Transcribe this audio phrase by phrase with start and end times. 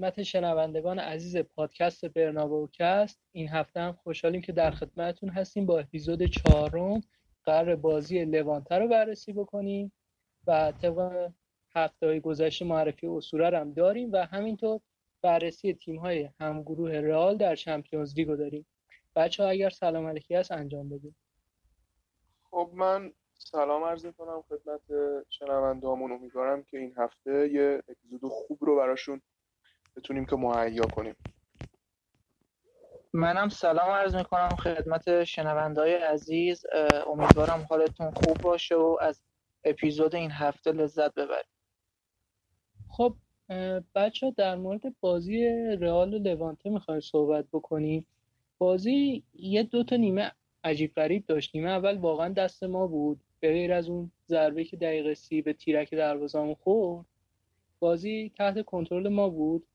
[0.00, 6.22] خدمت شنوندگان عزیز پادکست برنابوکست این هفته هم خوشحالیم که در خدمتتون هستیم با اپیزود
[6.24, 7.00] چهارم.
[7.44, 9.92] قرار بازی لوانته رو بررسی بکنیم
[10.46, 11.30] و طبق
[11.74, 14.80] هفته های گذشته معرفی اصوره هم داریم و همینطور
[15.22, 18.66] بررسی تیم های همگروه رئال در چمپیونز لیگ داریم.
[19.16, 21.16] بچه اگر سلام علیکی هست انجام بدیم
[22.50, 24.80] خب من سلام عرض کنم خدمت
[25.28, 29.22] شنوندهامون امیدوارم که این هفته یه اپیزود خوب رو براشون
[29.96, 31.16] بتونیم که مهیا کنیم.
[33.12, 36.66] منم سلام عرض می‌کنم خدمت شنوندهای عزیز.
[37.06, 39.22] امیدوارم حالتون خوب باشه و از
[39.64, 41.46] اپیزود این هفته لذت ببرید.
[42.88, 43.16] خب
[43.94, 45.44] بچه در مورد بازی
[45.80, 48.06] رئال و لوانته می‌خوایم صحبت بکنیم.
[48.58, 50.32] بازی یه دو تا نیمه
[50.64, 51.54] عجیب غریب داشت.
[51.54, 53.20] نیمه اول واقعا دست ما بود.
[53.40, 57.06] به غیر از اون ضربه که دقیقه سی به تیرک دروازه‌مون خورد
[57.78, 59.66] بازی تحت کنترل ما بود.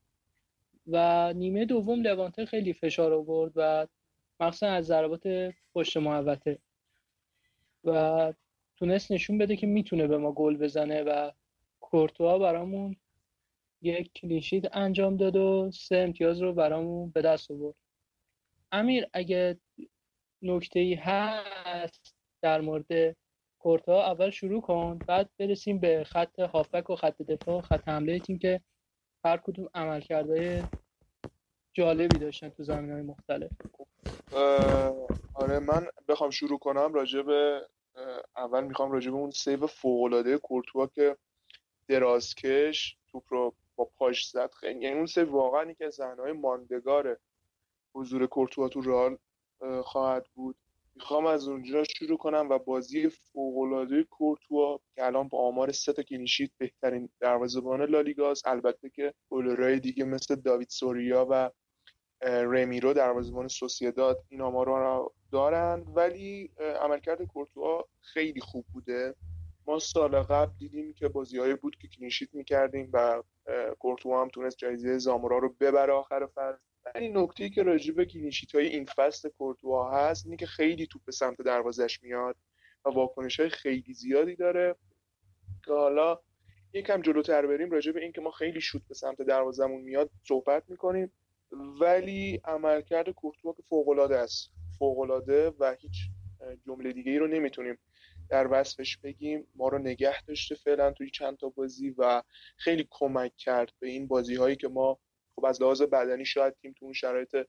[0.87, 3.87] و نیمه دوم لوانته خیلی فشار آورد و
[4.39, 6.59] مخصوصا از ضربات پشت محوطه.
[7.83, 8.33] و
[8.77, 11.31] تونست نشون بده که می‌تونه به ما گل بزنه و
[11.79, 12.95] کورتوا برامون
[13.81, 17.75] یک کلینشیت انجام داد و سه امتیاز رو برامون به دست آورد.
[18.71, 19.59] امیر اگه
[20.41, 23.15] نکته ای هست در مورد
[23.59, 28.19] کورتا اول شروع کن بعد برسیم به خط هافبک و خط دفاع و خط حمله
[28.19, 28.61] تیم که
[29.25, 30.63] هر کدوم عملکردهای
[31.73, 33.51] جالبی داشتن تو زمین های مختلف
[35.33, 37.67] آره من بخوام شروع کنم راجع به
[38.37, 41.17] اول می‌خوام راجع به اون save فوق کورتوا که
[41.87, 44.51] درازکش توپ رو با پاش زد.
[44.51, 47.17] خیلی یعنی اون save واقعا که از های ماندگار
[47.93, 49.17] حضور کورتوا تو رال
[49.83, 50.55] خواهد بود.
[50.95, 56.03] می‌خوام از اونجا شروع کنم و بازی فوقالعاده کورتوا که الان با آمار سه تا
[56.03, 58.47] clean sheet بهترین دروازه‌بان لالیگاست.
[58.47, 61.51] البته که گلرای دیگه مثل داوید سوریا و
[62.21, 65.85] رمیرو دروازه‌بان سوسیداد این آمار رو دارن.
[65.95, 66.51] ولی
[66.81, 69.15] عملکرد کورتوا خیلی خوب بوده.
[69.67, 73.23] ما سال قبل دیدیم که بازیهایی بود که clean sheet می‌کردیم و
[73.79, 76.57] کورتوا هم تونست جایزه زامورا رو ببره آخر فصل.
[76.95, 81.05] این نکته که راجع به کلینشیت های این فصل کورتوا هست اینه که خیلی توپ
[81.05, 82.35] به سمت دروازش میاد
[82.85, 84.75] و واکنش های خیلی زیادی داره.
[85.65, 86.19] که حالا
[86.73, 91.11] یکم جلوتر بریم راجع به اینکه ما خیلی شوت به سمت دروازمون میاد صحبت می‌کنیم.
[91.81, 94.51] ولی عملکرد کورتوا که فوق العاده است.
[94.79, 96.09] فوق العاده و هیچ
[96.67, 97.77] جمله دیگه ای رو نمی‌تونیم
[98.29, 99.47] در وصفش بگیم.
[99.55, 102.23] ما رو نگه داشته فعلا توی چند تا بازی و
[102.57, 104.99] خیلی کمک کرد به این بازی هایی که ما
[105.35, 107.47] خب از لحاظ بدنی شاید تیم تو اون شرایط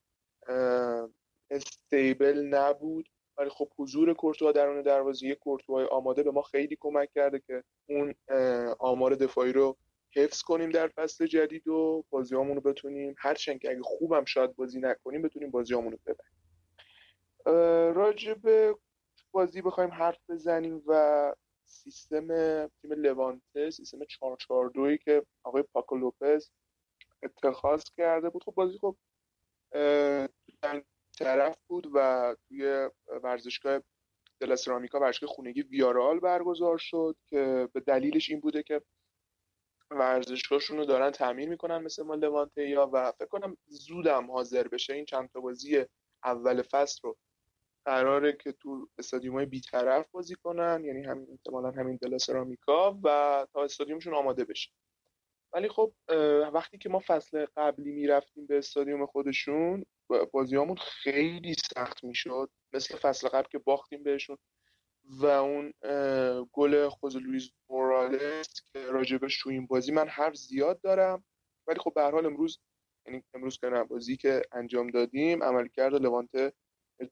[1.50, 3.08] استیبل نبود.
[3.38, 7.64] ولی خب حضور کورتوا درون دروازه یک کورتوای آماده به ما خیلی کمک کرده که
[7.88, 8.14] اون
[8.78, 9.76] آمار دفاعی رو
[10.16, 13.14] حفظ کنیم در فصل جدید و بازیامون رو بتونیم.
[13.18, 16.32] هرچند که اگه خوبم شاید بازی نکنیم بتونیم بازیامون رو ببریم.
[17.94, 18.76] راجع به
[19.30, 21.34] بازی بخوایم حرف بزنیم و
[21.64, 22.26] سیستم
[22.66, 26.50] تیم لوانته سیستم 442 که آقای پاکو لوپز
[27.22, 28.44] اتخاذ کرده بود.
[28.44, 28.96] خب بازی خب
[31.18, 32.88] طرف بود و توی
[33.22, 33.80] ورزشگاه
[34.40, 38.82] دلاسرامیکا ورزشگاه خونگی ویارال برگزار شد که به دلیلش این بوده که
[39.90, 44.94] ورزشگاهشون رو دارن تعمیر می‌کنن مثل ما لوانته یا و فکر کنم زودم حاضر بشه
[44.94, 45.84] این چند تا بازی
[46.24, 47.16] اول فصل رو.
[47.84, 53.64] قراره که تو استادیوم های بیطرف بازی کنن یعنی همین احتمالا همین دلاسرامیکا و تا
[53.64, 54.70] استادیومشون آماده بشه.
[55.56, 55.92] ولی خب
[56.52, 59.84] وقتی که ما فصل قبلی می‌رفتیم به استادیوم خودشون
[60.32, 62.50] بازیامون خیلی سخت می‌شد.
[62.72, 64.36] مثل فصل قبل که باختیم بهشون.
[65.04, 65.72] و اون
[66.52, 71.24] گل خوز لویز مورالس که راجبش تو این بازی من حرف زیاد دارم.
[71.66, 72.58] ولی خب به حال امروز
[73.06, 76.52] یعنی امروز که بازی که انجام دادیم عملکرد لوانته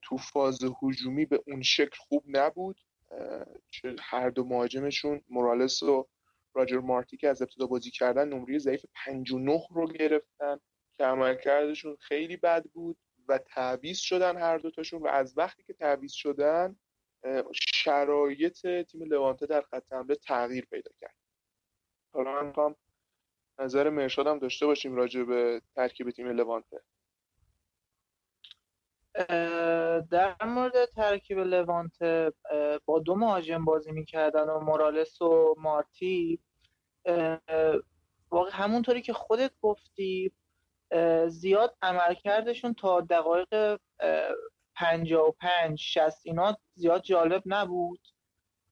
[0.02, 2.80] تو فاز هجومی به اون شکل خوب نبود.
[4.00, 6.08] هر دو مهاجمشون مورالس و
[6.54, 10.60] راجر مارتی که از ابتدا بازی کردن نمره ضعیف 59 رو گرفتن
[10.96, 12.96] که عملکردشون خیلی بد بود
[13.28, 16.76] و تعویض شدن هر دوتاشون و از وقتی که تعویض شدن
[17.52, 21.14] شرایط تیم لوانته در خط حمله تغییر پیدا کرد.
[22.12, 22.76] حالا من می‌خوام
[23.58, 26.80] نظر مرشاد داشته باشیم راجع به ترکیب تیم لوانته
[30.10, 32.32] در مورد ترکیب لوانته
[32.84, 36.38] با دو مهاجم بازی می‌کردن و مورالس و مارتی
[38.30, 40.32] واقع همونطوری که خودت گفتی
[41.28, 43.80] زیاد عملکردشون تا دقایق
[44.76, 48.00] پنجا و پنج شست اینا زیاد جالب نبود.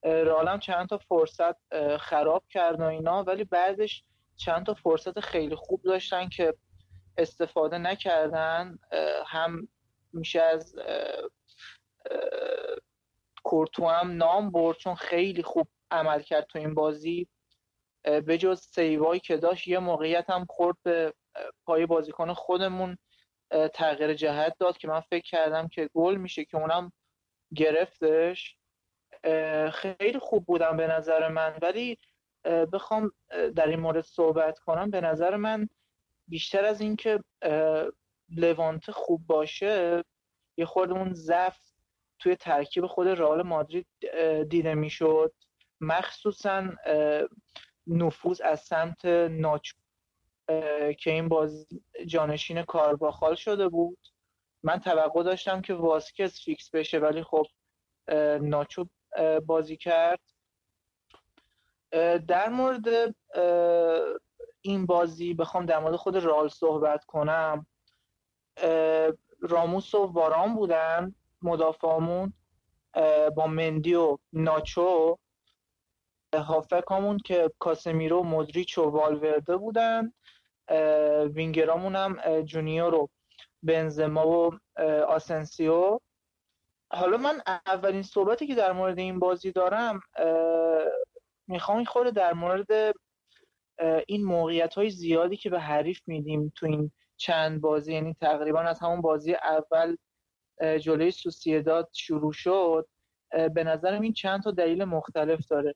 [0.05, 1.57] رالم چند تا فرصت
[1.97, 4.05] خراب کرد و اینا ولی بعدش
[4.37, 6.55] چند تا فرصت خیلی خوب داشتن که
[7.19, 8.79] استفاده نکردن.
[9.27, 9.69] هم
[10.13, 10.75] میشه از
[13.45, 17.29] کورتو هم نام برد چون خیلی خوب عمل کرد تو این بازی.
[18.05, 21.15] به جز سیوایی که داشت یه موقعیت هم خورد به
[21.65, 22.99] پای بازیکن خودمون
[23.75, 26.93] تغییر جهت داد که من فکر کردم که گل میشه که اونم
[27.55, 28.57] گرفتش.
[29.73, 31.59] خیلی خوب بودم به نظر من.
[31.63, 31.99] ولی
[32.45, 33.13] بخوام
[33.57, 34.91] در این مورد صحبت کنم.
[34.91, 35.69] به نظر من
[36.29, 37.21] بیشتر از اینکه
[38.37, 40.05] لوانت خوب باشه
[40.57, 41.59] یه خودمون ضعف
[42.19, 43.87] توی ترکیب خود رئال مادرید
[44.49, 45.35] دیده می‌شد.
[45.81, 46.69] مخصوصا
[47.87, 49.77] نفوذ از سمت ناچو
[50.99, 51.67] که این باز
[52.07, 53.99] جانشین کارباخال شده بود.
[54.63, 57.47] من توقع داشتم که واسکس فیکس بشه ولی خب
[58.41, 58.87] ناچو
[59.47, 60.21] بازی کرد.
[62.29, 63.15] در مورد
[64.61, 67.67] این بازی بخوام در مورد خود رال صحبت کنم.
[69.41, 72.33] راموس و واران بودن مدافعمون
[73.37, 75.19] با مندی و ناچو.
[76.35, 80.13] هافکامون که کاسمیرو مدریچ و والورده بودن
[81.35, 83.09] وینگرامون هم جونیور و
[83.63, 84.59] بنزما و
[85.09, 85.99] آسنسیو.
[86.93, 90.01] حالا من اولین صحبتی که در مورد این بازی دارم
[91.47, 92.95] می‌خوام خورده در مورد
[94.07, 98.81] این موقعیت های زیادی که به حریف میدیم تو این چند بازی یعنی تقریبا از
[98.81, 99.97] همون بازی اول
[100.79, 102.89] جلوی سوسیداد شروع شد
[103.55, 105.75] به نظرم این چند تا دلیل مختلف داره.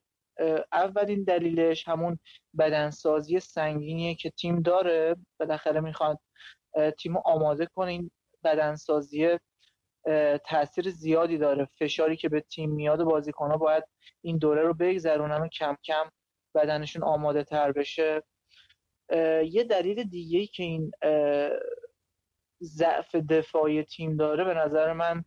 [0.73, 2.19] اولین دلیلش همون
[2.59, 5.17] بدنسازی سنگینیه که تیم داره.
[5.41, 6.19] بالاخره می‌خواد
[6.99, 7.91] تیم آماده کنه.
[7.91, 8.11] این
[8.45, 9.39] بدنسازی
[10.45, 11.69] تاثیر زیادی داره.
[11.79, 13.85] فشاری که به تیم میاد و بازیکنها باید
[14.25, 16.11] این دوره رو بگذرونن و کم کم
[16.55, 18.23] بدنشون آماده تر بشه
[19.45, 20.91] یه دلیل دیگه که این
[22.63, 25.25] ضعف دفاعی تیم داره به نظر من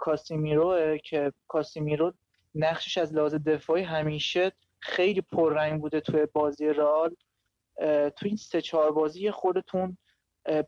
[0.00, 2.12] کاسیمیروه که کاسیمیرو
[2.56, 7.16] نقشش از لحاظ دفاعی همیشه خیلی پررنگ بوده توی بازی رال
[8.16, 9.98] تو این سه چهار بازی خودتون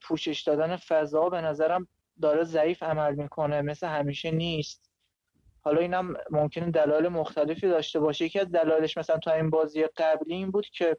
[0.02, 1.88] پوشش دادن فضا به نظرم
[2.20, 4.90] داره ضعیف عمل می‌کنه مثل همیشه نیست.
[5.60, 8.24] حالا اینم ممکنه دلایل مختلفی داشته باشه.
[8.24, 10.96] یکی از دلایلش مثلا تو این بازی قبلی این بود که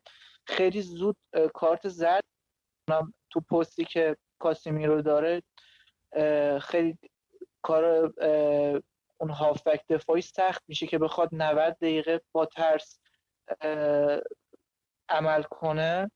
[0.48, 1.18] خیلی زود
[1.54, 2.24] کارت زد
[3.30, 5.42] تو پستی که کاسیمیرو داره
[6.60, 6.98] خیلی
[7.62, 8.14] کار
[9.22, 13.00] اون هافبک دفاعی سخت میشه که بخواد 90 دقیقه با ترس
[15.10, 16.12] عمل کنه.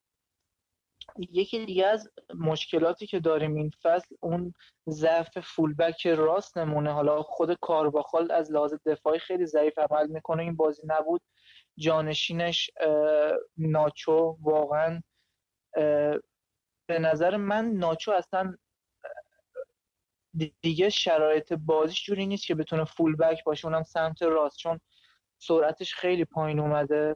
[1.18, 4.54] یکی دیگه از مشکلاتی که داریم این فصل اون
[4.90, 6.94] ضعف فولبک راست نمونه.
[6.94, 10.44] حالا خود کارباخال از لحاظ دفاعی خیلی ضعیف عمل می‌کنه.
[10.44, 11.22] این بازی نبود.
[11.78, 12.70] جانشینش
[13.58, 15.02] ناچو واقعا
[16.88, 18.58] به نظر من ناچو اصلا
[20.62, 24.58] دیگه شرایط بازیش جوری نیست که بتونه فول بک باشه اونم سمت راست.
[24.58, 24.80] چون
[25.38, 27.16] سرعتش خیلی پایین اومده.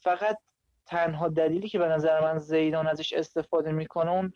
[0.00, 0.38] فقط
[0.86, 4.32] تنها دلیلی که به نظر من زیدان ازش استفاده می‌کنه اون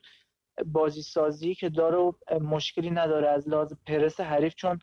[0.66, 4.54] بازی سازی که داره و مشکلی نداره از لحاظ پرس حریف.
[4.54, 4.78] چون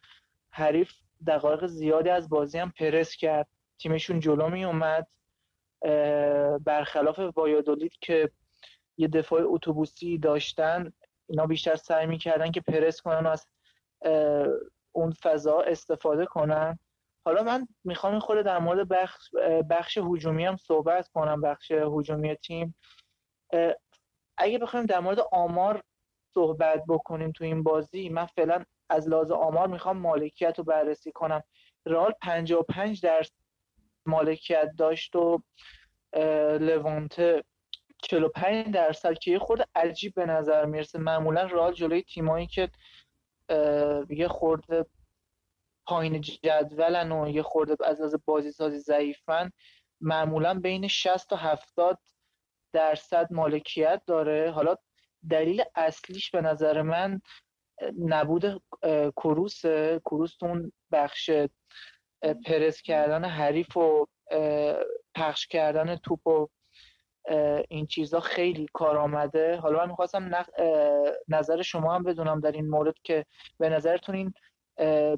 [0.50, 0.92] حریف
[1.28, 3.48] دقایق زیادی از بازی هم پرس کرد.
[3.80, 5.08] تیمشون جلو می اومد
[6.64, 8.32] برخلاف وایادولید که
[8.98, 10.94] یه دفاع اتوبوسی داشتن
[11.29, 13.48] اینا بیشتر سعی می‌کردن که پرس کنن و از
[14.91, 16.79] اون فضا استفاده کنن.
[17.25, 19.29] حالا من می‌خوام این در مورد بخش
[19.70, 22.75] بخش هجومی هم صحبت کنم بخش هجومی تیم.
[24.38, 25.82] اگه بخوایم در مورد آمار
[26.34, 31.44] صحبت بکنیم تو این بازی من فعلا از لحاظ آمار می‌خوام مالکیت رو بررسی کنم.
[31.86, 33.34] رئال 55 درصد
[34.05, 35.44] مالکیت داشت و
[36.60, 37.44] لوانته
[38.04, 41.00] 45 درصد که یه خورده عجیب به نظر می‌رسه.
[41.00, 42.70] معمولا رئال جلوی تیمایی که
[44.10, 44.86] یه خورده
[45.88, 49.52] پایین جدولن و یه خورده از از بازی سازی ضعیفن
[50.02, 52.00] معمولا بین 60 تا 70
[52.74, 54.52] درصد مالکیت داره.
[54.52, 54.75] حالا
[55.30, 57.22] دلیل اصلیش به نظر من
[58.00, 58.62] نبود
[59.18, 59.62] کروس
[60.06, 61.32] کروس اون بخش
[62.46, 64.08] پرس کردن حریف و
[65.16, 66.48] پخش کردن توپ و
[67.70, 69.55] این چیزا خیلی کار آمده.
[69.58, 70.46] حالا من می‌خواستم
[71.27, 73.25] نظر شما هم بدونم در این مورد که
[73.58, 74.34] به نظرتون این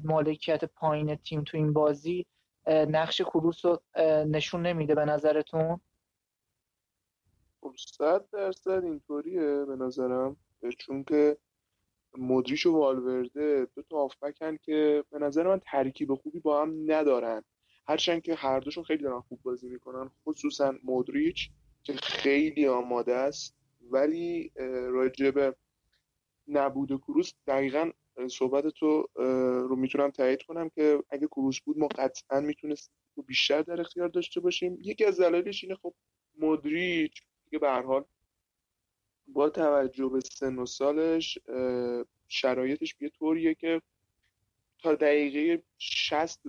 [0.04, 2.26] مالکیت پایین تیم تو این بازی
[2.66, 3.80] نقش کروس رو
[4.26, 5.80] نشون نمیده به نظرتون؟
[7.60, 10.36] خب، صد درصد اینطوریه به نظرم.
[10.78, 11.36] چون که
[12.18, 17.44] مدریش و والورده دو تا آفبکن که به نظر من ترکیب خوبی با هم ندارن.
[17.88, 21.50] هرچند که هر دوشون خیلی دارن خوب بازی می‌کنن خصوصا مودریچ.
[21.96, 23.56] خیلی آماده است.
[23.90, 24.52] ولی
[24.90, 25.56] راجب
[26.48, 27.90] نبود کروس دقیقا
[28.30, 29.06] صحبت تو
[29.68, 32.94] رو می‌تونم تایید کنم که اگه کروس بود ما قطعا می‌تونستیم
[33.26, 34.78] بیشتر در اختیار داشته باشیم.
[34.82, 35.94] یکی از دلایلش اینه خب
[36.38, 38.04] مدریچ که به حال
[39.26, 41.38] با توجه به سن و سالش
[42.28, 43.82] شرایطش یه طوریه که
[44.82, 46.40] تا دقیقه 60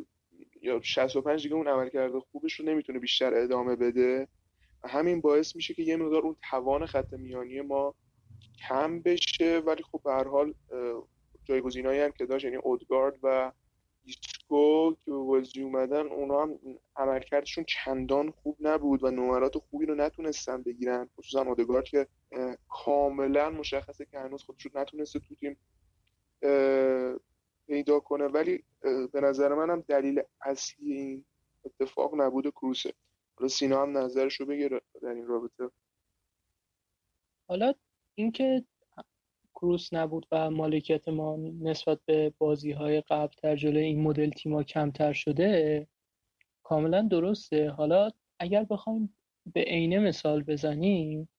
[0.62, 4.27] یا 65 دیگه اون عمل کرده خوبش رو نمی‌تونه بیشتر ادامه بده.
[4.83, 7.95] همین باعث میشه که یه مقدار اون توان خط میانی ما
[8.69, 10.53] کم بشه ولی خب به هر حال
[11.45, 13.51] جایگزینایی هم که داشت یعنی اودگارد و
[14.05, 16.59] ایسکو که به بازی اومدن اونا هم
[16.95, 21.09] عملکردشون چندان خوب نبود و نمرات خوبی رو نتونستن بگیرن.
[21.17, 22.07] خصوصا اودگارد که
[22.69, 25.57] کاملا مشخصه که هنوز خودش رو نتونسته تو تیم
[27.67, 28.25] پیدا کنه.
[28.25, 28.63] ولی
[29.12, 31.25] به نظر منم دلیل اصلی این
[31.65, 32.93] اتفاق نبود کروسه.
[33.39, 35.69] حالا سینا هم نظرش رو بگه در این رابطه.
[37.48, 37.74] حالا
[38.15, 38.63] اینکه
[39.55, 44.63] کروس نبود و مالکیت ما نسبت به بازی های قبل در جلوی این مدل تیما
[44.63, 45.88] کمتر شده
[46.63, 47.69] کاملا درسته.
[47.69, 49.15] حالا اگر بخوایم
[49.53, 51.29] به عینه مثال بزنیم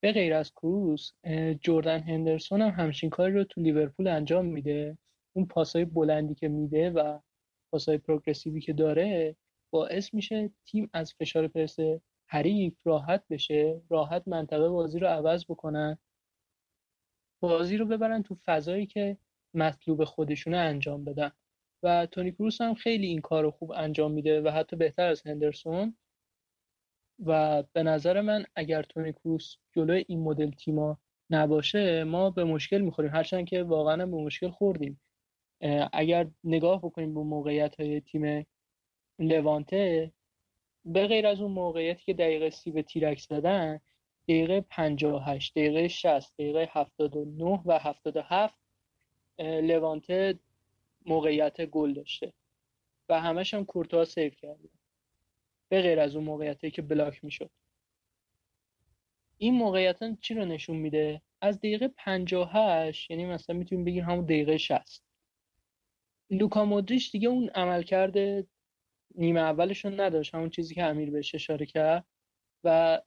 [0.00, 1.12] به غیر از کروس
[1.60, 4.98] جردن هندرسون هم همچین کاری رو تو لیورپول انجام میده.
[5.32, 7.18] اون پاسای بلندی که میده و
[7.72, 9.36] پاسای پروگرسیوی که داره
[9.70, 11.76] باعث میشه تیم از فشار پرس
[12.26, 15.98] حریف راحت بشه راحت منطقه بازی رو عوض بکنن
[17.42, 19.16] بازی رو ببرن تو فضایی که
[19.54, 21.32] مطلوب خودشونه انجام بدن.
[21.82, 25.26] و تونی کروس هم خیلی این کار رو خوب انجام میده و حتی بهتر از
[25.26, 25.96] هندرسون.
[27.26, 30.98] و به نظر من اگر تونی کروس جلوی این مدل تیما
[31.30, 33.10] نباشه ما به مشکل می‌خوریم.
[33.10, 35.00] هرچند که واقعا به مشکل خوردیم.
[35.92, 38.46] اگر نگاه بکنیم به موقعیت های تیم
[39.20, 40.12] لوانته
[40.84, 43.80] به غیر از اون موقعیتی که دقیقه سی به تیرک زدن
[44.28, 48.54] دقیقه 58 دقیقه 60 دقیقه 79 و 77
[49.38, 50.38] لوانته
[51.06, 52.32] موقعیت گل داشته
[53.08, 54.68] و همش هم کورتوا save کرده.
[55.68, 57.50] به غیر از اون موقعیتی که block می‌شد.
[59.38, 64.56] این موقعیت چی رو نشون میده؟ از دقیقه 58 یعنی مثلا می‌تونیم بگیم همون دقیقه
[64.56, 65.02] 60
[66.30, 68.46] لوکا مودریچ دیگه اون عملکرد
[69.14, 72.06] نیمه اولش رو نداشت همون چیزی که امیر بهش اشاره کرد.
[72.64, 73.00] و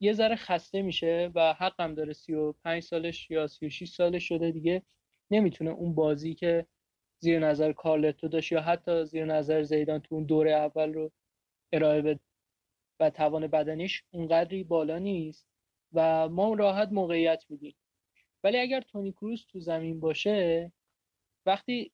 [0.00, 4.82] یه ذره خسته میشه و حقم داره 35 سالش یا 36 سالش شده دیگه.
[5.30, 6.66] نمی‌تونه اون بازی که
[7.18, 11.12] زیر نظر کارلتو داشت یا حتی زیر نظر زیدان تو اون دوره اول رو
[11.72, 12.20] ارائه بده
[13.00, 15.46] و توان بدنیش اونقدری بالا نیست
[15.92, 17.74] و ما راحت موقعیت میدیم.
[18.44, 20.72] ولی اگر تونی کروز تو زمین باشه
[21.46, 21.92] وقتی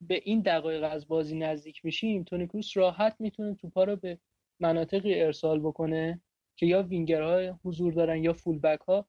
[0.00, 4.18] به این دقایق از بازی نزدیک میشیم تونی کروس راحت می‌تونه توپا رو به
[4.60, 6.20] مناطقی ارسال بکنه
[6.56, 9.06] که یا وینگرها حضور دارن یا فول بک ها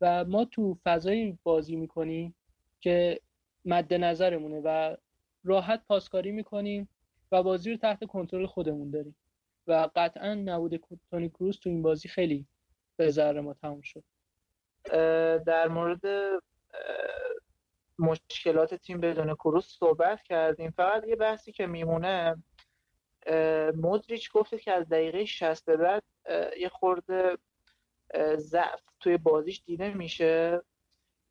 [0.00, 2.34] و ما تو فضایی بازی می‌کنیم
[2.80, 3.20] که
[3.64, 4.96] مد نظرمونه و
[5.44, 6.88] راحت پاسکاری می‌کنیم
[7.32, 9.16] و بازی رو تحت کنترل خودمون داریم.
[9.66, 12.46] و قطعا نبود تونی کروس تو این بازی خیلی
[12.96, 14.04] به ذره ما تموم شد.
[15.46, 16.00] در مورد
[17.98, 20.70] مشکلات تیم بدون کروس صحبت کردیم.
[20.70, 22.42] فقط یه بحثی که میمونه
[23.74, 26.02] مودریچ گفته که از دقیقه 60 به بعد
[26.58, 27.38] یه خورده
[28.36, 30.62] ضعف توی بازیش دیده میشه.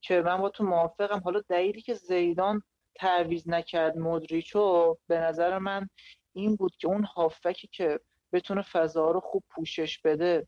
[0.02, 1.20] که من با تو موافقم.
[1.20, 2.64] حالا دلیلی که زیدان
[2.96, 5.90] تعویز نکرد مودریچو به نظر من
[6.34, 8.00] این بود که اون هافکی که
[8.34, 10.48] بتونه فضا رو خوب پوشش بده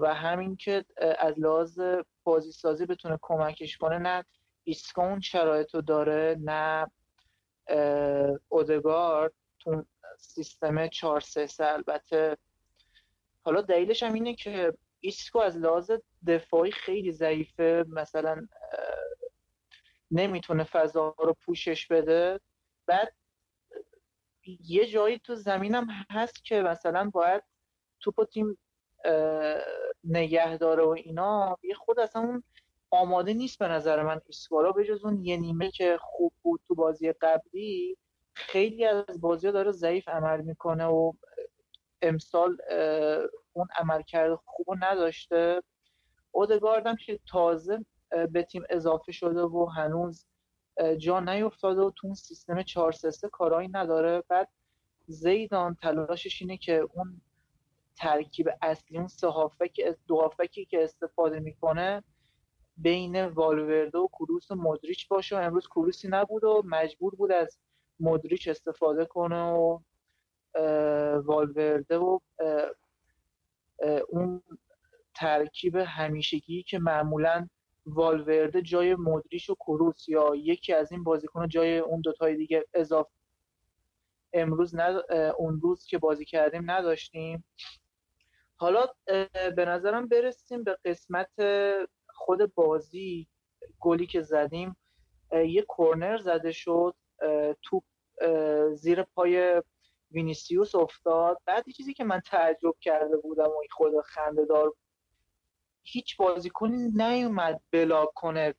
[0.00, 0.84] و همین که
[1.18, 1.80] از لحاظ
[2.24, 4.24] بازی سازی بتونه کمکش کنه نه
[4.68, 6.90] ایسکون شرایط رو داره نه
[8.48, 9.84] اودگارد تو
[10.18, 12.36] سیستم 4 3 البته
[13.44, 15.90] حالا دلیلش هم اینه که ایسکو از لحاظ
[16.26, 17.84] دفاعی خیلی ضعیفه.
[17.88, 18.48] مثلا
[20.10, 22.40] نمی‌تونه فضا رو پوشش بده.
[22.86, 23.12] بعد
[24.60, 27.42] یه جایی تو زمینم هست که مثلا باید
[28.00, 28.58] توپ تیم
[30.04, 31.58] نگه داره و اینا.
[31.62, 32.42] یه خود اصلا اون
[32.90, 36.60] آماده نیست به نظر من ایسکو رو به جز اون یه نیمه که خوب بود
[36.68, 37.96] تو بازی قبلی
[38.34, 41.12] خیلی از بازی داره ضعیف عمل می‌کنه و
[42.02, 42.56] امسال
[43.52, 45.62] اون عمل کرده خوب نداشته.
[46.32, 47.84] اودگاردم که تازه
[48.32, 50.26] به تیم اضافه شده و هنوز
[50.98, 54.22] جا نیفتاده و تو اون سیستم 4 3 کارایی نداره.
[54.28, 54.48] بعد
[55.06, 57.20] زیدان تلاشش اینه که اون
[57.96, 59.28] ترکیب اصلی اون سه
[60.06, 60.30] دو
[60.68, 62.02] که استفاده می‌کنه
[62.78, 67.58] بین والورده و کروس و مدریچ باشه و امروز کروسی نبود و مجبور بود از
[68.00, 69.78] مدریچ استفاده کنه و
[71.24, 72.18] والورده و
[74.08, 74.42] اون
[75.14, 77.48] ترکیب همیشگی که معمولا
[77.86, 83.10] والورده جای مدریش و کروس یا یکی از این بازیکن جای اون دوتای دیگه اضافه
[84.32, 85.12] امروز ند...
[85.38, 87.44] اون روز که بازی کردیم نداشتیم.
[88.56, 88.86] حالا
[89.56, 91.30] به نظرم برسیم به قسمت
[92.18, 93.28] خود بازی
[93.80, 94.76] گلی که زدیم
[95.32, 96.94] یه کورنر زده شد
[97.62, 97.84] توپ
[98.74, 99.62] زیر پای
[100.10, 101.38] وینیسیوس افتاد.
[101.46, 104.74] بعد چیزی که من تعجب کرده بودم و خود خنده دار
[105.82, 108.54] هیچ بازیکنی نیومد block کنه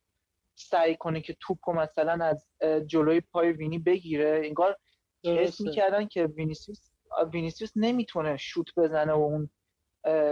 [0.56, 2.48] سعی کنه که توپ مثلا از
[2.86, 4.42] جلوی پای وینی بگیره.
[4.46, 4.78] انگار
[5.26, 6.90] حس می‌کردن که وینیسیوس
[7.34, 9.50] وینیسیوس نمی‌تونه شوت بزنه و اون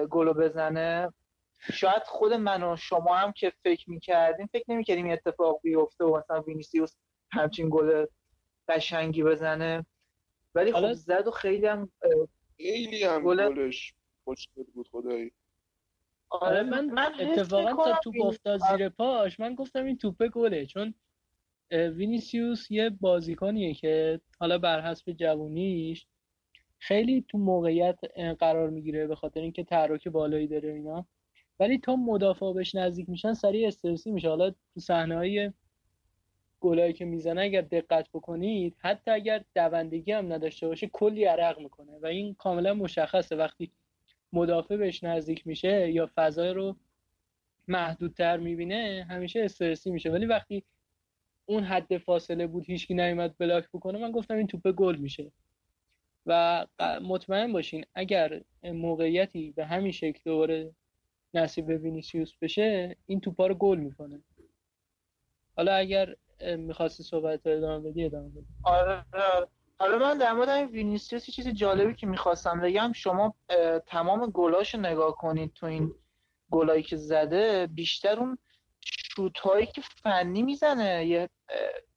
[0.10, 1.14] گلو بزنه.
[1.60, 6.18] شاید خود من و شما هم که فکر می‌کردیم فکر نمی‌کردیم این اتفاق بیفته و
[6.18, 6.96] مثلا وینیسیوس
[7.32, 8.06] همچین گل
[8.68, 9.86] قشنگی بزنه.
[10.56, 11.92] ولی خب زد و خیلی هم
[12.58, 13.94] خیلی هم گلش
[14.24, 15.32] خوشگل بود خدایی.
[16.30, 20.66] آره, آره، من, من اتفاقا تا توپ افتاد زیر پاش من گفتم این توپه گله
[20.66, 20.94] چون
[21.72, 26.08] وینیسیوس یه بازیکنیه که حالا بر حسب جوونیش
[26.80, 28.00] خیلی تو موقعیت
[28.40, 31.08] قرار می‌گیره به خاطر اینکه تحرک بالایی داره اینا.
[31.60, 34.30] ولی تا مدافع بهش نزدیک میشن سریع استرسی میشه.
[34.30, 35.52] حالا تو صحنه های
[36.60, 42.00] گلایی که می‌زنه اگر دقت بکنید حتی اگر دوندگی هم نداشته باشه کلی عرق می‌کنه
[42.02, 43.36] و این کاملا مشخصه.
[43.36, 43.72] وقتی
[44.34, 46.76] مدافع بهش نزدیک میشه یا فضای رو
[47.68, 50.12] محدودتر می‌بینه همیشه استرسی میشه.
[50.12, 50.64] ولی وقتی
[51.46, 55.32] اون حد فاصله بود هیچکی نیومد بلاک بکنه من گفتم این توپه گل میشه.
[56.26, 56.66] و
[57.02, 60.72] مطمئن باشین اگر موقعیتی به همین شکل دوباره
[61.34, 64.22] نصیب وینیسیوس بشه این توپا رو گل می‌کنه.
[65.58, 66.16] حالا اگر
[66.58, 68.46] می‌خواستی صحبت رو ادامه بدی ادامه بدی.
[68.64, 69.06] آره
[69.80, 73.36] حالا من در مورد این وینیسیوس چیز جالبی که می‌خواستم بگم شما
[73.86, 75.96] تمام گلاش نگاه کنید تو این
[76.52, 78.38] گلایی که زده بیشتر اون
[78.82, 81.30] شوت هایی که فنی می‌زنه یه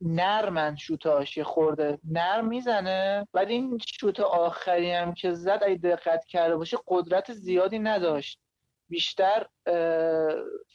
[0.00, 3.28] نرمن شوتاش یه خورده نرم می‌زنه.
[3.34, 8.40] ولی این شوت آخری هم که زد اگه دقت کرده باشه قدرت زیادی نداشت.
[8.90, 9.46] بیشتر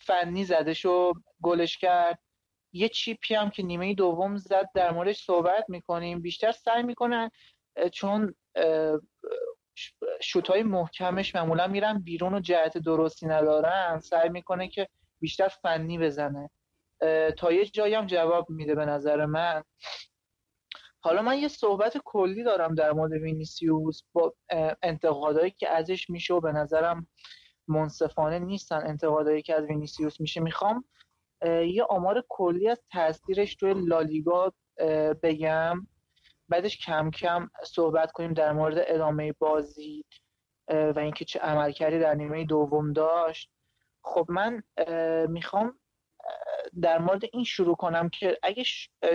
[0.06, 2.20] فنی زدش و گلش کرد.
[2.74, 6.22] یه چیپی هم که نیمه دوم زد در موردش صحبت می‌کنیم.
[6.22, 7.30] بیشتر سعی می‌کنن
[7.92, 8.36] چون
[10.22, 14.88] شوت های محکمش معمولا میرن بیرون و جهت درستی ندارن سعی می‌کنه که
[15.20, 16.50] بیشتر فنی بزنه.
[17.38, 19.64] تا یه جایی هم جواب میده به نظر من.
[21.00, 24.34] حالا من یه صحبت کلی دارم در مورد وینیسیوس با
[24.82, 27.08] انتقادایی که ازش میشه و به نظرم
[27.68, 28.88] منصفانه نیستن.
[28.88, 30.42] انتقادایی که از وینیسیوس میشه.
[30.42, 30.86] می‌خوام
[31.46, 34.54] یه آمار کلی از تاثیرش توی لالیگا
[35.24, 35.88] بگم.
[36.50, 40.06] بعدش کم کم صحبت کنیم در مورد ادامه بازی
[40.68, 43.52] و اینکه چه عملکردی در نیمه دوم داشت.
[44.02, 44.64] خب من
[45.30, 45.80] می‌خوام
[46.82, 48.64] در مورد این شروع کنم که اگه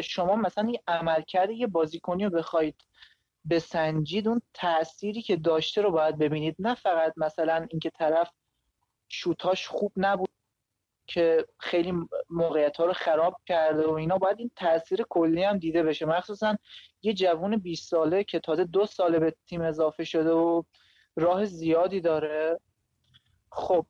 [0.03, 2.85] شما مثلا یه عملکرد یه بازیکنی رو بخواید
[3.51, 6.57] بسنجید اون تأثیری که داشته رو باید ببینید.
[6.59, 8.31] نه فقط مثلا اینکه طرف
[9.11, 10.31] شوتاش خوب نبود
[11.07, 11.95] که خیلی
[12.31, 14.19] موقعیت ها رو خراب کرده و اینا.
[14.19, 16.07] باید این تاثیر کلی هم دیده بشه.
[16.07, 16.57] مخصوصا
[17.03, 20.63] یه جوون 20 ساله که تازه دو ساله به تیم اضافه شده و
[21.17, 22.61] راه زیادی داره.
[23.53, 23.87] خب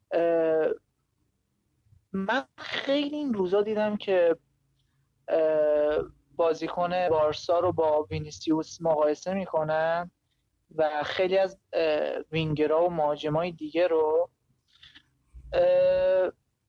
[2.13, 4.37] من خیلی این روزا دیدم که
[6.37, 10.11] بازیکن بارسا رو با وینیسیوس مقایسه می‌کنن
[10.77, 11.59] و خیلی از
[12.33, 14.31] وینگرها و مهاجمای دیگه رو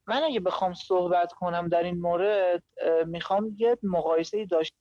[0.07, 2.63] من اگه بخوام صحبت کنم در این مورد
[3.05, 4.75] می‌خوام یه مقایسه داشت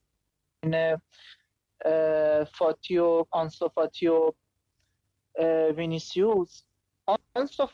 [0.62, 1.00] بین
[2.44, 4.32] فاتیو آنسو فاتیو
[5.76, 6.62] وینیسیوس.
[7.36, 7.68] آنسو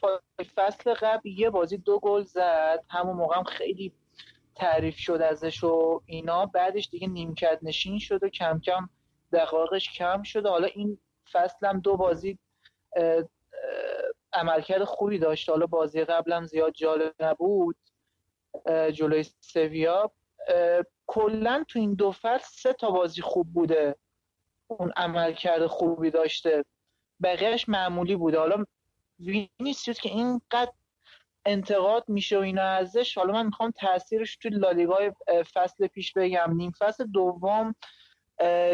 [0.56, 2.84] فصل قبل یه بازی دو گل زد.
[2.90, 3.92] همون موقع هم خیلی
[4.54, 6.46] تعریف شد ازش و اینا.
[6.46, 8.88] بعدش دیگه نیمکت نشین شد و کم کم
[9.32, 10.98] دقایقش کم شده حالا این
[11.32, 12.38] فصل هم دو بازی
[14.37, 15.49] عملکرد خوبی داشت.
[15.49, 17.77] حالا بازی قبلم زیاد جالب نبود.
[18.92, 20.11] جلوی سویا.
[21.07, 23.96] کلا تو این دو فصل سه تا بازی خوب بوده.
[24.66, 26.64] اون عملکرد خوبی داشته.
[27.22, 28.38] بقیهش معمولی بوده.
[28.38, 28.64] حالا
[29.18, 30.72] وینیسیوس که اینقدر
[31.46, 35.12] انتقاد میشه و اینا ازش حالا من می‌خوام تاثیرش توی لالیگای
[35.55, 36.53] فصل پیش بگم.
[36.57, 37.75] نیم فصل دوم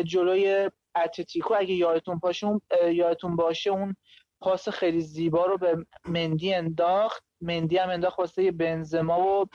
[0.04, 1.54] جلوی اتلتیکو.
[1.54, 2.46] اگه یادتون باشه
[2.92, 3.96] یادتون باشه اون
[4.42, 7.24] پاس خیلی زیبا رو به مندی انداخت.
[7.40, 9.46] مندی هم انداخت واسه بنزما و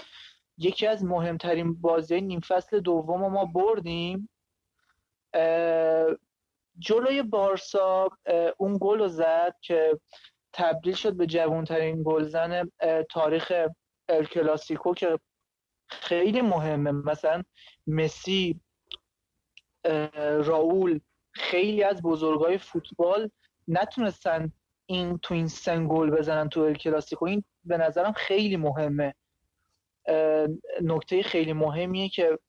[0.58, 4.30] یکی از مهمترین بازی نیم فصل دوم ما بردیم.
[6.80, 8.10] جلوی بارسا
[8.58, 10.00] اون گل رو زد که
[10.54, 12.72] تبدیل شد به جوانترین گلزن
[13.10, 13.54] تاریخ
[14.10, 15.20] الکلاسیکو که
[15.88, 16.92] خیلی مهمه.
[16.92, 17.44] مثلا
[17.88, 18.60] مسی
[20.22, 21.00] راول
[21.32, 23.30] خیلی از بزرگای فوتبال
[23.68, 24.52] نتونستن
[24.90, 29.14] این تو این سن گل بزنن تو الکلاسیکو این به نظرم خیلی مهمه.
[30.84, 32.40] نکته خیلی مهمیه که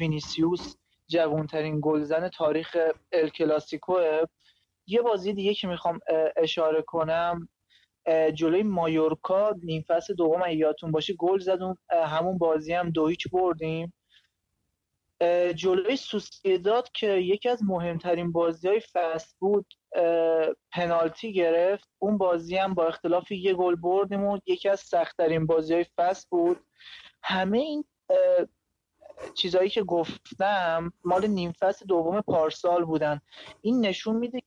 [0.00, 0.76] وینیسیوس
[1.08, 2.76] جوانترین گلزن تاریخ
[3.12, 4.20] الکلاسیکوه
[4.86, 6.00] یه بازی دیگه که می‌خوام
[6.36, 7.48] اشاره کنم
[8.34, 13.92] جلوی مایورکا نیم فصل دوم یادتون باشه گل زدیم همون بازی هم دو هیچ بردیم.
[15.56, 19.74] جلوی سوسیداد که یکی از مهمترین بازی های فصل بود
[20.72, 21.88] پنالتی گرفت.
[21.98, 26.26] اون بازی هم با اختلاف یه گل بردیم و یکی از سختترین بازی های فصل
[26.30, 26.60] بود.
[27.22, 27.84] همه این
[29.34, 33.20] چیزهایی که گفتم مال نیم فصل دوم پارسال بودن.
[33.60, 34.38] این نشون میده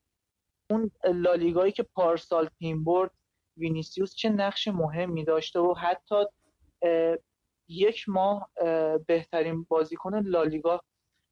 [0.70, 3.12] اون لالیگایی که پارسال تیم برد
[3.58, 6.16] وینیسیوس چه نقش مهمی داشته و حتی
[7.68, 8.50] یک ماه
[9.08, 10.82] بهترین بازیکن لالیگا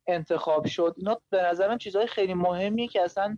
[0.08, 0.94] انتخاب شد.
[0.98, 3.38] اینا به نظرم چیزهای خیلی مهمیه که اصلا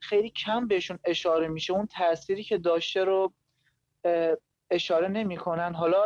[0.00, 1.72] خیلی کم بهشون اشاره میشه.
[1.72, 3.32] اون تأثیری که داشته رو
[4.70, 5.74] اشاره نمی‌کنن.
[5.74, 6.04] حالا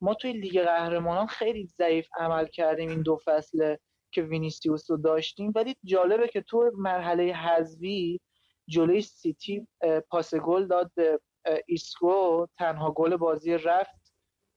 [0.00, 3.78] ما توی لیگ قهرمانان خیلی ضعیف عمل کردیم این دو فصله
[4.10, 5.52] که وینیسیوس رو داشتیم.
[5.54, 8.20] ولی جالبه که تو مرحله حذفی
[8.68, 9.66] جلوی سیتی
[10.08, 11.20] پاس گل داد به
[11.66, 14.01] ایسکو تنها گل بازی رفت.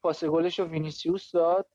[0.06, 1.68] پاس گلش رو وینیسیوس داد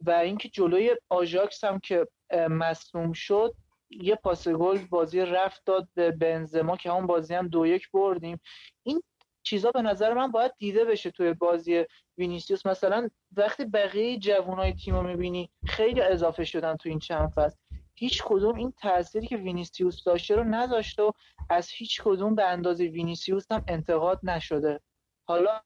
[0.00, 2.06] و اینکه جلوی آژاکس هم که
[2.50, 3.54] مصدوم شد
[3.90, 8.40] یه پاس گل بازی رفت داد به بنزما که همون بازی هم دو یک بردیم.
[8.82, 9.02] این
[9.42, 11.84] چیزا به نظر من باید دیده بشه توی بازی
[12.18, 12.66] وینیسیوس.
[12.66, 17.58] مثلا وقتی بقیه جوانای تیم رو می‌بینی خیلی اضافه شدن تو این چند فصل.
[17.94, 21.12] هیچ کدوم این تأثیری که وینیسیوس داشته رو نداشته و
[21.50, 24.80] از هیچ کدوم به اندازه وینیسیوس هم انتقاد نشده.
[25.28, 25.60] حالا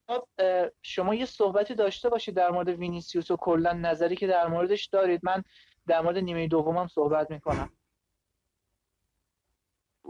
[0.83, 5.21] شما یه صحبتی داشته باشید در مورد وینیسیوس و کلا نظری که در موردش دارید.
[5.23, 5.43] من
[5.87, 7.71] در مورد نیمه دومم صحبت می‌کنم.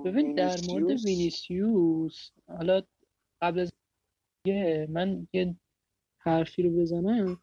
[0.04, 2.82] ببین در مورد وینیسیوس؟ حالا
[3.42, 3.72] قبل از
[4.88, 5.56] من یه
[6.18, 7.42] حرفی رو بزنم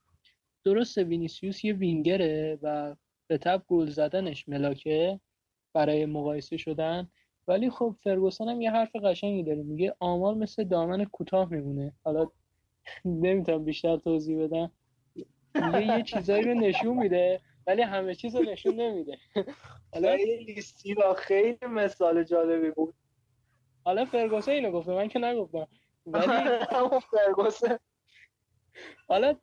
[0.63, 2.95] درسته وینیسیوس یه وینگره و
[3.28, 5.19] به طبع گل زدنش ملاکه
[5.74, 7.12] برای مقایسه شدن.
[7.50, 9.64] ولی خب فرگوسن هم یه حرف قشنگی داره.
[9.64, 11.94] میگه آمار مثل دامن کوتاه میمونه.
[12.04, 12.28] حالا
[13.06, 14.72] نمی‌تونم بیشتر توضیح بدم.
[15.56, 19.18] میگه یه چیزایی رو نشون میده ولی همه چیز رو نشون نمیده.
[19.94, 22.94] حالا خیلی سیرا خیلی مثال جالبی بود.
[23.84, 25.68] حالا فرگوسن اینو گفته من که نگفتم.
[26.06, 26.28] ولی
[27.12, 27.78] فرگوسن.
[29.08, 29.36] حالا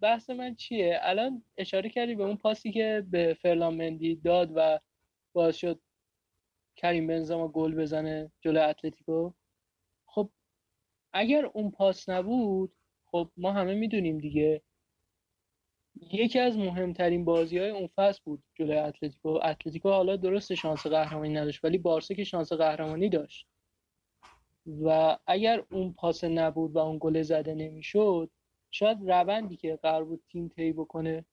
[0.00, 4.80] بحث من چیه؟ الان اشاره کردی به اون پاسی که به فرلان مندی داد و
[5.32, 5.80] باعث شد
[6.76, 9.32] کریم بنزما گل بزنه جلو اتلتیکو.
[10.06, 10.30] خب
[11.12, 12.72] اگر اون پاس نبود
[13.06, 14.62] خب ما همه می‌دونیم دیگه.
[16.12, 19.38] یکی از مهمترین بازی های اون فصل بود جلوی اتلتیکو.
[19.42, 23.46] اتلتیکو حالا درست شانس قهرمانی نداشت ولی بارسا که شانس قهرمانی داشت.
[24.66, 28.30] و اگر اون پاس نبود و اون گل زده نمی‌شد
[28.70, 31.24] شاید روندی که قرار بود تیم طی بکنه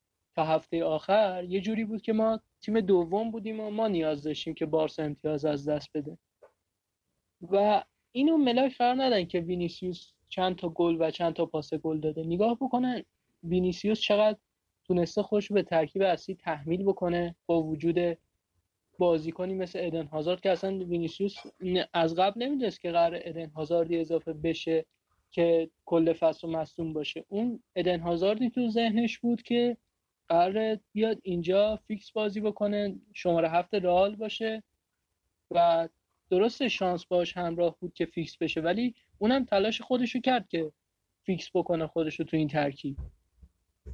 [0.44, 4.66] هفته آخر یه جوری بود که ما تیم دوم بودیم و ما نیاز داشتیم که
[4.66, 6.18] بارسا امتیاز از دست بده.
[7.50, 12.00] و اینو ملاک قرار ندن که وینیسیوس چند تا گل و چند تا پاس گل
[12.00, 12.22] داده.
[12.22, 13.02] نگاه بکنن
[13.42, 14.38] وینیسیوس چقدر
[14.84, 18.18] تونسته خودشو به ترکیب اصلی تحمیل بکنه با وجود
[18.98, 21.36] بازیکنی مثل ادن هازارد که اصلا وینیسیوس
[21.92, 24.86] از قبل نمی‌دونست که قرار ادن هازاردی اضافه بشه
[25.30, 27.24] که کل فصل مصدوم باشه.
[27.28, 29.76] اون ادن هازاردی تو ذهنش بود که
[30.30, 34.62] قرار بیاد اینجا فیکس بازی بکنه شماره هفت رئال باشه
[35.50, 35.88] و
[36.30, 40.72] درست شانس باش همراه بود که فیکس بشه ولی اونم تلاش خودشو کرد که
[41.22, 42.96] فیکس بکنه خودشو تو این ترکیب.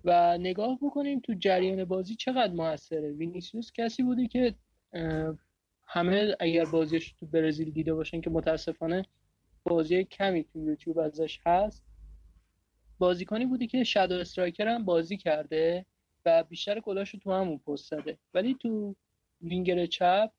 [0.04, 3.12] و نگاه بکنیم تو جریان بازی چقدر موثره.
[3.12, 4.54] وینیسیوس کسی بوده که
[5.86, 9.04] همه اگر بازیش تو برزیل دیده باشن که متاسفانه
[9.64, 11.84] بازی کمی تو یوتیوب ازش هست.
[12.98, 15.86] بازیکنی بوده که shadow striker هم بازی کرده.
[16.26, 18.18] و بیشتر گلاش تو همون پست زده.
[18.34, 18.96] ولی تو
[19.40, 20.30] وینگر چپ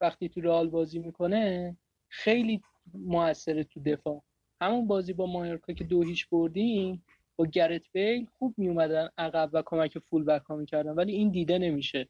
[0.00, 1.76] وقتی تو رئال بازی می‌کنه
[2.08, 2.60] خیلی
[2.94, 4.22] موثره تو دفاع.
[4.60, 7.04] همون بازی با مایورکا که دو هیچ بردیم
[7.36, 11.58] با گرت بیل خوب میومدن عقب و کمک full back ها می‌کردن ولی این دیده
[11.58, 12.08] نمیشه.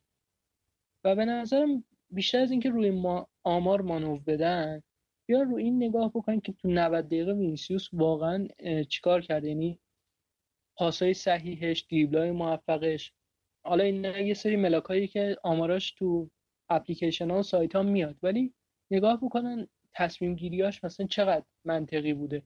[1.05, 4.83] و به نظرم بیشتر از اینکه روی ما آمار مانور بدن
[5.27, 8.49] بیا رو این نگاه بکنید که تو 90 دقیقه وینیسیوس واقعا
[8.89, 9.79] چیکار کرده؟ یعنی
[10.81, 13.13] پاسای صحیحش دریبلای موفقش.
[13.65, 16.31] حالا این یه سری ملاکایی که آماراش تو
[16.69, 18.55] اپلیکیشن ها و سایت ها میاد ولی
[18.91, 22.43] نگاه بکنن تصمیم گیریاش مثلا چقدر منطقی بوده.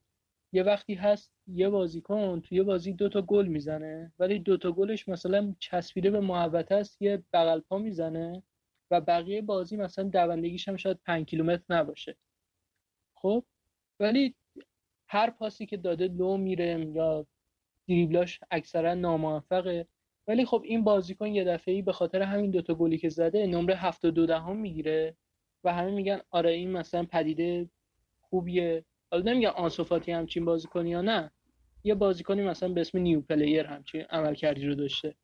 [0.53, 6.11] یه وقتی هست یه بازیکن توی بازی دوتا گل می‌زنه ولی دوتا گلش مثلا چسبیده
[6.11, 8.43] به محوطه است یه بغل پا می‌زنه
[8.91, 12.17] و بقیه بازی مثلا دوندگیش هم شاید پنج کیلومتر نباشه.
[13.15, 13.45] خب؟
[14.01, 14.35] ولی
[15.09, 17.27] هر پاسی که داده لو میره یا
[17.89, 19.87] دریبلاش اکثرا ناموفقه.
[20.29, 23.75] ولی خب این بازیکن یه دفعه ای به خاطر همین دوتا گلی که زده نمره
[23.77, 25.17] 72 دهم می‌گیره
[25.65, 27.71] و همه میگن آره این مثلا پدیده
[28.21, 28.85] خوبیه.
[29.11, 31.31] حالا نمیگن آنسوفاتی همچین بازیکنی یا نه
[31.85, 35.15] یه بازیکنی مثلا به اسم new player همچین عملکردی رو داشته.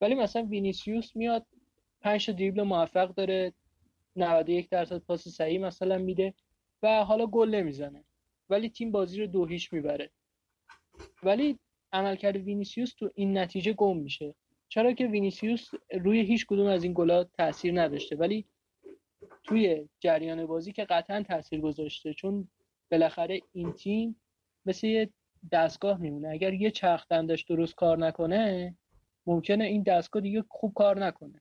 [0.00, 1.46] ولی مثلا وینیسیوس میاد
[2.00, 3.52] 5 دریبل موفق داره
[4.16, 6.34] 91 درصد پاس صحیح مثلا میده
[6.82, 8.04] و حالا گل نمی‌زنه.
[8.50, 10.10] ولی تیم بازی رو دو هیچ می‌بره.
[11.22, 11.58] ولی
[11.92, 14.34] عملکرد وینیسیوس تو این نتیجه گم میشه.
[14.68, 15.68] چرا که وینیسیوس
[16.00, 18.46] روی هیچ کدوم از این گلات تاثیر نداشته ولی
[19.44, 22.48] توی جریان بازی که قطعا تاثیر گذاشته چون
[22.90, 24.20] بالاخره این تیم
[24.66, 25.10] مثل یه
[25.52, 26.28] دستگاه میمونه.
[26.28, 28.76] اگر یه چرخ دندش درست کار نکنه
[29.26, 31.40] ممکنه این دستگاه دیگه خوب کار نکنه.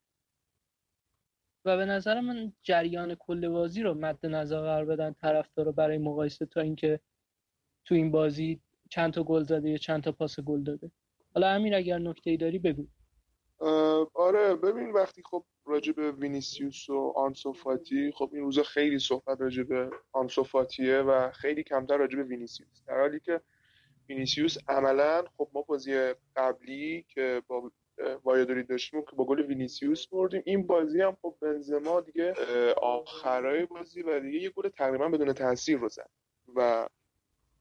[1.66, 6.46] و به نظر من جریان کل بازی رو مد نظر قرار بدن طرفدارا برای مقایسه
[6.46, 7.00] تا اینکه
[7.86, 8.62] تو این بازی
[8.94, 10.92] چند تا گل زده یا چند تا پاس گل داده.
[11.36, 12.88] حالا امیر اگر نکته ای داری بگو.
[14.14, 19.64] آره ببین وقتی خب راجع به وینیسیوس و آنسوفاتی خب این روزا خیلی صحبت راجع
[19.64, 22.84] به آنسوفاتیه و خیلی کمتر راجع به وینیسیوس.
[22.88, 23.42] در حالی که
[24.10, 27.72] وینیسیوس عملا خب ما بازی قبلی که با
[28.24, 32.34] وایادولید داشتیم که با گل وینیسیوس بردیم این بازی هم خب بنزما دیگه
[32.82, 36.10] آخرای بازی و دیگه یه گل تقریبا بدون تاثیر رو زد.
[36.56, 36.88] و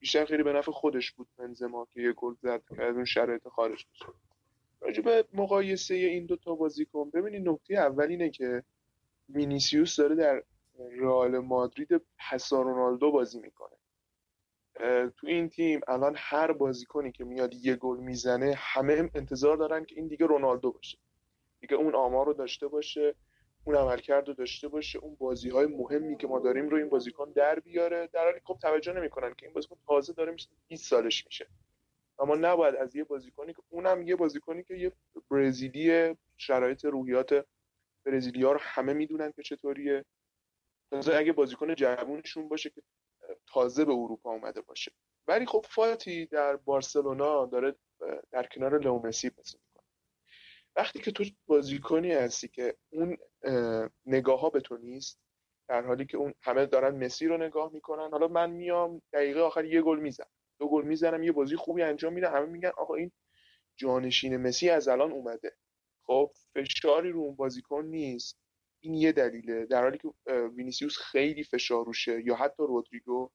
[0.02, 3.48] بیشتر خیلی به نفع خودش بود بنزما که یه گل زد که از اون شرایط
[3.48, 4.04] خارج بشه.
[4.80, 8.62] راجع به مقایسه این دو تا بازیکن ببینید نکته اول اینه که
[9.28, 10.42] وینیسیوس داره در
[10.98, 13.76] رئال مادرید پسا رونالدو بازی می‌کنه.
[15.16, 19.94] تو این تیم الان هر بازیکنی که میاد یه گل می‌زنه همه انتظار دارن که
[19.96, 20.98] این دیگه رونالدو باشه.
[21.60, 23.14] دیگه اون آمار رو داشته باشه.
[23.64, 27.33] اون عملکرد رو داشته باشه اون بازی های مهمی که ما داریم رو این بازیکن
[27.33, 28.09] در بیاره.
[28.12, 31.46] در حالی خب توجه نمی‌کنن که این بازیکن تازه داره میشه 20 سالش میشه.
[32.18, 34.92] اما نباید از یه بازیکنی که اونم یه بازیکنی که یه
[35.31, 37.46] برزیلی شرایط روحیات
[38.05, 40.05] برزیلیا رو همه می‌دونن که چطوریه.
[40.90, 42.83] تازه اگه بازیکن جوونشون باشه که
[43.46, 44.92] تازه به اروپا اومده باشه.
[45.27, 47.75] ولی خب فاتی در بارسلونا داره
[48.31, 49.71] در کنار بازی می‌کنه.
[50.76, 53.16] وقتی که تو بازیکنی هستی که اون
[54.06, 55.20] نگاه ها به تو نیست
[55.68, 59.64] در حالی که اون همه دارن مسی رو نگاه می‌کنن حالا من میام دقیقه آخر
[59.64, 63.12] یه گل می‌زنم دو گل می‌زنم یه بازی خوبی انجام میدم همه میگن آقا این
[63.76, 65.56] جانشین مسی از الان اومده.
[66.06, 68.38] خب فشاری رو اون بازیکن نیست.
[68.80, 69.66] این یه دلیله.
[69.66, 70.08] در حالی که
[70.56, 73.30] وینیسیوس خیلی فشار روشه یا حتی رودریگو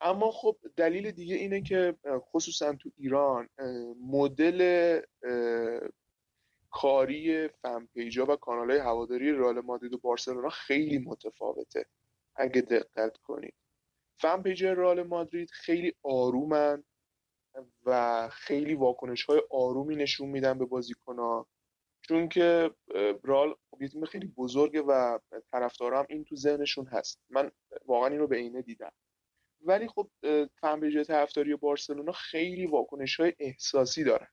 [0.00, 1.96] اما خب دلیل دیگه اینه که
[2.32, 3.48] خصوصا تو ایران
[4.00, 5.00] مدل
[6.70, 11.86] کاری فن پیجا و کانال های هواداری رئال مادرید و بارسلونا خیلی متفاوته.
[12.36, 13.54] اگه دقت کنید.
[14.16, 16.84] فن پیج رئال مادرید خیلی آرومن
[17.86, 21.46] و خیلی واکنش های آرومی نشون میدن به بازیکنها.
[22.02, 22.70] چون که
[23.22, 25.18] رال یه تیم خیلی بزرگه و
[25.52, 27.20] طرفدارا این تو ذهنشون هست.
[27.30, 27.50] من
[27.86, 28.92] واقعا این رو به عینه دیدم.
[29.64, 30.10] ولی خب
[30.60, 34.28] فن پیج طرفداری بارسلونا خیلی واکنش های احساسی دارن.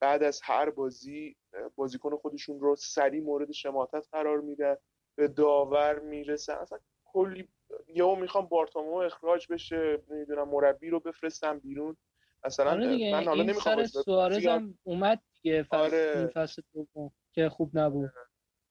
[0.00, 1.36] بعد از هر بازی
[1.76, 4.76] بازیکن خودشون رو سریع مورد شماتت قرار میدن
[5.14, 6.54] به داور می‌رسن.
[6.54, 7.48] اصلا کلی
[7.88, 11.96] یهو می‌خوام بارتومو اخراج بشه نمی‌دونم مربی رو بفرستم بیرون.
[12.44, 16.26] مثلا آره من حالا نمی‌خوام سوارز هم اومد دیگه فصل آره.
[16.26, 18.10] فصل دوم که خوب نبود.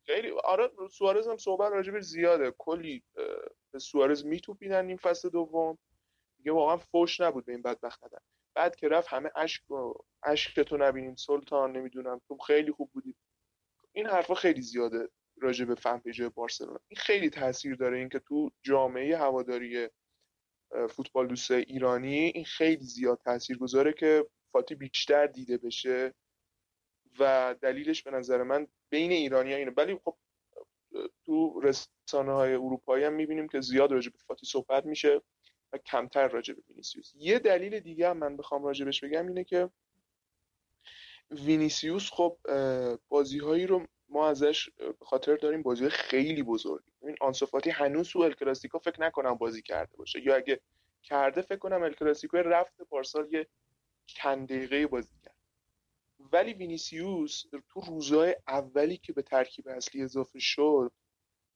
[0.06, 2.54] خیلی آره سوارز هم صحبت راجبش زیاده.
[2.58, 3.04] کلی
[3.71, 5.78] به سوارز میتوپیدن این فصل دوم.
[6.43, 8.19] دیگه واقعا فوش نبود به این بدبخت ندن
[8.56, 9.71] بعد که رفت همه اشک
[10.58, 13.15] و تو نبینیم سلطان نمی‌دونم تو خیلی خوب بودی.
[13.91, 15.10] این حرفا خیلی زیاده
[15.41, 16.80] راجع به فن پیج بارسلونا.
[16.88, 19.89] این خیلی تاثیر داره اینکه تو جامعه هواداری
[20.89, 26.13] فوتبال دوست ایرانی این خیلی زیاد تاثیر گذاره که فاتی بیشتر دیده بشه
[27.19, 29.71] و دلیلش به نظر من بین ایرانی ها اینه.
[29.77, 30.17] ولی خب
[31.25, 35.21] تو رسانه های اروپایی هم می‌بینیم که زیاد راجع به فاتی صحبت میشه.
[35.73, 37.13] و کمتر راجع به وینیسیوس.
[37.15, 39.69] یه دلیل دیگه هم من بخوام راجبش بگم اینه که
[41.31, 42.38] وینیسیوس خب
[43.10, 44.69] بازی هایی رو ما ازش
[45.01, 50.21] خاطر داریم بازی خیلی بزرگی این آنسوفاتی هنوز تو الکلاسیکو فکر نکنم بازی کرده باشه.
[50.25, 50.60] یا اگه
[51.03, 53.47] کرده فکر کنم الکلاسیکو رفت پارسال یه
[54.05, 55.36] چند دقیقه بازی کرد.
[56.19, 60.91] ولی وینیسیوس تو روزهای اولی که به ترکیب اصلی اضافه شد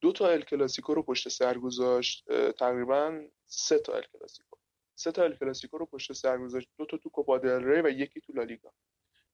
[0.01, 4.57] دو تا ال کلاسیکو رو پشت سر گذاشت تقریبا سه تا ال کلاسیکو.
[4.95, 7.89] سه تا ال کلاسیکو رو پشت سر گذاشت دو تا تو کوپا دل ری و
[7.89, 8.73] یکی تو لالیگا.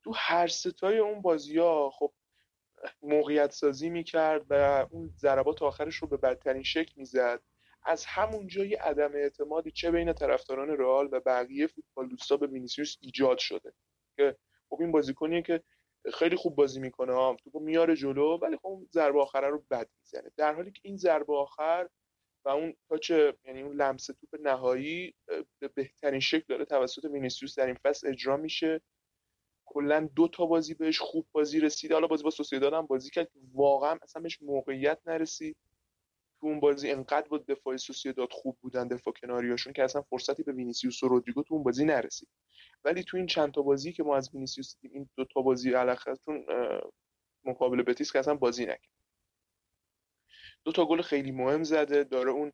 [0.04, 2.13] تو هر ستای اون بازی ها خب
[3.02, 7.41] موقعیت سازی می‌کرد و اون ضربات آخرش رو به بدترین شکل می‌زد.
[7.84, 12.97] از همون جای عدم اعتمادی چه بین طرفداران رئال و بقیه فوتبال دوستا به وینیسیوس
[13.02, 13.74] ایجاد شده.
[14.17, 14.36] که
[14.69, 15.63] خب این بازیکنیه که
[16.14, 20.32] خیلی خوب بازی می‌کنه توپو میاره جلو ولی خب ضربه آخره رو بد می‌زنه.
[20.38, 21.90] در حالی که این ضربه آخر
[22.46, 23.10] و اون touch
[23.46, 25.16] یعنی اون لمس توپ نهایی
[25.60, 26.66] به بهترین شکل داره.
[26.66, 28.82] توسط وینیسیوس در این فصل اجرا میشه.
[29.66, 33.32] کلا دو تا بازی بهش خوب بازی رسیده حالا بازی با سوسیداد هم بازی کرد
[33.54, 35.58] واقعا اصلا بهش موقعیت نرسید
[36.40, 40.52] تو اون بازی انقدر با دفاع سوسیداد خوب بودن دفاع کناریاشون که اصلا فرصتی به
[40.52, 42.30] وینیسیوس و رودریگو تو اون بازی نرسید.
[42.84, 45.74] ولی تو این چند تا بازی که ما از وینیسیوس دیدیم این دو تا بازی
[45.74, 46.46] علی‌الخصوص
[47.44, 48.89] مقابل بتیس که اصلا بازی نکرد.
[50.63, 52.52] دو تا گل خیلی مهم زده داره اون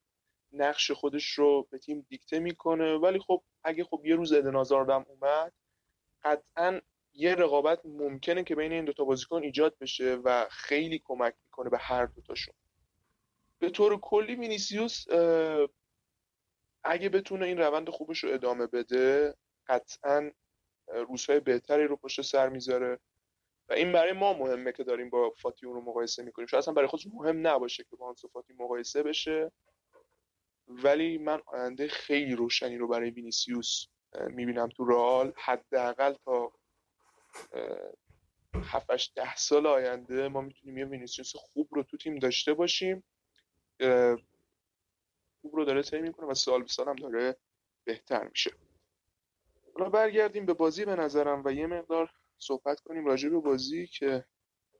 [0.52, 2.94] نقش خودش رو به تیم دیکته می‌کنه.
[2.94, 5.54] ولی خب اگه خب یه روز ادن اومد
[6.24, 6.82] قطعا
[7.14, 11.78] یه رقابت ممکنه که بین این دوتا بازیکن ایجاد بشه و خیلی کمک می‌کنه به
[11.78, 12.54] هر دوتاشون
[13.60, 15.06] به طور کلی وینیسیوس
[16.84, 19.34] اگه بتونه این روند خوبش رو ادامه بده
[19.70, 20.32] قطعا
[20.88, 23.00] روزهای بهتری رو پشت سر می‌ذاره.
[23.70, 26.48] و این برای ما مهمه که داریم با فاتی اون رو مقایسه می‌کنیم.
[26.48, 29.52] شاید اصلا برای خودش مهم نباشه که با آنسو فاتی مقایسه بشه.
[30.68, 33.86] ولی من آینده خیلی روشنی رو برای وینیسیوس
[34.30, 35.34] می‌بینم تو رئال.
[35.38, 36.52] حداقل تا
[38.64, 43.04] 7 ده سال آینده ما می‌تونیم یه وینیسیوس خوب رو تو تیم داشته باشیم.
[45.42, 47.36] خوب رو داره طی می‌کنه و سال به سال هم داره
[47.84, 48.52] بهتر میشه.
[49.78, 54.26] حالا برگردیم به بازی به نظرم و یه مقدار صحبت کنیم راجع به بازی که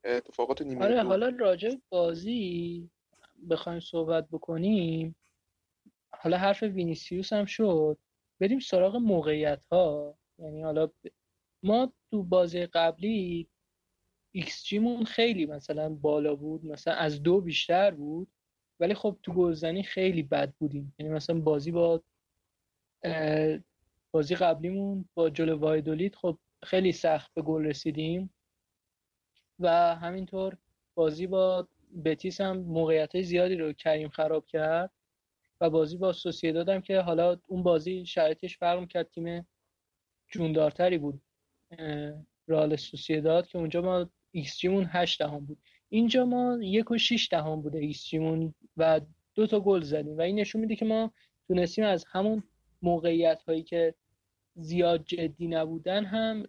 [0.04, 2.90] اتفاقات نیمه آره حالا راجع بازی
[3.50, 5.16] بخوایم صحبت بکنیم.
[6.12, 7.98] حالا حرف وینیسیوس هم شد.
[8.40, 10.90] بریم سراغ موقعیت ها یعنی حالا
[11.64, 13.48] ما تو بازی قبلی
[14.32, 18.28] ایکس جیمون خیلی مثلا بالا بود مثلا از دو بیشتر بود
[18.80, 20.96] ولی خب تو گلزنی خیلی بد بودیم.
[21.00, 22.02] یعنی مثلا بازی با
[24.12, 28.34] بازی قبلیمون با جلو وایادولید خب خیلی سخت به گل رسیدیم
[29.60, 30.58] و همینطور
[30.96, 31.68] بازی با
[32.06, 34.92] بتیس هم موقعیت زیادی رو کریم خراب کرد
[35.62, 39.48] و بازی با سوسیداد هم که حالا اون بازی شرایطش فرق کرد تیم
[40.28, 41.22] جوندارتری بود
[42.48, 42.76] رئال
[43.24, 45.58] سوسیداد که اونجا ما ایکس جیمون 8 دهم بود.
[45.90, 49.02] اینجا ما یک و 6 دهم بوده ایکس جیمون و
[49.36, 51.14] دو تا گل زدیم و این نشون میده که ما
[51.48, 52.44] تونستیم از همون
[52.88, 53.94] موقعیت هایی که
[54.56, 56.46] زیاد جدی نبودن هم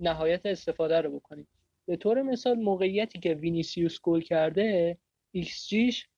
[0.00, 1.48] نهایت استفاده رو بکنیم.
[1.86, 4.98] به طور مثال موقعیتی که وینیسیوس گل کرده
[5.32, 6.08] ایکس جیش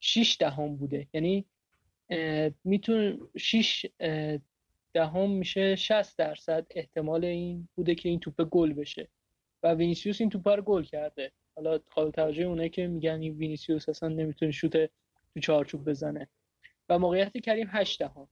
[0.00, 1.06] 6 دهم بوده.
[1.12, 1.44] یعنی
[2.64, 3.86] می‌تونه 6
[4.94, 9.08] دهم میشه 60 درصد احتمال این بوده که این توپ گل بشه.
[9.62, 11.32] و وینیسیوس این توپ رو گل کرده.
[11.56, 14.76] حالا قابل توجه اونه که میگن این وینیسیوس اصلا نمی‌تونه شوت
[15.34, 16.28] تو چارچوب بزنه.
[16.90, 18.28] و موقعیت کریم 8 دهم.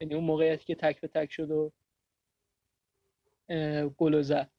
[0.00, 1.72] یعنی اون موقعیتی که تک به تک شد و
[3.96, 4.50] گل زد.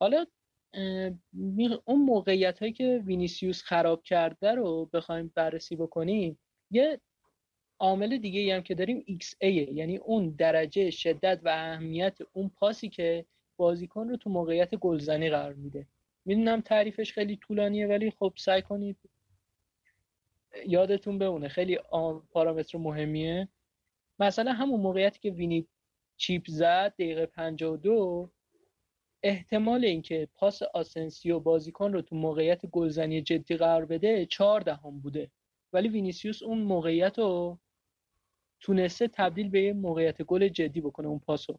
[0.00, 0.26] حالا
[1.84, 6.38] اون موقعیت هایی که وینیسیوس خراب کرده رو بخوایم بررسی بکنیم
[6.70, 7.00] یه
[7.78, 13.26] عامل دیگه هم که داریم XA یعنی اون درجه شدت و اهمیت اون پاسی که
[13.56, 15.86] بازیکن رو تو موقعیت گلزنی قرار میده.
[16.24, 18.96] می‌دونم تعریفش خیلی طولانیه ولی خب سعی کنید
[20.66, 21.78] یادتون بمونه خیلی
[22.30, 23.48] پارامتر مهمیه.
[24.18, 25.68] مثلا همون موقعیتی که وینی
[26.16, 28.30] چیپ زد دقیقه 52
[29.22, 35.30] احتمال اینکه پاس آسنسیو بازیکن رو تو موقعیت گلزنی جدی قرار بده چهار دهم بوده.
[35.72, 37.58] ولی وینیسیوس اون موقعیت رو
[38.60, 41.58] تونسته تبدیل به یه موقعیت گل جدی بکنه اون پاسو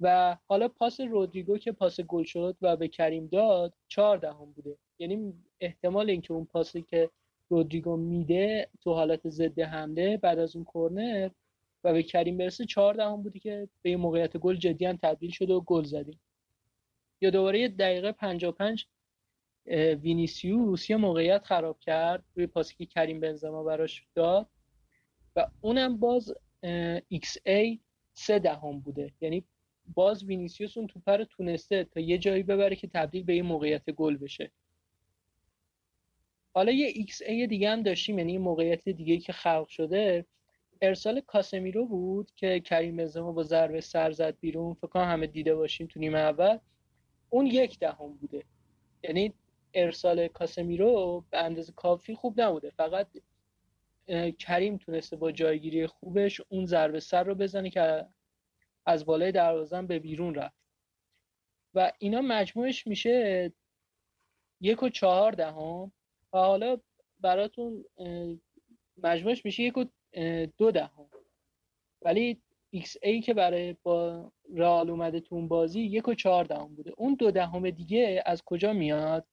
[0.00, 4.78] و حالا پاس رودریگو که پاس گل شد و به کریم داد چهار دهم بوده.
[4.98, 7.10] یعنی احتمال اینکه اون پاسی که
[7.48, 11.30] رودریگو میده تو حالت ضد حمله بعد از اون کرنر
[11.84, 15.30] و به کریم برسه چهار دهم بوده که به یه موقعیت گل جدی هم تبدیل
[15.30, 16.20] شده و گل زدیم
[17.20, 18.86] یا دوباره یه دقیقه 55
[20.02, 24.48] وینیسیوس یه موقعیت خراب کرد روی پاسی که کریم بنزما براش داد
[25.36, 26.34] و اونم باز
[27.14, 27.78] XA
[28.12, 29.12] سه دهم بوده.
[29.20, 29.44] یعنی
[29.94, 33.90] باز وینیسیوس اون توپ رو تونسته تا یه جایی ببره که تبدیل به یه موقعیت
[33.90, 34.50] گل بشه.
[36.58, 40.26] حالا یه XA دیگه هم داشتیم یعنی موقعیت دیگه که خلق شده.
[40.82, 44.74] ارسال کاسمیرو بود که کریم بنزما با ضربه سر زد بیرون.
[44.74, 46.58] فکر کنم همه دیده باشیم تو نیمه اول.
[47.30, 48.44] اون یک دهم بوده.
[49.04, 49.34] یعنی
[49.74, 52.70] ارسال کاسمیرو به اندازه کافی خوب نبوده.
[52.70, 53.08] فقط
[54.38, 58.06] کریم تونسته با جایگیری خوبش اون ضربه سر رو بزنه که
[58.86, 60.58] از بالای دروازه به بیرون رفت.
[61.74, 63.52] و اینا مجموعش میشه
[64.60, 65.92] یک و چهار دهم.
[66.32, 66.78] و حالا
[67.20, 67.84] براتون
[69.02, 69.84] مجموعش میشه یک و
[70.56, 71.10] دو دهم.
[72.02, 76.92] ولی XA که برای با رئال اومده تو اون بازی یک و چهار دهم بوده.
[76.96, 79.26] اون دو دهم دیگه از کجا میاد؟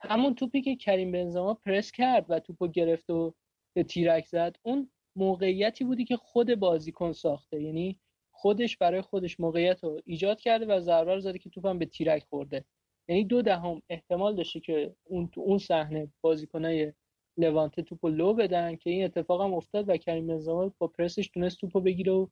[0.00, 3.34] همون توپی که کریم بنزما پرس کرد و توپو گرفت و
[3.72, 7.62] به تیرک زد اون موقعیتی بودی که خود بازیکن ساخته.
[7.62, 8.00] یعنی
[8.30, 12.24] خودش برای خودش موقعیت رو ایجاد کرده و ضربه رو زده که توپم به تیرک
[12.24, 12.64] خورده.
[13.08, 16.92] یعنی دو دهم احتمال داشته که اون تو اون صحنه بازیکنای
[17.36, 21.58] لوانته توپو لو بدن که این اتفاق هم افتاد و کریم بنزما با پرسش تونست
[21.60, 22.26] توپو بگیره و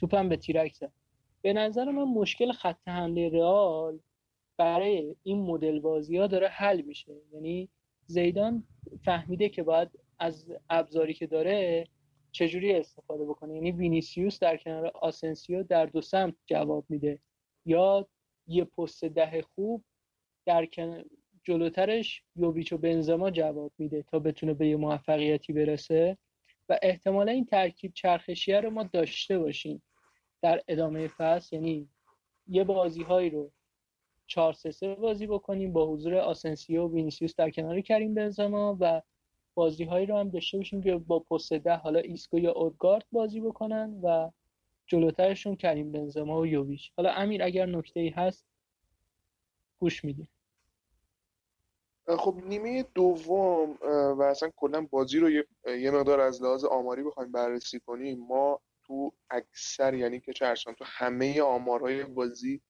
[0.00, 0.92] توپم به تیرک زد.
[1.42, 3.98] به نظر من مشکل خط حمله رئال
[4.56, 7.12] برای این مدل بازی ها داره حل میشه.
[7.32, 7.68] یعنی
[8.06, 8.64] زیدان
[9.04, 11.86] فهمیده که باید از ابزاری که داره
[12.32, 13.54] چجوری استفاده بکنه.
[13.54, 17.18] یعنی وینیسیوس در کنار آسنسیو در دو سمت جواب میده.
[17.66, 18.08] یا
[18.46, 19.84] یه پست ده خوب
[20.46, 20.68] در
[21.44, 26.18] جلوترش یوویچ و بنزما جواب میده تا بتونه به یه موفقیتی برسه.
[26.68, 29.82] و احتمالا این ترکیب چرخشیه رو ما داشته باشیم
[30.42, 31.56] در ادامه فصل.
[31.56, 31.88] یعنی
[32.46, 33.50] یه بازی هایی رو
[34.26, 39.02] 4 3 3 بازی بکنیم با حضور آسنسیو و وینیسیوس در کنار کریم بنزما و
[39.54, 43.40] بازی هایی رو هم داشته باشیم که با پست ده حالا ایسکو یا اودگارد بازی
[43.40, 44.30] بکنن و
[44.86, 46.92] جلوترشون کریم بنزما و یوویچ.
[46.96, 48.46] حالا امیر اگر نکته ای هست
[49.78, 50.28] گوش میدیم.
[52.08, 53.78] خب نیمه دوم
[54.18, 58.18] و اصلا کلا بازی رو یه مقدار از لحاظ آماری بخوایم بررسی کنیم.
[58.18, 62.60] ما تو اکثر یعنی که چرشان تو همه آمارهای بازی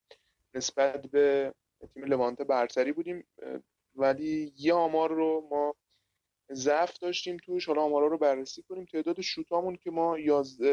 [0.55, 1.55] نسبت به
[1.95, 3.27] تیم لوانته برتری بودیم
[3.95, 5.75] ولی یه آمار رو ما
[6.53, 7.67] ضعف داشتیم توش.
[7.67, 8.85] حالا آمارا رو بررسی کنیم.
[8.85, 10.17] تعداد شوتامون که ما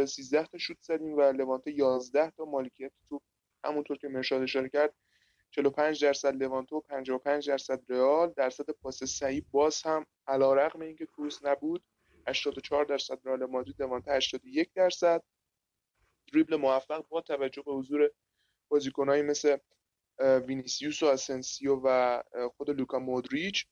[0.05, 3.21] 13 تا شوت زدیم و لوانته 11 تا مالکیت تو
[3.63, 4.93] همونطور که مرشاد اشاره کرد
[5.51, 8.33] 45 درصد لوانته و 55 درصد رئال.
[8.37, 11.83] درصد پاس صحیح باز هم علیرغم اینکه کروس نبود.
[12.27, 15.23] 84 درصد رئال مادرید لوانته 81 درصد.
[16.33, 18.11] دریبل موفق با توجه به حضور
[18.67, 19.57] بازیکنایی مثل
[20.19, 22.21] وینیسیوس و اسنسیو و
[22.57, 23.65] خود لوکا مودریچ.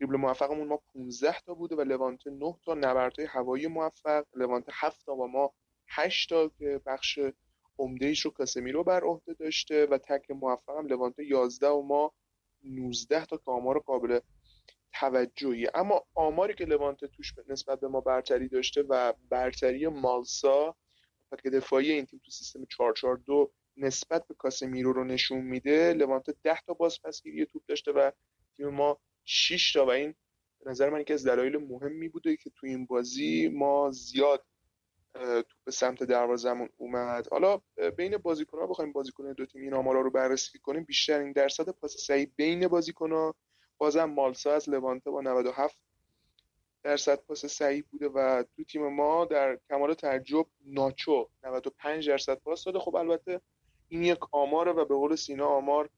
[0.00, 4.24] دریبل موفقمون ما 15 تا بوده و لوانته 9 تا نبردهای هوایی موفق.
[4.34, 5.54] لوانته 7 تا و ما
[5.88, 7.18] 8 تا که بخش
[7.78, 12.12] عمده رو کاسمیرو بر عهده داشته و تکل موفق هم لوانته 11 و ما
[12.62, 14.20] 19 تا که آمار قابل
[14.92, 15.68] توجهی.
[15.74, 20.76] اما آماری که لوانته توش نسبت به ما برتری داشته و برتری مالسا
[21.42, 26.60] که دفاعی این تیم تو سیستم 442 نسبت به کاسمیرو رو نشون میده لوانته 10
[26.66, 28.10] تا بازپسگیری توپ داشته و
[28.56, 30.14] تیم ما 6 تا و این
[30.60, 34.46] به نظر من یکی از دلایل مهمی بوده که تو این بازی ما زیاد
[35.14, 37.28] تو به سمت دروازمون اومد.
[37.30, 37.60] حالا
[37.96, 42.32] بین بازیکن‌ها بخوایم بازیکن دو تیم این آمارا رو بررسی کنیم بیشترین درصد پاس صحیح
[42.36, 43.34] بین بازیکن‌ها
[43.78, 45.78] بازم مالسا از لوانته با 97
[46.82, 52.64] درصد پاس صحیح بوده و دو تیم ما در کمال تعجب ناچو 95 درصد پاس
[52.64, 52.78] داده.
[52.78, 53.40] خب البته
[53.88, 55.90] این یک آماره و به قول سینا آمار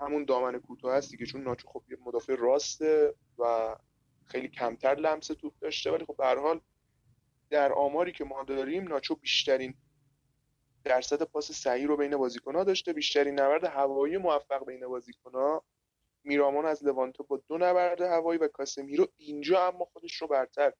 [0.00, 3.76] همون دامن کوتاه هست دیگه چون ناچو خب یه مدافع راسته و
[4.24, 6.60] خیلی کمتر لمس توپ داشته ولی خب به هر حال
[7.50, 9.74] در آماری که ما داریم ناچو بیشترین
[10.84, 12.92] درصد پاس صحیح رو بین بازیکن‌ها داشته.
[12.92, 15.64] بیشترین نبرد هوایی موفق بین بازیکن‌ها.
[16.24, 20.72] میرامون از لوانتو با دو نبرد هوایی و کاسمیرو اینجا اما خودش رو برتر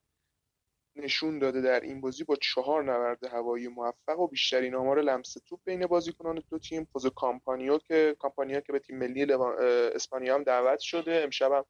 [0.95, 5.59] نشون داده در این بازی با چهار نبرد هوایی موفق و بیشترین آمار لمس توپ
[5.65, 6.87] بین بازیکنان دو تیم.
[6.91, 11.21] خود کامپانیو که کامپانیا که به تیم ملی اسپانیا هم دعوت شده.
[11.23, 11.65] امشب هم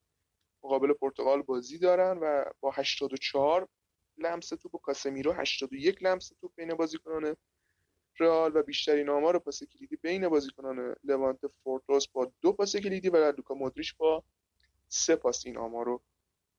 [0.63, 3.67] مقابل پرتغال بازی دارن و با 84
[4.20, 7.36] لمس توپ و کاسمیرو 81 لمس توپ بین بازیکنان
[8.20, 13.32] رئال و بیشترین آمار پاس کلیدی بین بازیکنان لوانت فورتوس با دو پاس کلیدی و
[13.32, 14.24] لوکا مودریچ با
[14.88, 16.01] سه پاس این آمار رو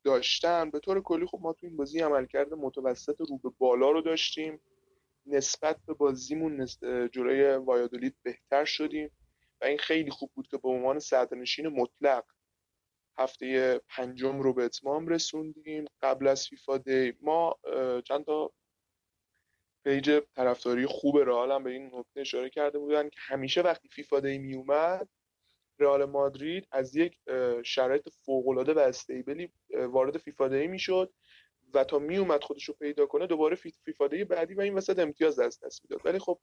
[0.04, 0.70] داشتن.
[0.70, 4.60] به طور کلی خب ما تو این بازی عملکرد متوسط رو به بالا رو داشتیم.
[5.26, 6.66] نسبت به بازیمون
[7.12, 9.10] جلوی وایادولید بهتر شدیم
[9.60, 12.24] و این خیلی خوب بود که به عنوان صدرنشین مطلق
[13.20, 15.84] هفته پنجم رو به اتمام رسوندیم.
[16.02, 17.58] قبل از فیفا دی ما
[18.04, 18.52] چند تا
[19.84, 24.20] page طرفداری خوب رئال هم به این نکته اشاره کرده بودن که همیشه وقتی فیفا
[24.20, 25.08] دی می اومد
[25.78, 27.18] رئال مادرید از یک
[27.64, 31.12] شرایط فوق العاده و استیبلی وارد فیفا دی می‌شد
[31.74, 35.40] و تا می اومد خودش رو پیدا کنه دوباره فیفاده بعدی و این وسط امتیاز
[35.40, 36.06] دست دست می‌داد.
[36.06, 36.40] ولی خب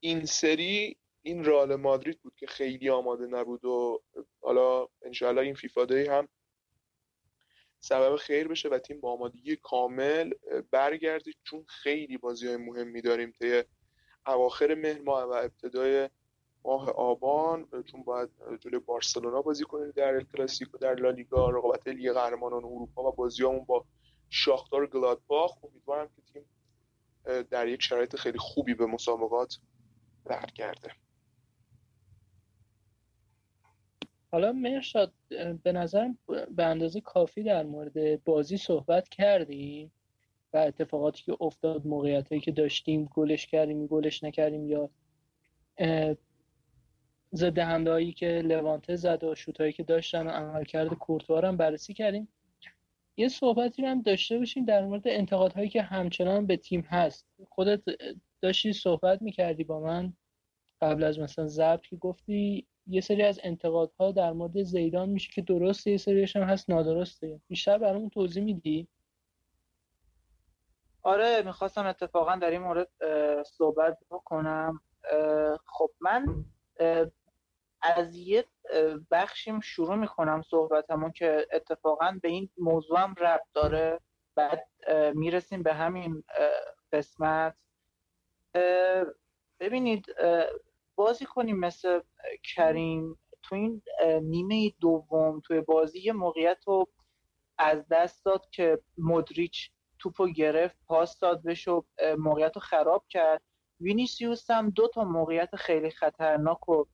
[0.00, 4.02] این سری این رال مادرید بود که خیلی آماده نبود و
[4.40, 6.28] حالا انشاءالله این فیفاده هم
[7.80, 10.30] سبب خیر بشه و تیم با آمادگی کامل
[10.70, 13.62] برگرده چون خیلی بازی های مهمی داریم طی
[14.26, 16.08] اواخر مهر ماه و ابتدای
[16.64, 17.68] ماه آبان.
[17.86, 23.12] چون باید جلوی بارسلونا بازی کنیم در الکلاسیکو در لالیگا رقابت لیگ قهرمانان اروپا و
[23.12, 23.84] بازیامون با
[24.30, 25.64] شاختار گلادباخ.
[25.64, 26.44] امیدوارم که تیم
[27.50, 29.58] در یک شرایط خیلی خوبی به مسابقات
[30.24, 30.92] برگرده.
[34.30, 35.12] حالا مرشاد
[35.62, 36.18] به نظرم
[36.56, 39.92] به اندازه کافی در مورد بازی صحبت کردیم
[40.52, 44.90] و اتفاقاتی که افتاد موقعیت هایی که داشتیم گلش کردیم گلش نکردیم یا
[47.34, 51.94] ضد هایی که لوانته زد و شوت هایی که داشتن و عملکرد کورتوار هم بررسی
[51.94, 52.28] کردیم.
[53.16, 57.26] یه صحبتی هم داشته باشیم در مورد انتقادهایی که همچنان به تیم هست.
[57.48, 57.82] خودت
[58.40, 60.12] داشتی صحبت می‌کردی با من
[60.80, 65.42] قبل از مثلا ضبط که گفتی یه سری از انتقادها در مورد زیدان میشه که
[65.42, 67.40] درسته یه سریش هم هست نادرسته.
[67.48, 68.88] بیشتر برامون توضیح میدی؟
[71.02, 72.88] آره می‌خواستم اتفاقا در این مورد
[73.46, 74.80] صحبت بکنم.
[75.66, 76.44] خب من
[77.82, 78.44] از یه
[79.10, 84.00] بخشیم شروع می‌کنم صحبتمون که اتفاقا به این موضوع هم ربط داره.
[84.34, 84.68] بعد
[85.14, 86.24] می‌رسیم به همین
[86.92, 87.54] قسمت.
[89.60, 90.06] ببینید
[90.98, 92.00] بازی کنیم مثل
[92.54, 93.18] کریم.
[93.42, 93.82] تو این
[94.22, 96.88] نیمه دوم توی بازی یه موقعیت رو
[97.58, 101.84] از دست داد که مدریچ توپو گرفت پاس داد بهش و
[102.18, 103.42] موقعیت رو خراب کرد.
[103.80, 106.88] وینیسیوس هم دو تا موقعیت خیلی خطرناک رو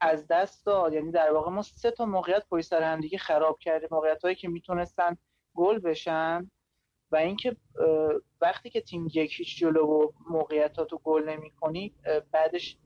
[0.00, 0.92] از دست داد.
[0.92, 3.88] یعنی در واقع ما سه تا موقعیت پشت سر هم دیگه خراب کردیم.
[3.92, 5.16] موقعیت هایی که می‌تونستن
[5.54, 6.50] گل بشن.
[7.12, 7.56] و اینکه
[8.40, 11.94] وقتی که تیم یکیش جلو و موقعیتات رو گل نمی کنی
[12.32, 12.76] بعدش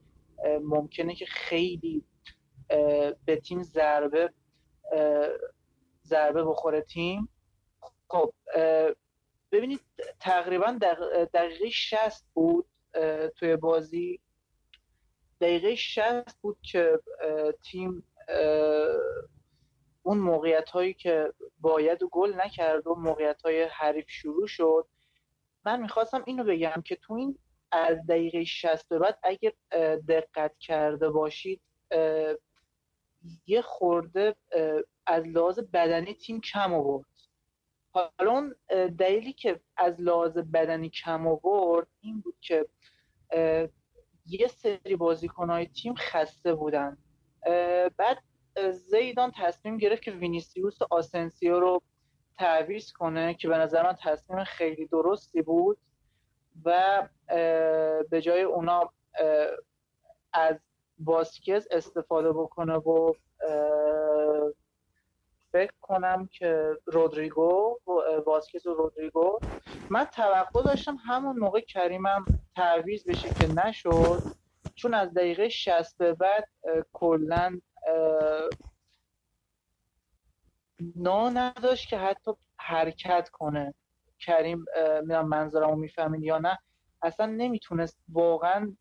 [0.61, 2.03] ممکنه که خیلی
[3.25, 4.33] به تیم ضربه
[6.03, 7.29] ضربه بخوره تیم.
[8.07, 8.33] خب
[9.51, 9.81] ببینید
[10.19, 10.79] تقریبا
[11.33, 12.65] دقیقه 60 بود
[13.35, 14.19] توی بازی.
[15.41, 16.99] دقیقه 60 بود که
[17.63, 18.03] تیم
[20.03, 24.87] اون موقعیت هایی که باید و گل نکرد و موقعیت های حریف شروع شد.
[25.65, 27.37] من می‌خواستم اینو بگم که تو این
[27.71, 29.51] از دقیقه 60 به بعد اگر
[30.07, 31.61] دقت کرده باشید
[33.45, 34.35] یه خورده
[35.07, 37.05] از لحاظ بدنی تیم کم آورد.
[37.93, 38.55] حالا اون
[38.97, 42.67] دلیلی که از لحاظ بدنی کم آورد این بود که
[44.25, 46.97] یه سری بازیکنهای تیم خسته بودن.
[47.97, 48.17] بعد
[48.69, 51.81] زیدان تصمیم گرفت که وینیسیوس و آسنسیو رو
[52.37, 55.77] تعویض کنه که به نظر من تصمیم خیلی درستی بود
[56.65, 57.07] و
[58.09, 58.93] به جای اونا
[60.33, 60.59] از
[60.99, 63.13] باسکز استفاده بکنه و
[65.51, 67.77] فکر کنم که رودریگو
[68.25, 69.39] واسکز و رودریگو.
[69.89, 74.21] من توقع داشتم همون موقع کریمم تعویض بشه که نشد
[74.75, 76.49] چون از دقیقه 60 به بعد
[76.93, 77.61] کلا
[80.95, 83.73] نا نداشت که حتی حرکت کنه.
[84.19, 84.65] کریم
[85.07, 86.57] منظرمو می‌فهمین یا نه.
[87.01, 87.97] اصلا نمی‌تونست.
[88.09, 88.75] واقعا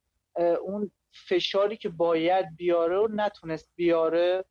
[0.62, 0.90] اون
[1.28, 4.44] فشاری که باید بیاره و نتونست بیاره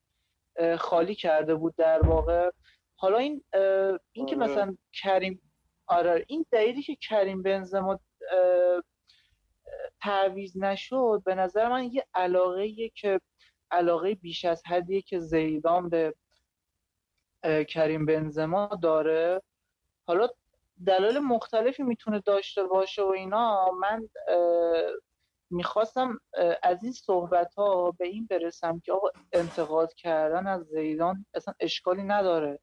[0.78, 2.52] خالی کرده بود در واقع.
[2.95, 3.43] حالا این
[4.12, 4.45] این که آره.
[4.45, 5.41] مثلا کریم
[5.88, 8.00] آره این دلیلی که کریم بنزما
[10.02, 13.22] تعویز نشد به نظر من یه علاقه که
[13.72, 16.15] علاقه بیش از حدیه که زیدان به
[17.67, 19.41] کریم بنزما داره.
[20.07, 20.28] حالا
[20.86, 23.72] دلایل مختلفی می‌تونه داشته باشه و اینا.
[23.72, 24.09] من
[25.51, 26.20] می‌خواستم
[26.63, 32.03] از این صحبت ها به این برسم که آقا انتقاد کردن از زیدان اصلا اشکالی
[32.03, 32.59] نداره.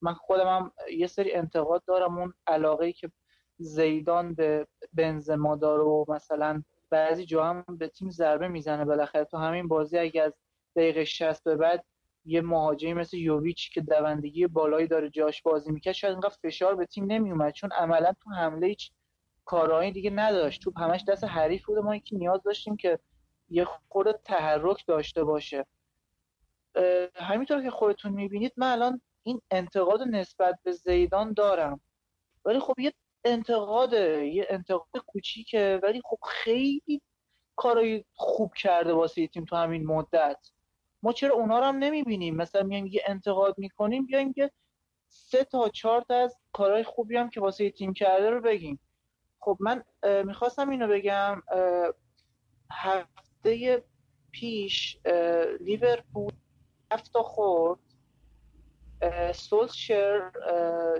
[0.00, 2.18] من خودم هم یه سری انتقاد دارم.
[2.18, 3.10] اون علاقه ای که
[3.58, 9.24] زیدان به بنزما داره و مثلا بعضی جا هم به تیم ضربه می‌زنه بالاخره.
[9.24, 10.32] تو همین بازی اگه از
[10.78, 11.84] دقیقه 60 به بعد
[12.24, 16.86] یه مهاجمی مثل یوویچ که دوندگی بالایی داره جاش بازی می‌کرد شاید اینقدر فشار به
[16.86, 18.90] تیم نمیومد چون عملا تو حمله هیچ
[19.44, 20.62] کارهایی دیگه نداشت.
[20.62, 22.98] تو همش دست حریف بود ما که نیاز داشتیم که
[23.50, 25.66] یه خورده تحرک داشته باشه.
[27.14, 31.80] همینطور که خودتون می‌بینید من الان این انتقاد نسبت به زیدان دارم.
[32.44, 32.92] ولی خب یه
[33.24, 35.80] انتقاد یه انتقاد کوچیکه.
[35.82, 37.02] ولی خب خیلی
[37.56, 40.38] کارای خوب کرده واسه تیم تو همین مدت.
[41.02, 44.50] ما چرا اونا رو هم نمی‌بینیم؟ مثلا میایم یه انتقاد می‌کنیم بیایم که
[45.08, 48.80] سه تا چهار تا از کارهای خوبی هم که واسه تیم کرده رو بگیم.
[49.40, 49.84] خب من
[50.24, 51.42] می‌خواستم اینو بگم
[52.72, 53.84] هفته
[54.30, 54.98] پیش
[55.60, 56.32] لیورپول
[56.92, 57.78] هفت تا خورد
[59.34, 60.30] سولشر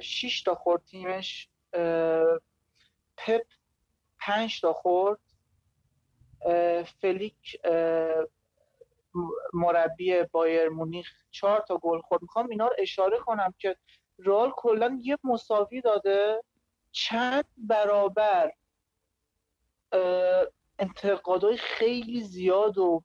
[0.00, 1.48] شیش تا خورد تیمش
[3.16, 3.46] پپ
[4.20, 5.18] پنج تا خورد
[7.00, 7.60] فلیک
[9.52, 12.22] مربی بایر مونیخ چهار تا گل خورد.
[12.22, 13.76] می‌خوام اینا رو اشاره کنم که
[14.18, 16.42] رال کلا یه مساوی داده.
[16.92, 18.52] چند برابر
[20.78, 23.02] انتقادهای خیلی زیاد و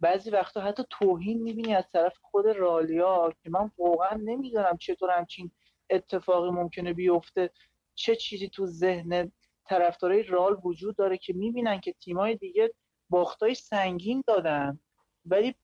[0.00, 5.50] بعضی وقتا حتی توهین می‌بینی از طرف خود رالیا که من واقعا نمی‌دونم چطور همچین
[5.90, 7.50] اتفاقی ممکنه بیفته.
[7.94, 9.32] چه چیزی تو ذهن
[9.64, 12.74] طرفدارای رال وجود داره که می‌بینن که تیمای دیگه
[13.10, 14.80] باختای سنگین دادن.
[15.26, 15.54] ولی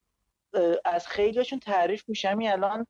[0.85, 2.87] از خیلیشون تعریف میشه همین الان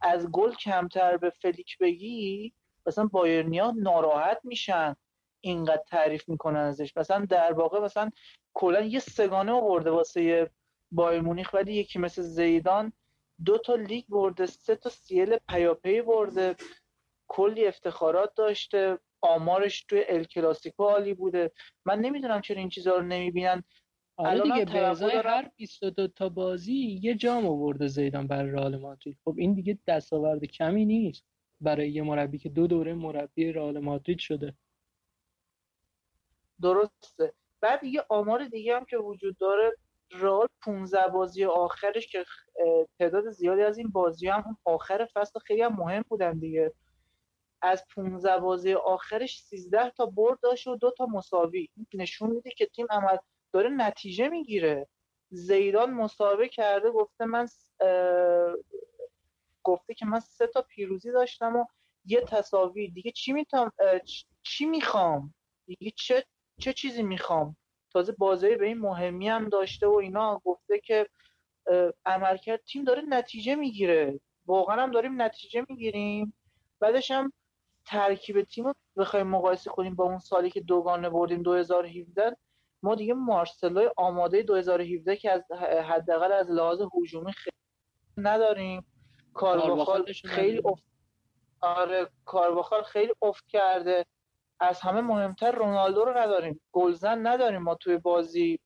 [0.00, 2.52] از گل کمتر به فلیک بگی
[2.86, 4.96] مثلا بایرنیا ناراحت میشن
[5.40, 6.96] اینقدر تعریف می‌کنن ازش.
[6.96, 8.10] مثلا در واقع مثلا
[8.54, 10.50] کلا یه سگانه آورده واسه
[10.92, 12.92] بایر مونیخ ولی یکی مثل زیدان
[13.44, 16.56] دو تا لیگ برده سه تا سیل پیاپی برده
[17.28, 21.50] کلی افتخارات داشته آمارش توی ال کلاسیکو عالی بوده.
[21.84, 23.64] من نمی‌دونم چرا این چیزها رو نمی‌بینن.
[24.16, 29.18] آره دیگه به ازای هر 22 تا بازی یه جام آورده زیدان برای رئال مادرید.
[29.24, 31.24] خب این دیگه دستاورد کمی نیست
[31.60, 34.54] برای یه مربی که دو دوره مربی رئال مادرید شده.
[36.62, 37.32] درسته.
[37.60, 39.72] بعد یه آمار دیگه هم که وجود داره
[40.10, 42.24] رئال 15 بازی آخرش که
[42.98, 46.72] تعداد زیادی از این بازی هم آخر فصل خیلی هم مهم بودن دیگه.
[47.62, 51.68] از 15 بازی آخرش 13 تا برد داشت و دو تا مساوی.
[51.94, 53.16] نشون میده که تیم عمل
[53.56, 54.88] داره نتیجه می‌گیره.
[55.30, 57.46] زیدان مسابقه کرده گفته من
[59.64, 61.64] گفته که من سه تا پیروزی داشتم و
[62.04, 62.88] یه تساوی.
[62.90, 63.72] دیگه چی می‌تونم
[64.42, 65.34] چی می‌خوام؟
[65.66, 66.24] دیگه چه
[66.60, 67.56] چه چیزی می‌خوام؟
[67.92, 70.40] تازه بازی به این مهمی هم داشته و اینا.
[70.44, 71.06] گفته که
[72.06, 74.20] عملکرد تیم داره نتیجه می‌گیره.
[74.46, 76.34] واقعا هم داریم نتیجه می‌گیریم.
[76.80, 77.32] بعدش هم
[77.86, 82.36] ترکیب تیم رو بخوایم مقایسه کنیم با اون سالی که دوگانه بردیم 2017
[82.82, 85.52] ما دیگه مارسلوی آماده 2017 که از
[85.84, 87.56] حداقل از لحاظ هجومی خیلی
[88.16, 88.86] نداریم.
[89.34, 90.84] کارواخال خیلی افت
[91.60, 94.06] آره کارواخال خیلی افت کرده.
[94.60, 96.60] از همه مهمتر رونالدو رو نداریم.
[96.72, 98.60] گلزن نداریم ما توی بازی.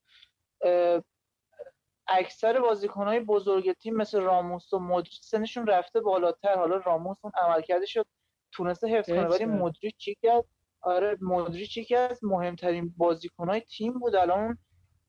[2.09, 6.55] اکثر بازیکنهای بزرگ تیم مثل راموس و مودریچ سنشون رفته بالاتر.
[6.55, 8.05] حالا راموس اون عملکردش رو
[8.53, 9.29] تونسته حفظ کنه.
[9.29, 10.45] ولی مودریچ چی کرد؟
[10.83, 14.17] آره مودریچ یکی از مهمترین بازیکنهای تیم بود.
[14.17, 14.59] الان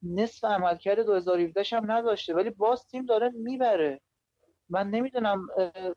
[0.03, 4.01] نصف عملکرد 2017 هم نداشته ولی باز تیم داره می‌بره.
[4.69, 5.47] من نمی‌دونم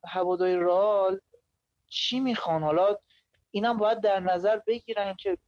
[0.09, 1.21] هوادای رال
[1.89, 2.63] چی می‌خوان.
[2.63, 2.97] حالا
[3.51, 5.39] اینم باید در نظر بگیرن که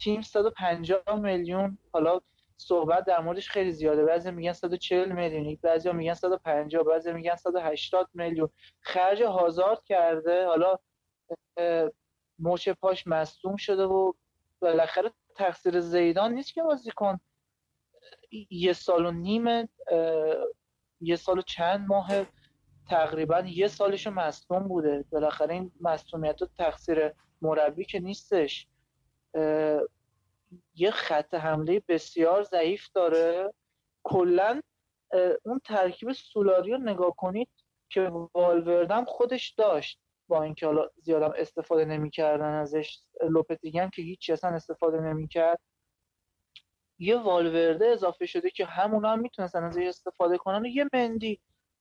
[0.00, 2.20] تیم 150 میلیون حالا
[2.56, 4.04] صحبت در موردش خیلی زیاده.
[4.04, 8.48] بعضی میگن 140 میلیون بعضی میگن 150 بعضی میگن 180 میلیون.
[8.80, 10.46] خرج هازارد کرده.
[10.46, 10.78] حالا
[12.38, 14.12] موچ پاش مصدوم شده و
[14.60, 17.20] بالاخره تقصیر زیدان نیست که بازیکن
[18.50, 19.68] یه سال و نیم
[21.00, 22.08] یه سال و چند ماه
[22.88, 25.04] تقریبا یه سالشو مصدوم بوده.
[25.10, 27.12] بالاخره این مصدومیت و تقصیر
[27.42, 28.66] مربی که نیستش.
[30.74, 33.54] یه خط حمله بسیار ضعیف داره.
[34.02, 34.60] کلا
[35.44, 37.48] اون ترکیب سولاری رو نگاه کنید
[37.88, 40.00] که والوردم خودش داشت.
[40.28, 42.98] با اینکه حالا زیادم استفاده نمی‌کردن ازش
[43.30, 45.60] لوپتیگی هم که هیچ اصلا استفاده نمی‌کرد.
[46.98, 51.40] یه والورده اضافه شده که همونا هم می‌تونستن ازش استفاده کنن و یه مندی.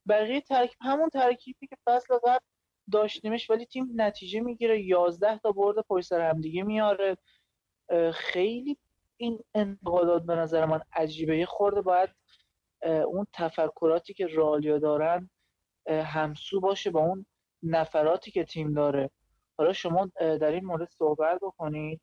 [0.10, 2.46] بقیه ترکیب همون ترکیبی که فصل قبل
[2.92, 4.82] داشتیمش ولی تیم نتیجه می‌گیره.
[4.82, 7.18] 11 تا برد پشت سر هم دیگه میاره
[8.14, 8.78] خیلی
[9.18, 11.38] این انتقادات به نظر من عجیبه.
[11.38, 12.10] یه خورده باید
[12.86, 15.30] اون تفکراتی که رالیا دارن
[15.90, 17.26] همسو باشه با اون
[17.64, 19.10] نفراتی که تیم داره.
[19.58, 22.02] حالا شما در این مورد صحبت بکنید.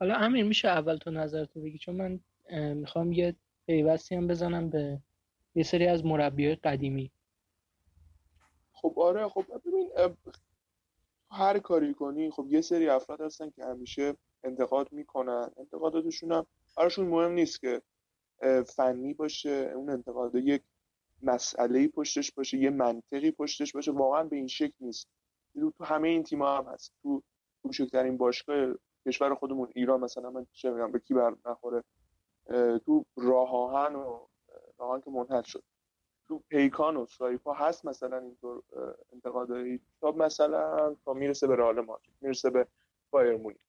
[0.00, 2.20] حالا امیر میشه اول تو نظرتو بگی؟ چون من
[2.74, 3.36] می‌خوام یه
[3.66, 5.02] پیوستی هم بزنم به
[5.54, 7.10] یه سری از مربیای قدیمی.
[8.72, 9.90] خب آره خب ببین
[11.30, 15.50] هر کاری کنی خب یه سری افراد هستن که همیشه انتقاد می‌کنن.
[15.56, 17.82] انتقاداتشون هم براشون مهم نیست که
[18.76, 20.62] فنی باشه اون انتقاد یک
[21.22, 23.92] مسئله پشتش باشه یه منطقی پشتش باشه.
[23.92, 25.08] واقعا به این شکل نیست.
[25.54, 26.92] تو همه این تیم‌ها هم هست.
[27.02, 27.22] تو
[27.62, 28.74] کوچکترین باشگاه
[29.06, 31.84] کشور خودمون ایران مثلا من چه میگم به کی بر نخوره.
[32.86, 34.26] تو راه آهن و
[34.78, 35.62] راه که منحل شد.
[36.28, 38.62] تو پیکان و سایپا هست مثلا اینطور
[39.12, 42.66] انتقادایی تا مثلا تا می‌رسه به رئال مادرید می‌رسه به
[43.10, 43.60] بایر مونیخ.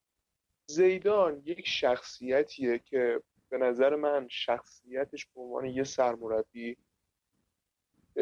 [0.70, 6.78] زیدان یک شخصیتیه که به نظر من شخصیتش به عنوان یه سرمربی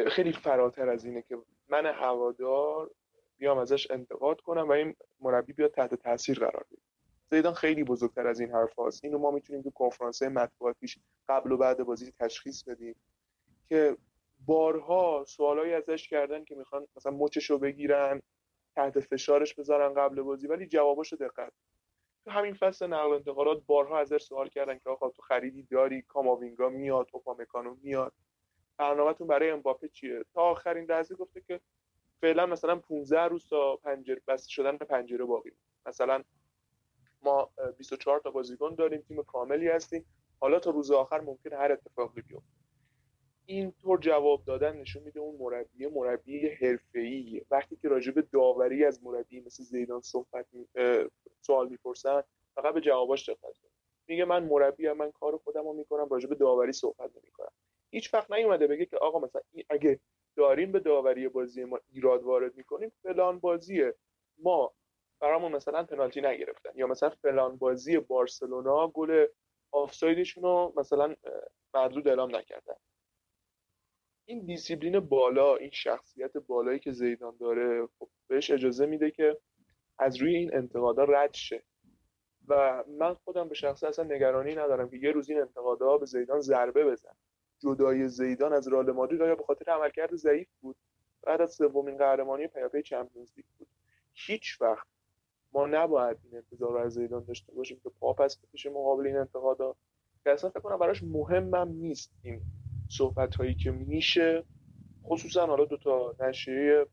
[0.08, 1.38] خیلی فراتر از اینه که
[1.68, 2.90] من هوادار
[3.38, 6.82] بیام ازش انتقاد کنم و این مربی بیاد تحت تاثیر قرار بگیره
[7.30, 9.04] زیدان خیلی بزرگتر از این حرف هاست.
[9.04, 12.94] اینو ما می‌تونیم تو کنفرانس مطبوعاتیش قبل و بعد بازی تشخیص بدیم
[13.68, 13.96] که
[14.46, 18.22] بارها سوالایی ازش کردن که می‌خوان مثلا مچش رو بگیرن
[18.76, 21.52] تحت فشارش بذارن قبل بازی ولی جواباشو دقت
[22.24, 26.68] تو همین فصل نقل انتقالات بارها ازش سوال کردن که آقا تو خریدی داری؟ کاماوینگا
[26.68, 28.12] میاد اوپامکانو میاد.
[28.78, 31.60] برنامهتون برای امباپه چیه؟ تا آخرین لحظه گفته که
[32.20, 35.52] فعلا مثلا 15 روز تا پنجره بسته شدن پنجره باقی
[35.86, 36.22] مثلا
[37.22, 40.04] ما 24 تا بازیکن داریم تیم کاملی هستیم.
[40.40, 42.54] حالا تا روز آخر ممکنه هر اتفاقی بیفته.
[43.46, 48.84] این طور جواب دادن نشون میده اون مربی مربی حرفه‌ای وقتی که راجع به داوری
[48.84, 50.46] از مربی مثل زیدان صحبت
[51.40, 52.22] سوال می‌پرسن
[52.54, 53.58] فقط به جواباش دقت
[54.06, 57.52] میگه من مربی من کار خودم رو می‌کنم راجع به داوری صحبت نمی‌کنم.
[57.94, 60.00] هیچ وقت نیومده بگه که آقا مثلا اگه
[60.36, 63.94] داریم به داوری بازی ما ایراد وارد می‌کنیم فلان بازیه.
[64.38, 64.74] ما
[65.20, 66.70] برامون مثلا پنالتی نگرفتن.
[66.74, 69.26] یا مثلا فلان بازی بارسلونا گل
[69.72, 71.14] آفسایدشون رو مثلا
[71.74, 72.74] مردود اعلام نکردن.
[74.28, 79.38] این دیسیپلین بالا این شخصیت بالایی که زیدان داره خب بهش اجازه میده که
[79.98, 81.62] از روی این انتقادا رد شه.
[82.48, 86.40] و من خودم به شخصه اصلا نگرانی ندارم که یه روز این انتقادا به زیدان
[86.40, 87.16] ضربه بزن
[87.64, 90.76] جدای زیدان از رئال مادرید آیا به خاطر عملکرد ضعیف بود؟
[91.22, 93.68] بعد از سومین قهرمانی پیاپی چمپیونز لیگ بود.
[94.14, 94.86] هیچ وقت
[95.52, 99.16] ما نباید این انتظار رو از زیدان داشته باشیم که پا پس بکشه مقابل این
[99.16, 99.76] انتقادا
[100.24, 102.40] که اصلا فکر کنم براش مهمم نیست این
[102.88, 104.44] صحبت هایی که میشه.
[105.04, 106.86] خصوصا حالا دو تا نشریه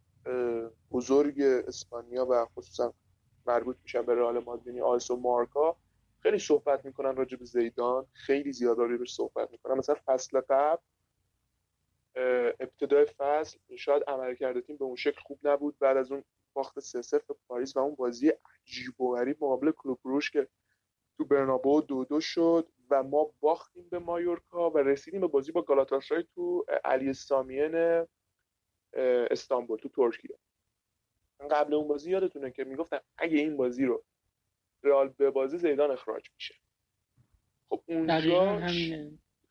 [0.91, 2.93] بزرگ اسپانیا و خصوصا
[3.45, 5.76] مربوط میشن به رئال مادرید یعنی آیس و مارکا.
[6.24, 9.78] خیلی صحبت می‌کنن راجع به زیدان خیلی زیاد بهش صحبت می‌کنن.
[9.78, 10.82] مثلا فصل قبل
[12.59, 15.76] ابتدای فصل شاید عمل تیم به اون شکل خوب نبود.
[15.80, 19.99] بعد از اون باخت سه 0 پاریس و اون بازی عجیب و غریب مقابل کلوب
[20.03, 20.47] روش که
[21.17, 25.61] تو برنابو دو دو شد و ما باختیم به مایورکا و رسیدیم به بازی با
[25.61, 28.05] گالاتاسرای تو علی سامین
[29.32, 30.38] استانبول تو ترکیه.
[31.51, 34.03] قبل اون بازی یادتونه که می‌گفتن اگه این بازی رو
[34.84, 36.55] رئال به بازی زیدان اخراج میشه.
[37.69, 38.61] خب اونجا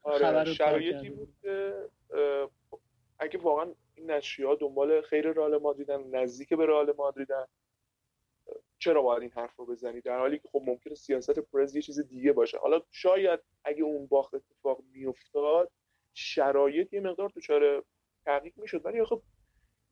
[0.02, 1.74] آره شرایطی بود که
[3.18, 7.44] اگه واقعا این نشریه ها دنبال خیر رئال مادریدن نزدیک به رئال مادریدن
[8.78, 12.00] چرا باید این حرف رو بزنی؟ در حالی که خب ممکنه سیاست پرز یه چیز
[12.00, 12.58] دیگه باشه.
[12.58, 15.70] حالا شاید اگه اون باخت اتفاق میافتاد
[16.14, 17.84] شرایط یه مقدار دچار
[18.24, 18.86] تغییر می‌شد.
[18.86, 19.22] ولی خب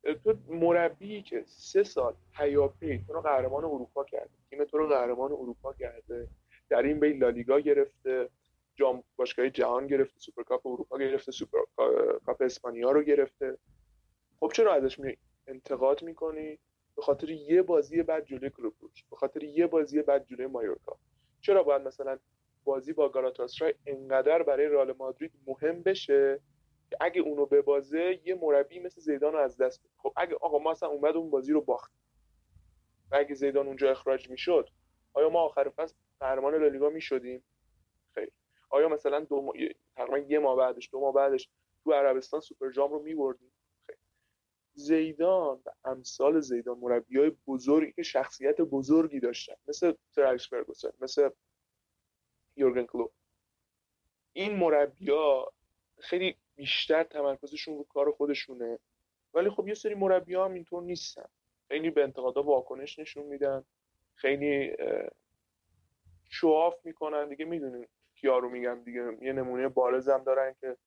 [0.03, 4.29] تو مربی که سه سال پیاپی تو رو قهرمان اروپا کرده.
[4.49, 6.27] تیم تو رو قهرمان اروپا کرده.
[6.69, 8.29] در این بین لالیگا گرفته.
[8.75, 10.19] جام باشگاه جهان گرفته.
[10.19, 11.31] سوپرکاپ اروپا گرفته.
[11.31, 11.59] سوپر
[12.25, 13.57] کاپ اسپانیا رو گرفته.
[14.39, 16.59] خب چرا ازش می انتقاد می‌کنی؟
[16.95, 18.73] به خاطر یه بازی بعد جلوی کلوب
[19.09, 20.97] به خاطر یه بازی بعد جلوی مایورکا.
[21.41, 22.19] چرا باید مثلا
[22.63, 26.39] بازی با گالاتاسرای انقدر برای رئال مادرید مهم بشه؟
[26.99, 30.59] اگه اونو به بازه یه مربی مثل زیدان رو از دست بده خب اگه آقا
[30.59, 31.91] ما اصلا اومد اون بازی رو باخت.
[33.11, 34.69] و اگه زیدان اونجا اخراج می‌شد
[35.13, 37.43] آیا ما آخر فصل قهرمان لالیگا می‌شدیم؟
[38.13, 38.31] خیر.
[38.69, 39.53] آیا مثلا دو ما...
[39.95, 41.49] تقریبا یه ماه بعدش دو ماه بعدش
[41.83, 43.51] تو عربستان سوپر جام رو میبردیم؟
[44.73, 51.29] زیدان و امثال زیدان مربی های بزرگی که شخصیت بزرگی داشتن مثل ترکس فرگوسن مثل
[52.55, 53.11] یورگن کلوب
[54.33, 55.53] این مربی ها
[55.99, 58.79] خیلی بیشتر تمرکزشون رو کار خودشونه.
[59.33, 61.25] ولی خب یه سری مربی هم اینطور نیستن.
[61.67, 63.65] خیلی به انتقادا واکنش نشون میدن.
[64.15, 64.75] خیلی
[66.29, 67.29] شواف می‌کنن.
[67.29, 69.17] دیگه می‌دونین کیا رو میگم دیگه.
[69.21, 70.77] یه نمونه بارزم دارن که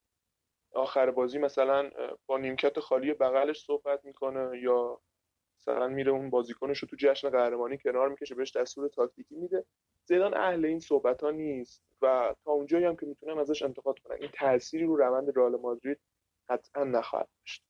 [0.73, 1.89] آخر بازی مثلا
[2.25, 5.01] با نیمکت خالی بغلش صحبت می‌کنه یا
[5.67, 9.65] مثلا میره اون بازیکنش رو تو جشن قهرمانی کنار می‌کشه بهش دستور تاکتیکی میده.
[10.05, 14.17] زیدان اهل این صحبت ها نیست و تا اونجایی هم که می‌تونم ازش انتقاد کنم
[14.21, 15.99] این تأثیری رو روند رئال مادرید
[16.49, 17.63] قطعا نخواهد داشت.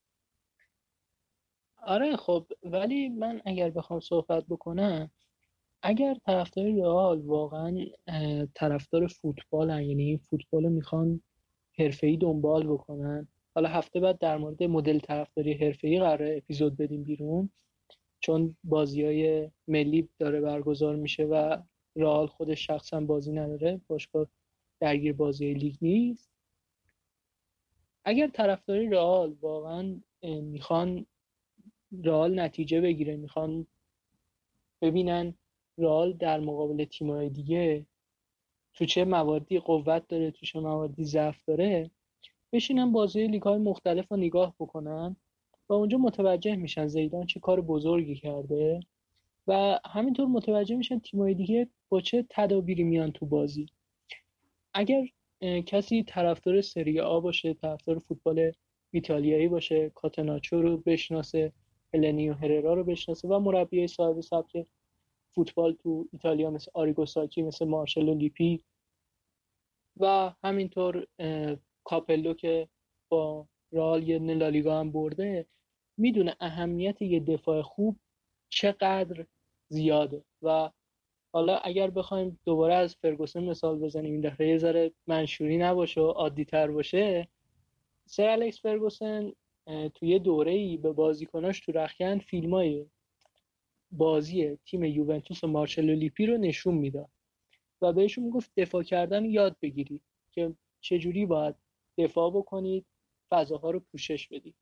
[1.78, 5.12] آره خب ولی من اگر بخوام صحبت بکنم
[5.82, 7.86] اگر طرفدار رئال واقعا
[8.56, 11.22] طرفدار فوتبال یعنی این فوتبال می‌خوان
[11.80, 17.50] حرفه‌ای دنبال بکنن حالا هفته بعد در مورد مدل طرفداری حرفه‌ای قرار اپیزود بدیم بیرون.
[18.24, 21.58] چون بازی های ملی داره برگزار میشه و
[21.96, 24.28] رئال خودش شخصا بازی نداره باشگاه
[24.80, 26.30] درگیر بازی لیگ نیست.
[28.06, 31.06] اگر طرفداری رئال واقعا می‌خوان
[32.04, 33.68] رئال نتیجه بگیره می‌خوان
[34.82, 35.34] ببینن
[35.78, 37.86] رئال در مقابل تیم‌های دیگه
[38.74, 41.92] تو چه مواردی قوت داره تو چه مواردی ضعف داره
[42.52, 45.16] بشینن بازی لیگ های مختلف رو نگاه بکنن.
[45.70, 48.80] و اونجا متوجه میشن زیدان چه کار بزرگی کرده
[49.48, 53.66] و همینطور متوجه میشن تیمای دیگه با چه تدابیری میان تو بازی.
[54.74, 55.06] اگر
[55.66, 58.52] کسی طرفدار سری آ باشه طرفدار فوتبال
[58.92, 61.54] ایتالیایی باشه کاتناچو رو بشناسه
[61.94, 64.66] النیو هررا رو بشناسه و مربی صاحب سبک
[65.36, 68.64] فوتبال تو ایتالیا مثل آریگوساکی مثل مارشلو لیپی
[69.98, 71.08] و همینطور
[71.84, 72.68] کاپلو که
[73.10, 75.46] با رئال یه لالیگا هم برده
[75.98, 77.98] می‌دونه اهمیت یه دفاع خوب
[78.50, 79.26] چقدر
[79.70, 80.24] زیاده.
[80.42, 80.70] و
[81.34, 86.08] حالا اگر بخوایم دوباره از فرگوسن مثال بزنیم این دفعه یه ذره منشوری نباشه و
[86.08, 87.28] عادی تر باشه
[88.06, 89.32] سر الکس فرگوسن
[89.96, 92.86] توی دوره ای به بازیکناش تو رختکن فیلم های
[93.92, 97.10] بازی تیم یوونتوس و مارچلو لیپی رو نشون می‌داد
[97.82, 100.02] و بهشون می‌گفت دفاع کردن یاد بگیرید
[100.32, 101.56] که چجوری باید
[101.98, 102.86] دفاع بکنید.
[103.30, 104.56] فضاها رو پوشش بدید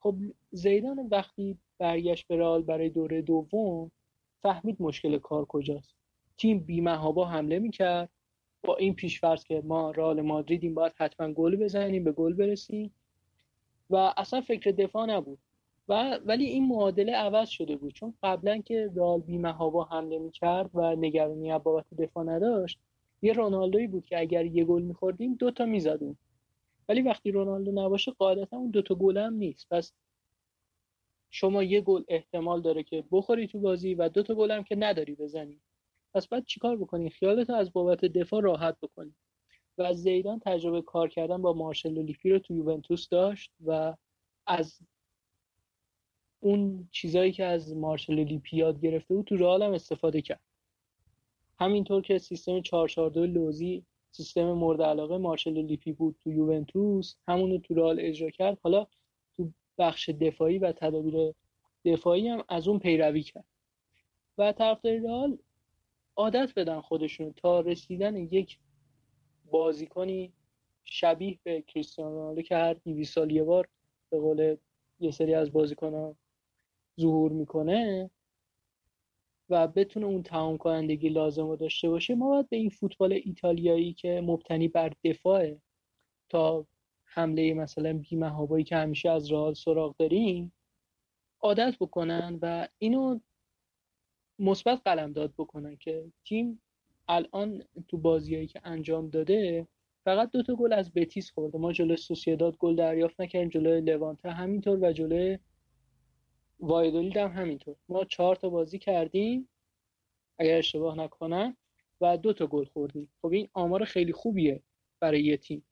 [0.00, 0.14] خب
[0.50, 3.90] زیدان وقتی برگشت به رئال برای دوره دوم
[4.42, 5.94] فهمید مشکل کار کجاست.
[6.36, 8.08] تیم بیمهابا حمله می‌کرد.
[8.62, 12.94] با این پیشفرض که ما رئال مادریدیم باید حتما گل بزنیم به گل برسیم.
[13.90, 15.38] و اصلا فکر دفاع نبود.
[15.88, 17.92] و ولی این معادله عوض شده بود.
[17.92, 22.78] چون قبلا که رئال بیمهابا حمله می‌کرد و نگرانی بابت دفاع نداشت
[23.22, 26.18] یه رونالدوی بود که اگر یه گل میخوردیم دوتا می‌زدیم.
[26.90, 29.66] ولی وقتی رونالدو نباشه قاعدتا اون دوتا گل هم نیست.
[29.70, 29.92] پس
[31.30, 35.14] شما یه گل احتمال داره که بخوری تو بازی و دوتا گل هم که نداری
[35.14, 35.60] بزنی.
[36.14, 39.14] پس باید چیکار بکنی؟ خیالت از بابت دفاع راحت بکنی.
[39.78, 43.96] و زیدان تجربه کار کردن با مارشل لیپی رو تو یوونتوس داشت و
[44.46, 44.78] از
[46.40, 50.40] اون چیزایی که از مارشل لیپی یاد گرفته بود تو رئال هم استفاده کرد.
[51.58, 57.14] همینطور که سیستم 442 لوزی سیستم مورد علاقه مارشل لیپی بود تو یوونتوس.
[57.28, 58.58] همونو تو رئال اجرا کرد.
[58.62, 58.86] حالا
[59.36, 61.34] تو بخش دفاعی و تدابیر
[61.84, 63.44] دفاعی هم از اون پیروی کرد.
[64.38, 65.38] و طرفدار رئال
[66.16, 68.58] عادت بدن خودشون تا رسیدن یک
[69.50, 70.32] بازیکنی
[70.84, 73.68] شبیه به کریستیانو رونالدو که هر 200 سال یه بار
[74.10, 74.56] به قول
[75.00, 76.16] یه سری از بازیکنان
[77.00, 78.10] ظهور می‌کنه.
[79.50, 83.92] و بتونه اون تمام کنندگی لازم رو داشته باشه ما باید به این فوتبال ایتالیایی
[83.92, 85.60] که مبتنی بر دفاعه
[86.28, 86.66] تا
[87.04, 90.52] حمله مثلا بیمهابایی که همیشه از رئال سراغ داریم
[91.40, 93.20] عادت بکنن و اینو
[94.38, 96.62] مثبت قلمداد بکنن که تیم
[97.08, 99.66] الان تو بازیایی که انجام داده
[100.04, 101.58] فقط دو تا گل از بتیس خورده.
[101.58, 105.38] ما جلوی سوسیداد گل دریافت نکردیم جلوی لوانته همینطور و جلوی
[106.60, 107.76] وایدولید هم همینطور.
[107.88, 109.48] ما چهار تا بازی کردیم
[110.38, 111.56] اگر اشتباه نکنم
[112.00, 113.12] و دو تا گل خوردیم.
[113.22, 114.62] خب این آمار خیلی خوبیه
[115.00, 115.64] برای یه تیم.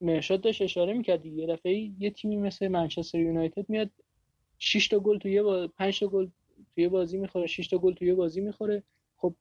[0.00, 3.90] مرشاد داشت اشاره می‌کرد یه دفعه یه تیمی مثل منچستر یونایتد میاد
[4.58, 5.68] 6 تا گل توی با...
[5.68, 6.28] 5 تا گل
[6.74, 8.82] توی بازی می‌خوره 6 تا گل توی بازی می‌خوره.
[9.16, 9.34] خب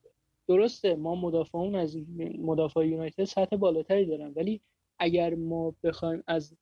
[0.47, 1.97] درسته ما مدافعون از
[2.39, 4.62] مدافع یونایتد سطح بالاتری دارن ولی
[4.99, 6.55] اگر ما بخوایم از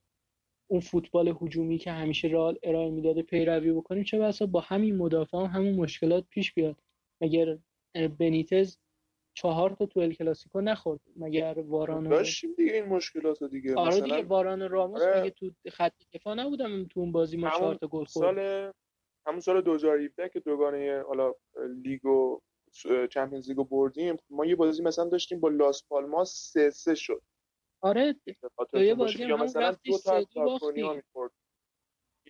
[0.72, 5.38] اون فوتبال هجومی که همیشه رئال ارائه می‌داده پیروی بکنیم چه بسا با همین مدافع
[5.38, 6.76] هم همون مشکلات پیش بیاد.
[7.22, 7.58] مگر
[8.20, 8.78] بنیتز
[9.34, 13.76] چهار تا تو ال کلاسیکو نخورد؟ مگر واران داشتیم دیگه این مشکلات دیگه.
[13.76, 14.06] آره مثلا...
[14.06, 15.30] دیگه واران راموس آره.
[15.30, 18.72] تو خط دفاع نبودم تو اون بازی ما چهار تا گل خورد سال
[19.28, 21.34] همون سال 2017 که دوگانه حالا
[21.84, 22.42] لیگو
[23.10, 27.22] چمپیونز لیگو بردیم ما یه بازی مثلا داشتیم با لاس پالماس 3 3 شد.
[28.58, 30.22] آره یه بازی هم مثلا دو تا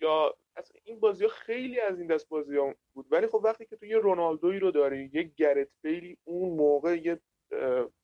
[0.02, 3.06] یا اصلا این بازی ها خیلی از این دست بازی ها بود.
[3.10, 7.20] ولی خب وقتی که تو یه رونالدوی رو داری یه گرت بیلی اون موقع یه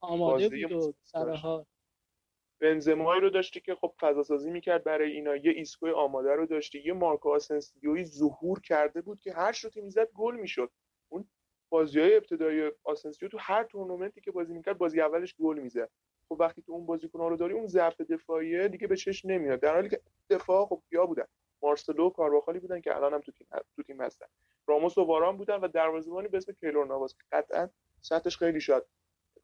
[0.01, 1.67] آماده بود سرها
[2.61, 5.37] بنزمایی رو داشتی که خب فضا سازی می‌کرد برای اینا.
[5.37, 6.83] یه ایسکوی آماده رو داشتی.
[6.87, 10.73] یه مارکو آسنسیوی ظهور کرده بود که هر شوتی می‌زد گل می‌شد.
[11.13, 11.29] اون
[11.71, 15.91] بازی های ابتدایی آسنسیو تو هر تورنمنتی که بازی می‌کرد بازی اولش گل می‌زد.
[16.29, 19.61] خب وقتی تو اون بازیکن رو داری اون ضعف دفاعیه دیگه به چش نمیاد.
[19.61, 20.01] در حالی که
[20.31, 21.25] دفاع خب کیا بودن.
[21.63, 23.47] مارسلو کارواخالی بودن که الان هم تو تیم
[23.77, 24.27] تو تیم هستن.
[24.67, 27.69] راموس و واران بودن و دروازه‌بانی به اسم کیلور نواس قطعا
[28.01, 28.87] سطحش خیلی شاد.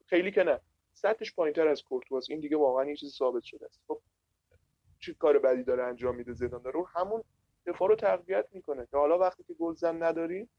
[0.05, 0.59] خیلی که نه.
[0.93, 3.81] سطحش پایینتر از کورتواس این دیگه واقعا یه چیز ثابت شده است.
[3.87, 4.01] خب
[4.99, 7.23] چه کار بدی داره انجام میده زیدان داره؟ همون
[7.65, 8.87] دفاع رو تقویت می‌کنه.
[8.91, 10.49] که حالا وقتی که گلزن نداریم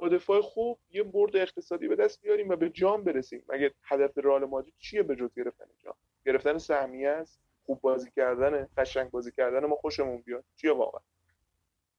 [0.00, 3.44] با دفاع خوب یه برد اقتصادی به دست بیاریم و به جام برسیم.
[3.48, 5.94] مگه هدف رئال مادرید چیه به جز گرفتن جام؟
[6.26, 10.44] گرفتن سهمیه است خوب بازی کردن قشنگ بازی کردن ما خوشمون بیاد.
[10.56, 11.00] چیه واقعا؟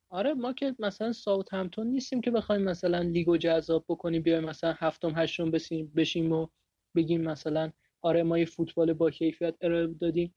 [0.09, 4.73] آره ما که مثلا ساوت همتون نیستیم که بخوایم مثلا لیگو جذاب بکنیم بیایم مثلا
[4.77, 5.51] هفتم هشتم
[5.95, 6.47] بشیم و
[6.95, 7.71] بگیم مثلا
[8.01, 10.35] آره ما یه فوتبال با کیفیت ارائه دادیم.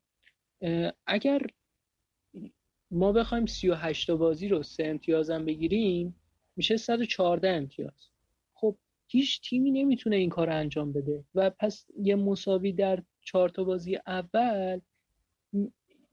[1.07, 1.47] اگر
[2.91, 6.21] ما بخوایم 38 بازی رو سه امتیاز هم بگیریم
[6.57, 8.09] میشه 114 امتیاز.
[8.55, 8.77] خب
[9.07, 11.25] هیچ تیمی نمی‌تونه این کار انجام بده.
[11.35, 14.81] و پس یه مساوی در چهار تا بازی اول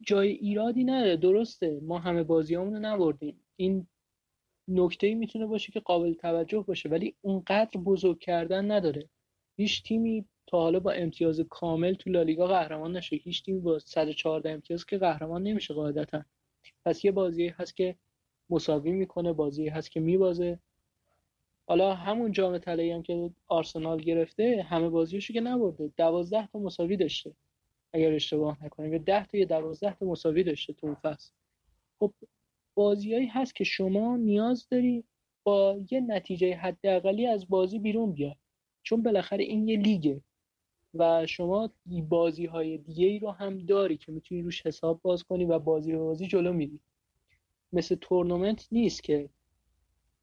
[0.01, 1.17] جای ایرادی نداره.
[1.17, 3.39] درسته ما همه بازیامون رو نبردیم.
[3.55, 3.87] این
[4.67, 9.09] نکته ای می‌تونه باشه که قابل توجه باشه ولی اونقدر بزرگ کردن نداره.
[9.57, 13.15] هیچ تیمی تا حالا با امتیاز کامل تو لالیگا قهرمان نشه.
[13.15, 16.23] هیچ تیمی با 114 امتیاز که قهرمان نمیشه قاعدتا.
[16.85, 17.95] پس یه بازی هست که
[18.51, 20.59] مساوی می‌کنه بازی هست که میبازه.
[21.67, 25.91] حالا همون جام طلایی هم که آرسنال گرفته همه بازیشو که نبرده.
[25.97, 27.35] دوازده تا مساوی داشته.
[27.93, 31.31] اگر اشتباه نکنم یا 10 تا یا 12 تا مساوی داشته تو فصل.
[31.99, 32.13] خب
[32.75, 35.03] بازیایی هست که شما نیاز داری
[35.43, 38.37] با یه نتیجه حداقلی از بازی بیرون بیاد
[38.83, 40.21] چون بالاخره این یه لیگه.
[40.93, 41.69] و شما
[42.09, 45.95] بازی های دیگه ای رو هم داری که می‌تونی روش حساب باز کنی و بازی
[45.95, 46.79] بازی جلو میری.
[47.73, 49.29] مثل تورنمنت نیست که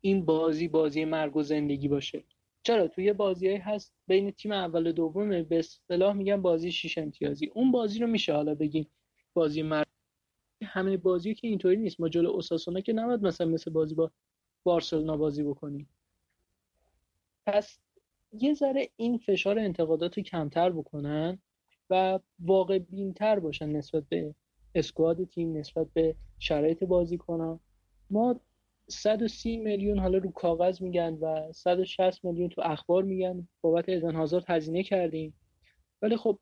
[0.01, 2.25] این بازی بازی مرگ و زندگی باشه.
[2.63, 7.51] چرا؟ توی بازی هست بین تیم اول و دوم به اصطلاح میگن بازی شیش امتیازی.
[7.55, 8.87] اون بازی رو میشه حالا بگیم
[9.35, 9.87] بازی مرگ.
[10.63, 12.01] همه بازی که اینطوری نیست.
[12.01, 14.11] ما جلو اوساسونا که نباید مثلا مثل بازی با
[14.65, 15.89] بارسلونا بازی بکنیم.
[17.47, 17.79] پس
[18.33, 21.39] یه ذره این فشار انتقادات کمتر بکنن
[21.91, 24.35] و واقع بینتر باشن نسبت به
[24.75, 27.61] اسکواد تیم نسبت به شرایط بازی کنن
[28.11, 28.41] ما
[28.89, 33.49] 130 میلیون حالا رو کاغذ میگن و 160 میلیون تو اخبار میگن.
[33.61, 35.35] بابت ازن هازارد هزینه کردیم.
[36.03, 36.39] ولی خب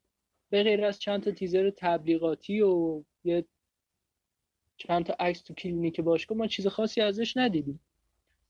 [0.51, 3.45] به غیر از چند تا تیزر تبلیغاتی و یه
[4.77, 7.81] چند تا عکس تو کلینیک باشگاه ما چیز خاصی ازش ندیدیم.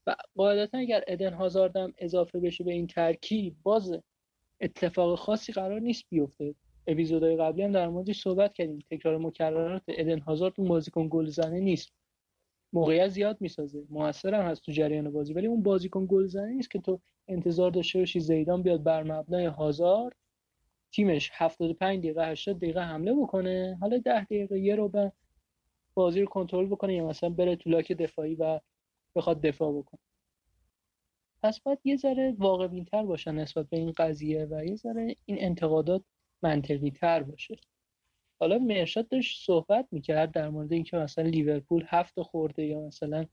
[0.06, 4.00] و قاعدتا اگر ادن هازاردم اضافه بشه به این ترکیب باز
[4.60, 6.54] اتفاق خاصی قرار نیست بیفته.
[6.86, 8.78] اپیزودهای قبلی هم در موردش صحبت کردیم.
[8.90, 11.92] تکرار مکررات ادن هازارد اون بازیکن گلزنه نیست.
[12.72, 13.84] موقعیت زیاد می‌سازه.
[13.90, 17.98] موثر هم هست تو جریان بازی ولی اون بازیکن گلزنه نیست که تو انتظار داشته
[17.98, 20.14] باشی زیدان بیاد بر مبنای هازار
[20.92, 23.78] تیمش 75 دقیقه 80 دقیقه حمله بکنه.
[23.80, 25.12] حالا 10 دقیقه یه رو
[25.94, 28.60] بازی رو کنترل بکنه یا مثلا بره تو لاک دفاعی و
[29.14, 30.00] بخواد دفاع بکنه.
[31.42, 35.36] پس باید یه ذره واقع بینتر باشن نسبت به این قضیه و یه ذره این
[35.40, 36.02] انتقادات
[36.42, 37.56] منطقی تر باشه.
[38.40, 43.26] حالا مرشاد داشت صحبت می‌کرد در مورد اینکه مثلا لیورپول هفت خورده یا مثلا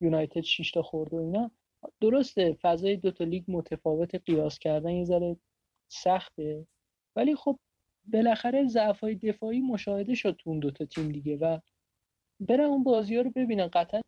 [0.00, 1.50] یونایتد 6 تا خورده و اینا.
[2.00, 5.36] درسته فضای دو تا لیگ متفاوت قیاس کردن یه ذره
[5.88, 6.66] سخته.
[7.16, 7.58] ولی خب
[8.12, 11.58] بالاخره ضعف های دفاعی مشاهده شد تو اون دوتا تیم دیگه و
[12.40, 13.66] برن اون بازی ها رو ببینن.
[13.68, 14.00] قطعا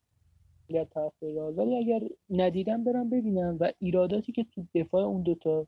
[1.56, 5.66] ولی اگر ندیدم برم ببینم و ایراداتی که تو دفاع اون دوتا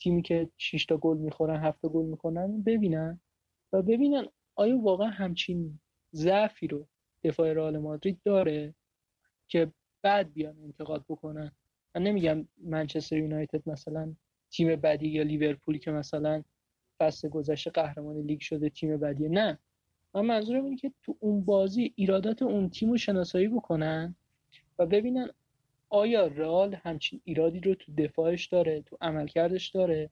[0.00, 3.20] تیمی که 6 تا گل می‌خورن 7 تا گل می‌کنن ببینن
[3.72, 5.78] و ببینن آیا واقعا همچین
[6.14, 6.86] ضعفی رو
[7.24, 8.74] دفاع رئال مادرید داره
[9.48, 9.72] که
[10.02, 11.52] بعد بیان انتقاد بکنن.
[11.94, 14.14] من نمیگم منچستر یونایتد مثلا
[14.50, 16.42] تیم بدی یا لیورپولی که مثلا
[16.98, 19.28] فصل گذشته قهرمان لیگ شده تیم بدی.
[19.28, 19.58] نه.
[20.14, 24.16] من منظورم اینه که تو اون بازی ایرادات اون تیم رو شناسایی بکنن
[24.78, 25.30] و ببینن
[25.96, 30.10] آیا رئال همچین ایرادی رو تو دفاعش داره تو عملکردش داره؟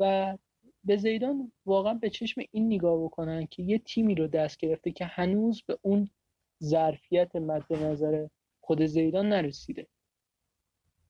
[0.00, 0.36] و
[0.84, 5.04] به زیدان واقعا به چشم این نگاه بکنن که یه تیمی رو دست گرفته که
[5.04, 6.10] هنوز به اون
[6.62, 8.26] ظرفیت مد نظر
[8.60, 9.86] خود زیدان نرسیده.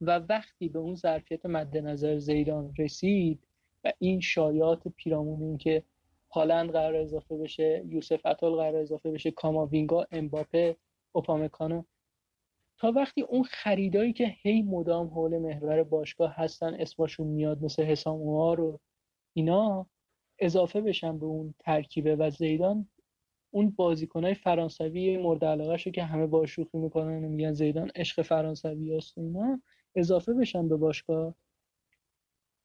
[0.01, 3.47] و وقتی به اون ظرفیت مد نظر زیدان رسید
[3.85, 5.83] و این شایعات پیرامون این که
[6.31, 10.77] هالند قرار اضافه بشه یوسف اتول قرار اضافه بشه کاماوینگا امباپه
[11.13, 11.83] اوپامکانو
[12.79, 18.21] تا وقتی اون خریدایی که هی مدام حول محور باشگاه هستن اسمشون میاد مثل حسام
[18.21, 18.79] و
[19.33, 19.87] اینا
[20.39, 22.89] اضافه بشن به اون ترکیبه و زیدان
[23.51, 28.23] اون بازیکنهای فرانسوی مورد علاقه شو که همه با شوخی می‌کنن و میگن زیدان عشق
[28.23, 29.63] فرانسوی است اینا
[29.95, 31.35] اضافه بشن به باشگاه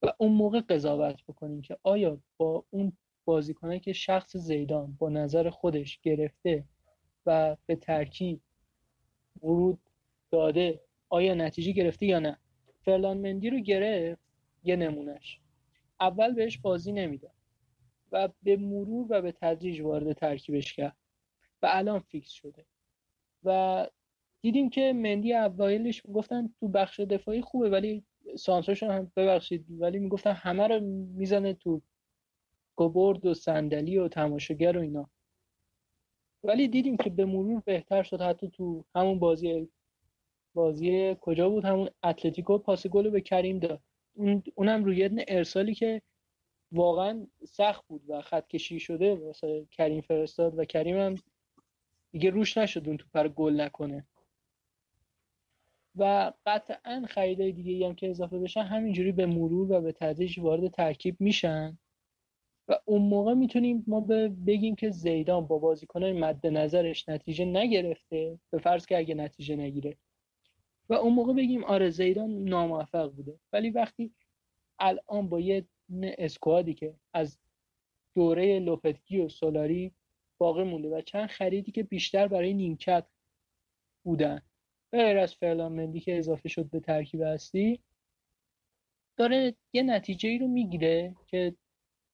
[0.02, 2.92] و اون موقع قضاوت بکنیم که آیا با اون
[3.24, 6.64] بازیکنه که شخص زیدان با نظر خودش گرفته
[7.26, 8.40] و به ترکیب
[9.42, 9.78] ورود
[10.30, 12.38] داده آیا نتیجه گرفته یا نه؟
[12.84, 14.22] فرلان مندی رو گرفت
[14.64, 15.40] یه نمونهش.
[16.00, 17.34] اول بهش بازی نمی‌داد
[18.12, 20.96] و به مرور و به تدریج وارد ترکیبش کرد
[21.62, 22.64] و الان فیکس شده.
[23.44, 23.86] و
[24.40, 28.04] دیدیم که مندی اوایلش گفتن تو بخش دفاعی خوبه ولی
[28.36, 30.80] سانسوش هم ببخشید ولی می‌گفتن همه رو
[31.16, 31.82] می‌زنه تو
[32.72, 35.10] سکوبورد و صندلی و تماشاگر و اینا.
[36.44, 39.68] ولی دیدیم که به مرور بهتر شد حتی تو همون بازی
[40.58, 43.80] بازی کجا بود؟ همون اتلتیکو پاس گل به کریم داد.
[44.14, 46.02] اون اونم روی یه ارسالی که
[46.72, 51.14] واقعا سخت بود و خط کشی شده واسه کریم فرستاد و کریم هم
[52.12, 54.06] دیگه روش نشد اون تو پر گل نکنه.
[55.96, 60.68] و قطعا خریدای دیگه هم که اضافه بشن همینجوری به مرور و به تدریج وارد
[60.70, 61.78] ترکیب میشن.
[62.68, 64.00] و اون موقع می‌تونیم ما
[64.46, 68.38] بگیم که زیدان با بازیکنان مد نظرش نتیجه نگرفته.
[68.50, 69.96] به فرض که اگه نتیجه نگیره.
[70.88, 73.40] و اون موقع بگیم آره زیدان ناموفق بوده.
[73.52, 74.12] ولی وقتی
[74.78, 75.66] الان با یه
[76.02, 77.38] اسکوادی که از
[78.14, 79.92] دوره لوپتگی و سولاری
[80.38, 83.06] باقی مونده و چند خریدی که بیشتر برای نیمکت
[84.04, 84.42] بودن
[84.92, 87.80] غیر از فرلان که اضافه شد به ترکیب هستی
[89.16, 91.56] داره یه نتیجه ای رو می‌گیره که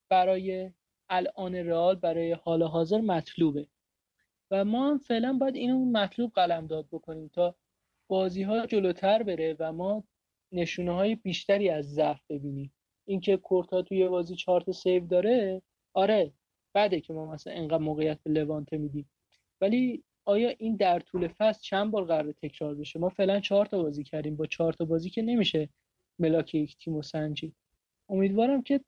[0.09, 0.71] برای
[1.09, 3.67] الان رئال برای حال حاضر مطلوبه.
[4.51, 7.55] و ما هم فعلا باید اینو مطلوب قلم داد بکنیم تا
[8.09, 10.05] بازی ها جلوتر بره و ما
[10.53, 12.73] نشونه های بیشتری از ضعف ببینیم.
[13.05, 15.63] اینکه کورتا توی بازی چهار سیو داره
[15.93, 16.33] آره
[16.73, 19.11] بعده که ما مثلا انقدر موقعیت به لوانته میدیم.
[19.61, 23.83] ولی آیا این در طول فصل چند بار قرار تکرار بشه؟ ما فعلا چهار تا
[23.83, 24.37] بازی کردیم.
[24.37, 25.69] با چهار تا بازی که نمیشه
[26.19, 27.55] ملاک یک تیم و سنجی
[28.09, 28.81] امیدوارم که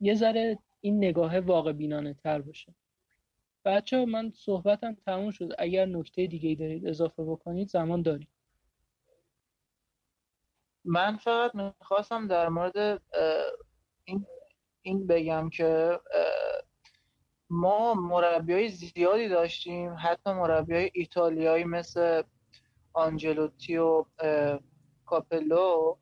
[0.00, 2.74] یه ذره این نگاه واقع بینانه تر باشه.
[3.64, 5.52] بچه من صحبتم تموم شد.
[5.58, 8.28] اگر نکته دیگه دارید اضافه بکنید زمان دارید
[10.84, 13.02] من فقط می‌خواستم در مورد
[14.04, 14.26] این,
[14.82, 16.00] این بگم که
[17.50, 22.22] ما مربی های زیادی داشتیم حتی مربی های ایتالیایی مثل
[22.92, 24.04] آنجلوتی و
[25.06, 25.96] کاپلو.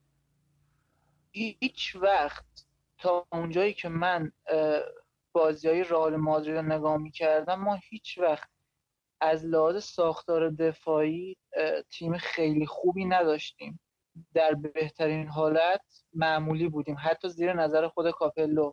[1.33, 2.67] هیچ وقت
[2.99, 4.33] تا اونجایی که من
[5.33, 8.49] بازی های رئال مادرید رو نگاه می‌کردم ما هیچ وقت
[9.21, 11.37] از لحاظ ساختار دفاعی
[11.91, 13.81] تیم خیلی خوبی نداشتیم.
[14.35, 16.97] در بهترین حالت معمولی بودیم.
[17.01, 18.73] حتی زیر نظر خود کاپلو.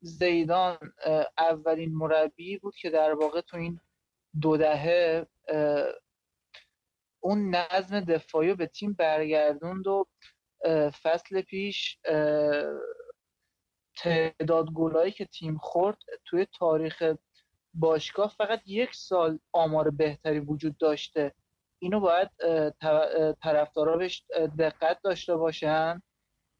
[0.00, 0.78] زیدان
[1.38, 3.80] اولین مربی بود که در واقع تو این
[4.40, 5.26] دو دهه
[7.20, 10.06] اون نظم دفاعی رو به تیم برگردوند و
[11.02, 11.98] فصل پیش
[13.96, 17.14] تعداد گلایی که تیم خورد توی تاریخ
[17.74, 21.34] باشگاه فقط یک سال آمار بهتری وجود داشته.
[21.78, 22.28] اینو باید
[23.42, 24.24] طرفدارا بهش
[24.58, 26.02] دقت داشته باشن.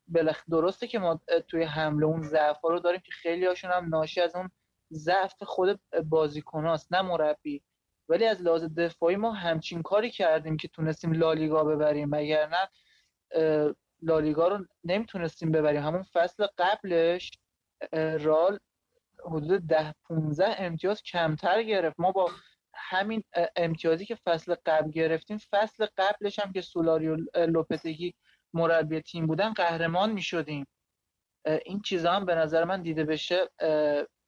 [0.08, 4.20] بلخ درسته که ما توی حمله اون ضعف رو داریم که خیلی هاشون هم ناشی
[4.20, 4.50] از اون
[4.92, 7.62] ضعف خود بازیکناست نه مربی.
[8.08, 12.14] ولی از لحاظ دفاعی ما همچین کاری کردیم که تونستیم لالیگا ببریم.
[12.14, 12.68] اگر نه
[14.02, 15.82] لالیگا رو نمی‌تونستیم ببریم.
[15.82, 17.30] همون فصل قبلش
[18.20, 18.58] رال
[19.24, 22.00] حدود ده 15 امتیاز کمتر گرفت.
[22.00, 22.30] ما با
[22.90, 23.24] همین
[23.56, 28.14] امتیازی که فصل قبل گرفتیم فصل قبلش هم که سولاری و لوپتگی
[28.54, 30.66] مربی تیم بودن قهرمان می شدیم
[31.66, 33.48] این چیزا هم به نظر من دیده بشه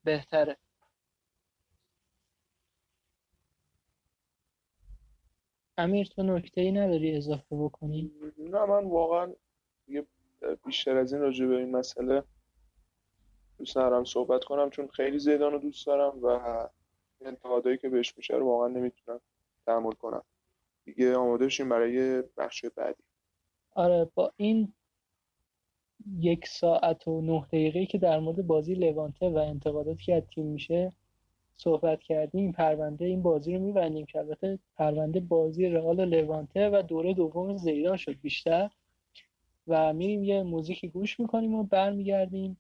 [0.05, 0.57] بهتره
[5.79, 9.33] امیر تو نکته ای نداری اضافه بکنی؟ نه من واقعا
[9.89, 10.07] یه
[10.67, 12.23] بیشتر از این راجع به این مسئله
[13.59, 16.69] دوست ندارم صحبت کنم چون خیلی زیدان رو دوست دارم و
[17.25, 19.21] انتقادایی که بهش میشه رو واقعا نمی‌تونم
[19.67, 20.23] تحمل کنم
[20.85, 23.03] دیگه آماده شیم برای بخش بعدی.
[23.75, 24.73] آره با این
[26.19, 30.47] یک ساعت و نه دقیقه که در مورد بازی لوانته و انتقاداتی که از تیم
[30.47, 30.93] میشه
[31.57, 37.15] صحبت کردیم پرونده این بازی رو میبندیم که البته پرونده بازی رئال لوانته و دوره
[37.15, 38.71] دوم زیدان شد بیشتر.
[39.67, 42.57] و میریم یه موزیکی گوش می‌کنیم و برمیگردیم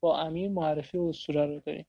[0.00, 1.86] با امیر معرفی و اسطوره رو داریم.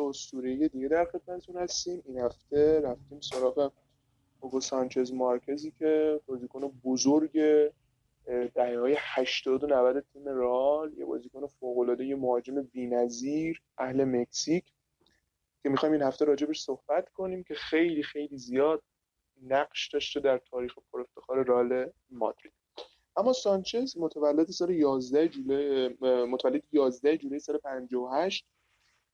[0.00, 2.02] اسطوره‌ای دیگه در خدمتتون هستیم.
[2.06, 3.72] این هفته رفتیم سراغ
[4.40, 7.32] اوگو سانچز مارکزی که بازیکن بزرگ
[8.54, 14.64] دهه های 80 و 90 تیم رال یه بازیکن فوق یه مهاجم بی‌نظیر اهل مکزیک
[15.62, 18.82] که می‌خوایم این هفته راجبش صحبت کنیم که خیلی خیلی زیاد
[19.42, 22.52] نقش داشته در تاریخ پرافتخار رال مادرید.
[23.16, 25.88] اما سانچز متولد سال 11 جولای
[26.26, 28.46] متولد 11 جولای سال 58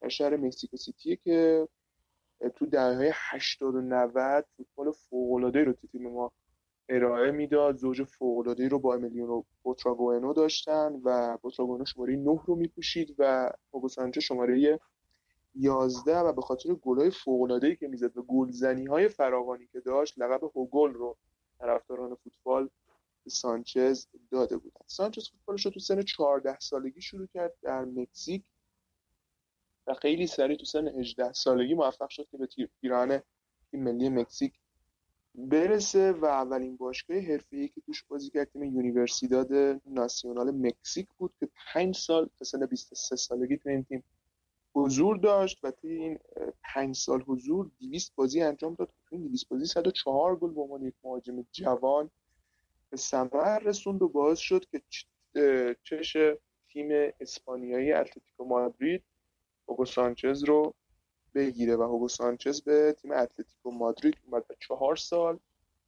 [0.05, 1.69] در شهر مکسیکو سیتی که
[2.55, 6.33] تو دهه 80 و 90 فوتبال فوق‌العاده رو تو تیم ما
[6.89, 7.77] ارائه می‌داد.
[7.77, 13.89] زوج فوق‌العاده رو با امیلیونو بوتراگوئنو داشتن و بوتراگوئنو شماره 9 رو میپوشید و اوگو
[13.89, 14.81] سانچز شماره
[15.55, 20.93] 11 و به خاطر گل‌های فوق‌العاده‌ای که می‌زد و گلزنی‌های فراوانی که داشت لقب هوگل
[20.93, 21.17] رو
[21.59, 22.69] طرفداران فوتبال
[23.29, 24.81] سانچز داده بودن.
[24.87, 28.45] سانچز فوتبالش رو تو سن 14 سالگی شروع کرد در مکزیک.
[29.87, 32.49] و خیلی سریع تو سن 18 سالگی موفق شد که به
[32.81, 33.23] پیران
[33.71, 34.53] تیم ملی مکزیک
[35.35, 39.53] برسه و اولین باشگاه حرفه‌ای که توش بازی کرد تیم یونیورسیداد
[39.87, 44.05] ناسیونال مکزیک بود که 5 سال تا سن 23 سالگی تو این تیم
[44.75, 46.19] حضور داشت و توی این
[46.63, 48.89] 5 سال حضور 200 بازی انجام داد.
[48.89, 52.11] تو این 200 بازی 104 گل به عنوان یک مهاجم جوان
[52.91, 54.83] به ثمر رسوند و باعث شد که
[55.83, 56.17] چش
[56.69, 56.89] تیم
[57.21, 59.03] اسپانیایی اتلتیکو مادرید
[59.69, 60.75] هوگو سانچز رو
[61.35, 65.39] بگیره و هوگو سانچز به تیم اتلتیکو مادرید اومد و چهار سال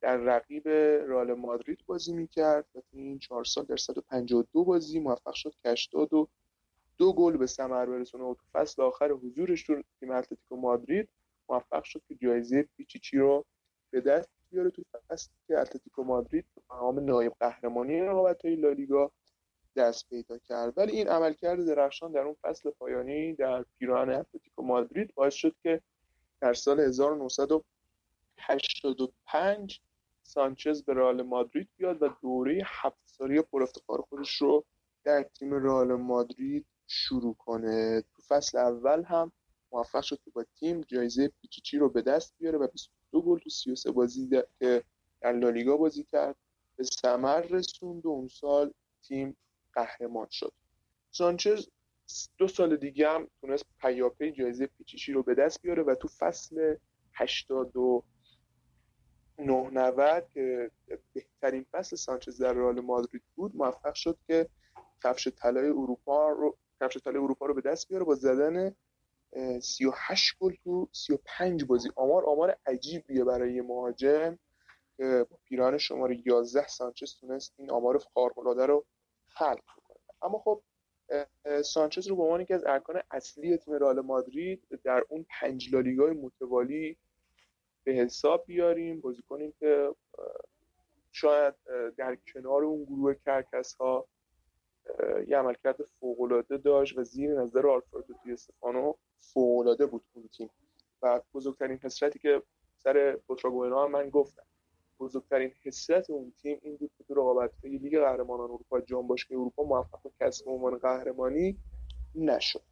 [0.01, 0.69] در رقیب
[1.09, 5.69] رال مادرید بازی می‌کرد و تو این چهار سال در 152 بازی موفق شد که
[5.69, 6.28] 82
[6.98, 11.09] دو گل به ثمر برسونه و تو فصل آخر حضورش تو تیم اتلتیکو مادرید
[11.48, 13.44] موفق شد که جایزه پیچیچی رو
[13.90, 19.12] به دست بیاره تو فصل که اتلتیکو مادرید به مقام نایب قهرمانی رقابت‌های لالیگا
[19.77, 20.73] دست پیدا کرد.
[20.77, 25.82] ولی این عملکرد درخشان در اون فصل پایانی در پیراهن اتلتیکو مادرید باعث شد که
[26.40, 29.81] در سال 1985
[30.23, 34.65] سانچز به رئال مادرید بیاد و دوره هفت سالی پرافتخار خودش رو
[35.05, 38.01] در تیم رئال مادرید شروع کنه.
[38.01, 39.32] تو فصل اول هم
[39.73, 43.51] موفق شد که با تیم جایزه پیچیچی رو به دست بیاره و 22 گل تو
[43.51, 44.28] 33 بازی
[44.59, 44.85] که
[45.20, 46.36] در لالیگا بازی کرد
[46.77, 48.73] به ثمر رسوند و اون سال
[49.03, 49.36] تیم
[49.77, 50.53] قهرمان شد.
[51.11, 51.69] سانچز
[52.39, 56.77] دو سال دیگه هم تونست پیاپی جایزه پیچیچی رو به دست بیاره و تو فصل
[57.12, 58.03] 89
[59.44, 60.70] 90 که
[61.12, 64.48] بهترین فصل سانچز در رئال مادرید بود موفق شد که
[65.05, 68.74] کفش طلای اروپا رو کفش طلای اروپا رو به دست بیاره با زدن
[69.61, 71.89] 38 گل تو 35 بازی.
[71.97, 74.39] آمار آمار عجیبیه برای مهاجم
[74.97, 78.86] که با پیران شماره 11 سانچز تونست این آمار خارق‌العاده رو
[79.37, 80.63] خلق کنه اما خب
[81.63, 86.11] سانچز رو به عنوان یکی از ارکان اصلی تیم رئال مادرید در اون پنج لالیگای
[86.11, 86.97] متوالی
[87.85, 89.01] به حساب بیاریم.
[89.01, 89.95] بازی کنیم که
[91.13, 91.55] شاید
[91.97, 94.09] در کنار اون گروه کرکس ها
[95.29, 98.95] یه عملکرد فوقالعاده داشت و زیر نظر آلفردو دی استفانو
[99.91, 100.51] بود اون تیم.
[101.03, 102.43] و بزرگترین حسرتی که
[102.79, 104.47] سر بوتراگوئنا من گفتم.
[105.01, 109.62] بزرگترین حسرت اون تیم این بود که تو رقابت لیگ قهرمانان اروپا جام باشگاه اروپا
[109.62, 111.59] موفق به کسب عنوان قهرمانی
[112.14, 112.62] نشد.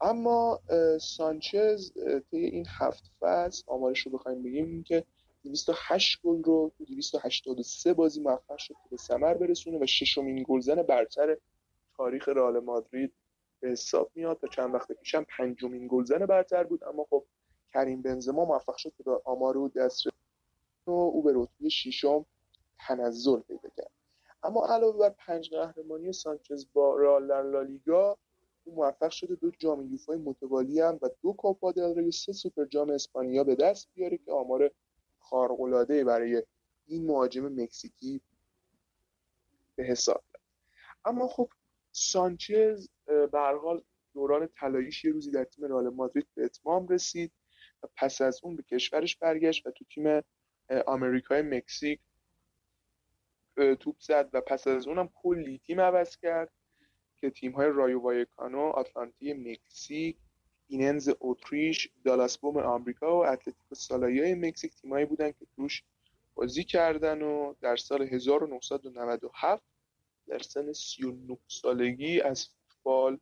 [0.00, 0.60] اما
[1.00, 1.92] سانچز
[2.30, 5.04] طی این هفت فصل آمارش رو بخوایم بگیم که
[5.44, 10.82] 208 گل رو تو 283 بازی موفق شد که به ثمر برسونه و ششمین گلزن
[10.82, 11.36] برتر
[11.96, 13.12] تاریخ رئال مادرید
[13.60, 14.38] به حساب میاد.
[14.40, 17.24] تا چند وقت پیشم پنجمین گلزن برتر بود اما خب
[17.72, 20.15] کریم بنزما موفق شد که به آمار او دست
[20.88, 22.26] و او به رتبه ششم
[22.78, 23.90] تنزل پیدا کرد.
[24.42, 28.18] اما علاوه بر پنج قهرمانی سانچز با رئال در لالیگا
[28.64, 32.64] او موفق شده دو جام یوفای متوالی هم و دو کوپا دل ری سه سوپر
[32.64, 34.70] جام اسپانیا به دست بیاره که آمار
[35.18, 36.42] خارق‌العاده برای
[36.86, 38.20] این مهاجم مکزیکی
[39.76, 40.24] به حساب
[41.04, 41.48] اما خب
[41.92, 43.82] سانچز به حال
[44.14, 47.32] دوران طلاییش یه روزی در تیم رئال مادرید به اتمام رسید
[47.82, 50.22] و پس از اون به کشورش برگشت و تو تیم
[50.86, 52.00] آمریکای مکزیک
[53.80, 56.52] توپ زد و پس از اونم کلی تیم عوض کرد
[57.16, 60.16] که تیم های رایو وایکانو آتلانتی مکزیک
[60.68, 65.82] ایننز اتریش دالاس بوم آمریکا و اتلتیکو سالایای مکزیک تیمایی بودن که توش
[66.34, 69.62] بازی کردن و در سال 1997
[70.26, 73.18] در سن 39 سالگی از فوتبال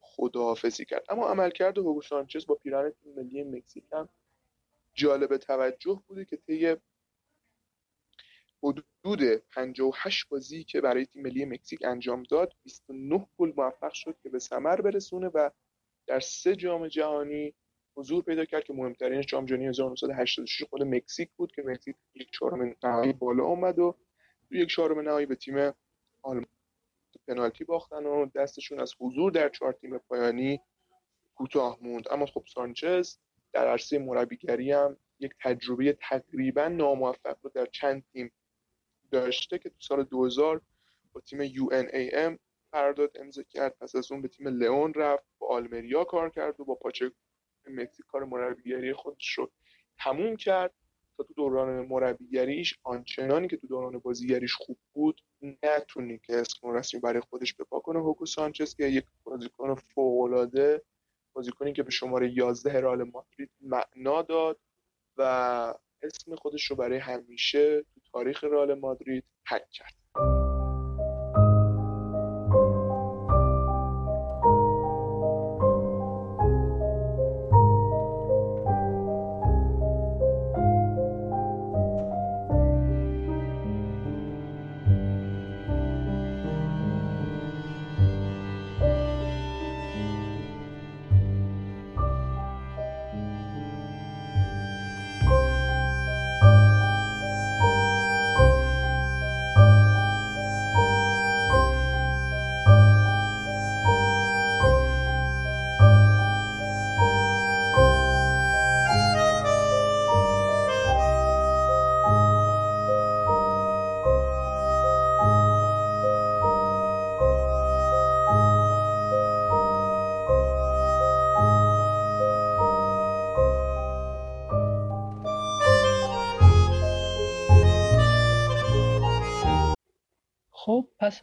[0.00, 1.04] خداحافظی کرد.
[1.08, 4.08] اما عملکرد هوگو سانچز با پیران تیم ملی مکزیک هم
[4.94, 6.76] جالب توجه بوده که طی
[8.62, 14.28] حدود 58 بازی که برای تیم ملی مکزیک انجام داد 29 گل موفق شد که
[14.28, 15.50] به ثمر برسونه و
[16.06, 17.54] در سه جام جهانی
[17.96, 22.76] حضور پیدا کرد که مهمترینش جام جهانی 1986 خود مکزیک بود که مکزیک یک چهارم
[22.82, 23.98] نهایی بالا اومد و
[24.50, 25.72] یک چهارم نهایی به تیم
[26.22, 26.46] آلمان
[27.28, 30.60] پنالتی باختن و دستشون از حضور در چهار تیم پایانی
[31.34, 32.04] کوتاه موند.
[32.10, 33.16] اما خب سانچز
[33.52, 38.32] در عرصه مربیگری هم یک تجربه تقریبا ناموفق رو در چند تیم
[39.10, 40.60] داشته که تو سال 2000
[41.12, 42.38] با تیم UNAM
[42.72, 43.76] قرارداد امضا کرد.
[43.80, 47.12] پس از اون به تیم لئون رفت با آلمریا کار کرد و با پاچه
[47.66, 49.50] مکزیک کار مربیگری خودش رو
[49.98, 50.74] تموم کرد.
[51.16, 55.20] تا تو دوران مربیگریش آنچنانی که تو دوران بازیگریش خوب بود
[55.62, 60.82] نتونی که اسم رسمی برای خودش بپا کنه هوکو سانچز که یک بازیکن فوق‌العاده
[61.32, 64.60] بازیکنی که به شماره 11 رئال مادرید معنا داد
[65.16, 65.22] و
[66.02, 70.01] اسم خودش رو برای همیشه تو تاریخ رئال مادرید حک کرد.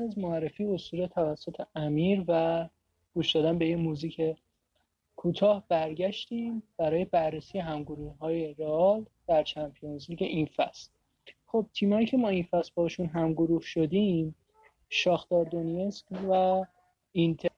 [0.01, 2.67] از معرفی اصول توسط امیر و
[3.13, 4.21] گوش دادن به یه موزیک
[5.15, 10.89] کوتاه برگشتیم برای بررسی همگروه های رئال در چمپیونز لیگ این فصل
[11.47, 14.35] خب تیمایی که ما این فصل باشون همگروه شدیم
[14.89, 16.65] شاختار دونیسک و
[17.11, 17.49] اینتر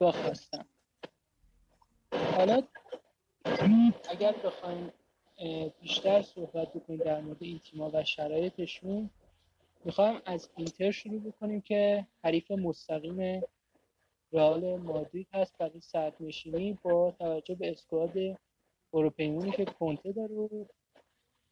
[0.00, 0.64] هستن
[2.36, 2.62] حالا
[4.10, 4.92] اگر بخوایم
[5.80, 9.10] بیشتر صحبت بکنیم در مورد این تیما و شرایطشون
[9.84, 13.42] می‌خوایم از اینتر شروع بکنیم که حریف مستقیم
[14.32, 15.58] رئال مادرید هست.
[15.58, 15.80] برای
[16.20, 18.12] نشینی با توجه به اسکواد
[18.94, 20.66] اروپیمونی که کنته داره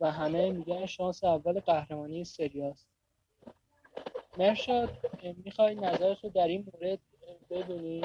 [0.01, 2.89] و همه میگن شانس اول قهرمانی سریاست
[4.39, 4.99] مرشاد
[5.45, 6.99] می‌خوای نظرش رو در این مورد
[7.51, 8.03] بدونی؟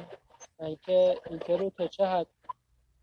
[0.59, 2.27] اینکه اینتر رو تا چه حد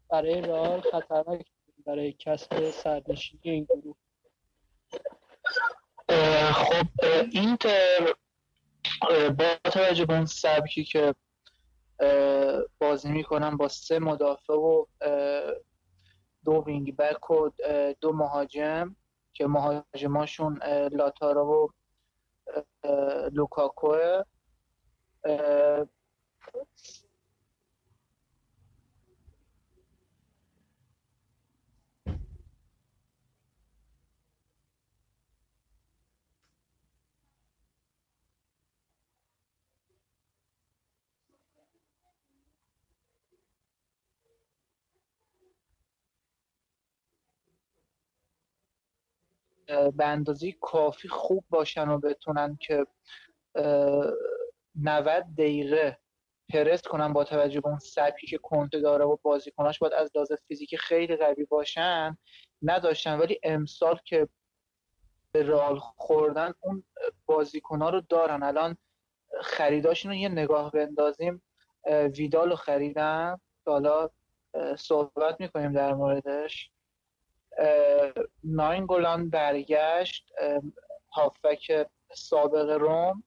[0.08, 1.46] برای رئال خطرناک
[1.86, 3.96] برای کسب سرنشینی این گروه؟
[6.52, 6.86] خب
[7.32, 8.14] اینتر
[9.38, 11.14] با توجه به اون سبکی که
[12.78, 14.84] بازی می‌کنن با سه مدافع و
[16.44, 17.50] دو وینگ بک و
[18.00, 18.96] دو مهاجم
[19.32, 20.60] که مهاجماشون
[20.92, 21.72] لاتارا و
[23.32, 24.22] لوکاکوه
[49.68, 52.86] به اندازه کافی خوب باشن و بتونن که
[54.82, 55.98] 90 دقیقه
[56.48, 60.32] پرست کنن با توجه به اون سبکی که کنته داره و بازیکناش باید از لحاظ
[60.32, 62.18] فیزیکی خیلی قوی باشن.
[62.62, 64.28] نداشتن ولی امسال که
[65.32, 66.84] به رال خوردن اون
[67.26, 68.42] بازیکنها رو دارن.
[68.42, 68.76] الان
[69.40, 71.42] خریداشون رو یه نگاه بندازیم.
[72.16, 73.36] ویدال رو خریدن
[73.66, 74.10] حالا
[74.78, 76.70] صحبت می‌کنیم در موردش.
[78.44, 80.32] ناینگولان برگشت
[81.12, 83.24] هافک سابق روم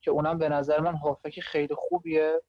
[0.00, 2.42] که اونم به نظر من هافک خیلی خوبیه.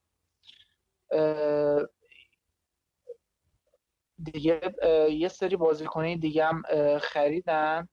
[4.23, 4.75] دیگه
[5.11, 6.61] یه سری بازیکنه دیگه هم
[6.99, 7.87] خریدن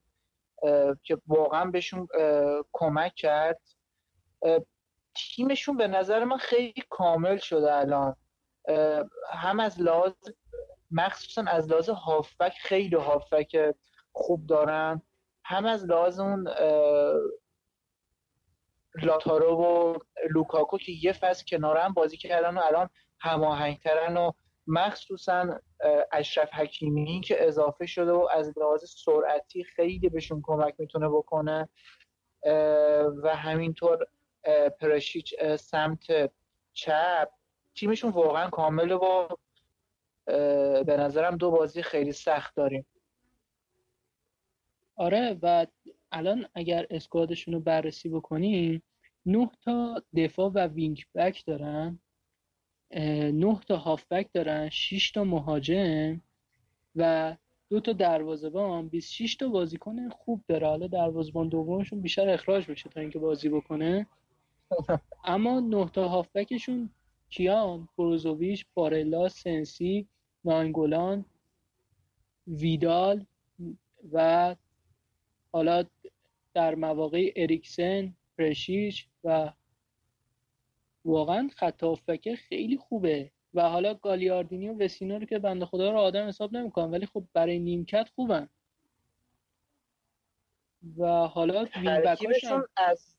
[1.03, 2.07] که واقعا بهشون
[2.73, 3.61] کمک کرد.
[5.15, 8.15] تیمشون به نظر من خیلی کامل شده الان.
[9.33, 10.13] هم از لحاظ
[10.91, 13.75] مخصوصا از لحاظ هافبک خیلی هافبک
[14.11, 15.01] خوب دارن.
[15.45, 16.47] هم از لحاظ اون
[19.03, 19.97] لاتارو و
[20.29, 22.89] لوکاکو که یه فصل کنار هم بازی کردن و الان
[23.19, 24.31] هماهنگترن و
[24.67, 25.59] مخصوصا
[26.11, 31.69] اشرف حکیمی که اضافه شده و از لحاظ سرعتی خیلی بهشون کمک می‌تونه بکنه.
[33.23, 34.07] و همینطور
[34.79, 36.31] پرشیچ سمت
[36.73, 37.29] چپ
[37.75, 39.27] تیمشون واقعا کامله و
[40.87, 42.85] به نظرم دو بازی خیلی سخت داریم.
[44.95, 45.65] آره و
[46.11, 48.83] الان اگر اسکوادشون رو بررسی بکنیم
[49.25, 51.99] نه تا دفاع و وینگ بک دارن
[53.33, 56.21] نه تا هافبک دارن 6 تا مهاجم
[56.95, 57.35] و
[57.69, 58.87] دو تا دروازه‌بان.
[58.87, 60.67] 26 تا بازیکن خوب داره.
[60.67, 64.07] حالا دروازه‌بان دومشون بیشتر اخراج بشه تا اینکه بازی بکنه.
[65.23, 66.89] اما نه تا هافبکشون
[67.29, 70.07] کیان بروزوویچ بارلا سنسی
[70.47, 71.25] ناینگولان
[72.47, 73.25] ویدال
[74.11, 74.55] و
[75.51, 75.83] حالا
[76.53, 79.53] در مواقع اریکسن پرشیش و
[81.05, 81.83] واقعا خط
[82.35, 83.31] خیلی خوبه.
[83.53, 87.23] و حالا گالیاردینی و وسینو رو که بنده خدا رو آدم حساب نمی‌کنم ولی خب
[87.33, 88.49] برای نیمکت خوبن.
[90.97, 93.15] و حالا ترکیبشون از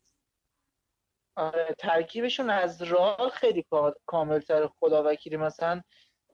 [1.36, 3.66] آره ترکیبشون از راه خیلی
[4.06, 5.82] کاملتر خدا وکیلی مثلا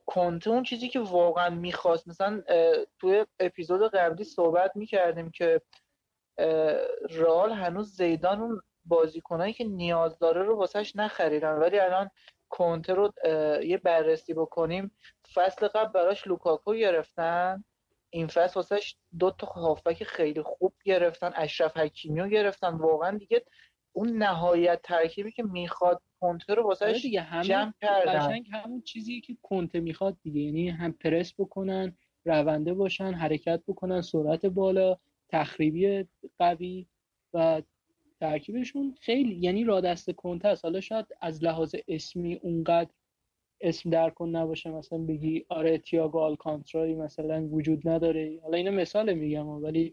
[0.06, 2.08] کنته اون چیزی که واقعا می‌خواست.
[2.08, 2.42] مثلا
[2.98, 5.60] توی اپیزود قبلی صحبت می‌کردیم که
[7.10, 11.52] رال هنوز زیدان اون بازیکنایی که نیاز داره رو واسهش نخریدن.
[11.52, 12.10] ولی الان
[12.48, 13.12] کنته رو
[13.62, 14.96] یه بررسی بکنیم.
[15.34, 17.64] فصل قبل براش لوکاکو گرفتن.
[18.10, 21.32] این فصل واسهش دو تا هافبک خیلی خوب گرفتن.
[21.34, 22.74] اشرف حکیمی رو گرفتن.
[22.74, 23.44] واقعا دیگه
[23.96, 28.42] اون نهایت ترکیبی که می‌خواد کنته رو واسهش آره دیگه جمع کردن.
[28.52, 30.40] همون چیزی که کنته می‌خواد دیگه.
[30.40, 34.96] یعنی هم پرس بکنن رونده باشن حرکت بکنن سرعت بالا
[35.28, 36.04] تخریبی
[36.38, 36.86] قوی
[37.34, 37.62] و
[38.20, 40.64] ترکیبشون خیلی یعنی را دست کنته است.
[40.64, 42.90] حالا شاید از لحاظ اسمی اونقدر
[43.60, 44.70] اسم در کن نباشه.
[44.70, 48.40] مثلا بگی آره تیاگو آلکانترایی مثلا وجود نداره.
[48.42, 49.92] حالا اینو مثال میگم ولی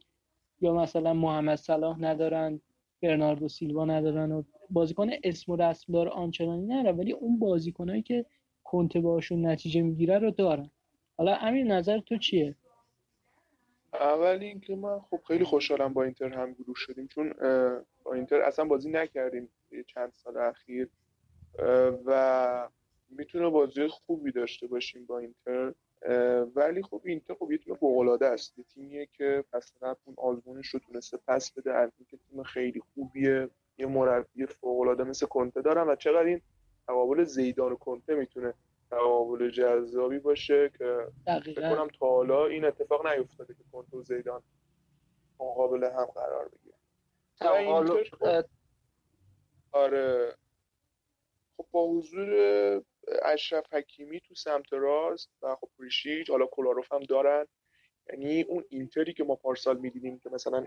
[0.62, 2.62] یا مثلا محمد صلاح ندارن
[3.02, 8.26] برناردو سیلوا ندارن و بازیکن اسم و رسم دار آنچنانی نداره ولی اون بازیکنایی که
[8.64, 10.70] کنته باشون نتیجه می‌گیره رو دارن.
[11.18, 12.56] حالا امیر نظر تو چیه؟
[13.94, 17.34] اول اینکه من خب خیلی خوشحالم با اینتر هم گروه شدیم چون
[18.04, 19.50] با اینتر اصلا بازی نکردیم
[19.88, 20.90] چند سال اخیر.
[22.06, 22.70] و
[23.10, 25.74] می‌تونه بازی خوبی داشته باشیم با اینتر.
[26.56, 28.58] ولی خب اینتر خب یه تیم فوق است.
[28.58, 31.74] یه تیمیه که پس اون آزمونش رو تونسته پس بده.
[31.74, 36.42] از اینکه تیم خیلی خوبیه یه مربی فوق العاده مثل کنته دارم و چقدر این
[36.88, 38.54] تقابل زیدان و کنته می‌تونه
[38.92, 44.42] تقابل جذابی باشه که فکر کنم تا حالا این اتفاق نیفتاده که کنته و زیدان
[45.40, 46.78] مقابل هم قرار بگیرن
[48.12, 48.46] خب
[49.72, 50.36] آره.
[51.58, 52.30] خب با حضور
[53.24, 57.48] اشرف حکیمی تو سمت راست و خب پریشیچ حالا کولاروف هم دارن.
[58.10, 60.66] یعنی اون اینتری که ما پارسال می‌دیدیم که مثلا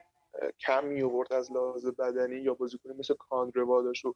[0.60, 4.14] کم می آورد از لحاظ بدنی یا بازیکن مثل کاندروا داشت و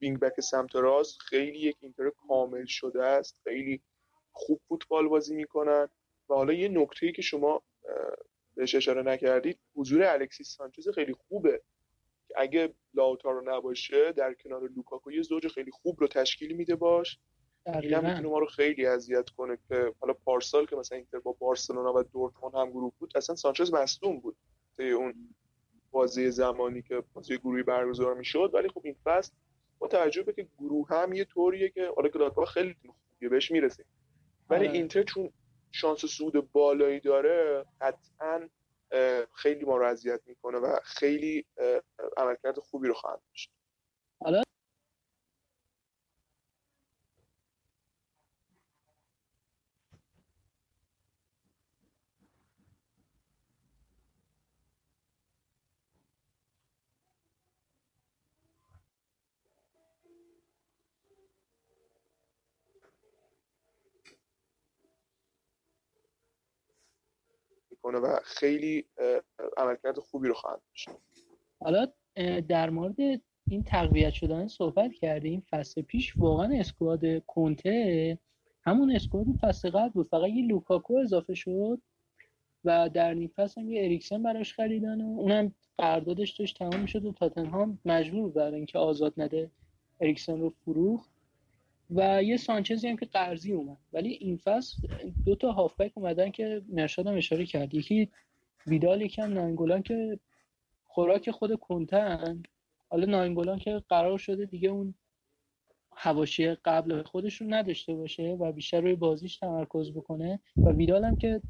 [0.00, 3.40] وینگ بک سمت راست خیلی یک اینتر کامل شده است.
[3.44, 3.82] خیلی
[4.32, 5.88] خوب فوتبال بازی می‌کنن.
[6.28, 7.62] و حالا یه نکته که شما
[8.54, 11.62] بهش اشاره نکردید حضور الکسیس سانچز خیلی خوبه.
[12.36, 17.18] اگه لاوتارو نباشه در کنار لوکاکو یه زوج خیلی خوب رو تشکیل میده باش.
[17.66, 21.32] این هم می‌تونه ما رو خیلی اذیت کنه که حالا پارسال که مثلا اینتر با
[21.32, 24.36] بارسلونا و دورتموند هم گروه بود اصلا سانچز مصدوم بود
[24.76, 25.34] طی اون
[25.90, 28.50] بازی زمانی که بازی گروهی برگزار می‌شد.
[28.54, 29.32] ولی خب این فصل
[29.78, 32.76] با توجه به که گروه هم یه طوریه که حالا گلادباخ خیلی
[33.10, 33.84] خوبیه بهش می‌رسه
[34.50, 34.76] ولی آره.
[34.76, 35.32] اینتر چون
[35.72, 38.48] شانس سود بالایی داره قطعا
[39.34, 41.44] خیلی ما رو اذیت می‌کنه و خیلی
[42.16, 43.52] عملکرد خوبی رو خواهد داشت.
[67.94, 68.84] و خیلی
[69.56, 70.88] عملکرد خوبی رو خواهد داشت.
[71.60, 71.86] حالا
[72.48, 72.96] در مورد
[73.48, 78.18] این تقویت شدن صحبت کردیم فصل پیش واقعا اسکواد کنته
[78.62, 80.08] همون اسکواد فصل قبل بود.
[80.08, 81.82] فقط یه لوکاکو اضافه شد
[82.64, 87.04] و در نیم فصل هم یه اریکسن براش خریدن و اونم قراردادش داشت تمام شد
[87.04, 89.50] و تاتنهام مجبور برای اینکه آزاد نده
[90.00, 91.15] اریکسن رو فروخت.
[91.90, 93.78] و یه سانچزی هم که قرضی اومد.
[93.92, 94.88] ولی این فصل
[95.24, 97.74] دو تا هافبک اومدن که نشادم اشاره کرد.
[97.74, 98.08] یکی
[98.66, 100.18] ویدال یکی هم ناینگولان که
[100.84, 102.42] خوراک خود کنتن
[102.88, 104.94] حالا ناینگولان که قرار شده دیگه اون
[105.90, 110.40] حواشی قبل خودش رو نداشته باشه و بیشتر روی بازیش تمرکز بکنه.
[110.56, 111.40] و ویدال هم که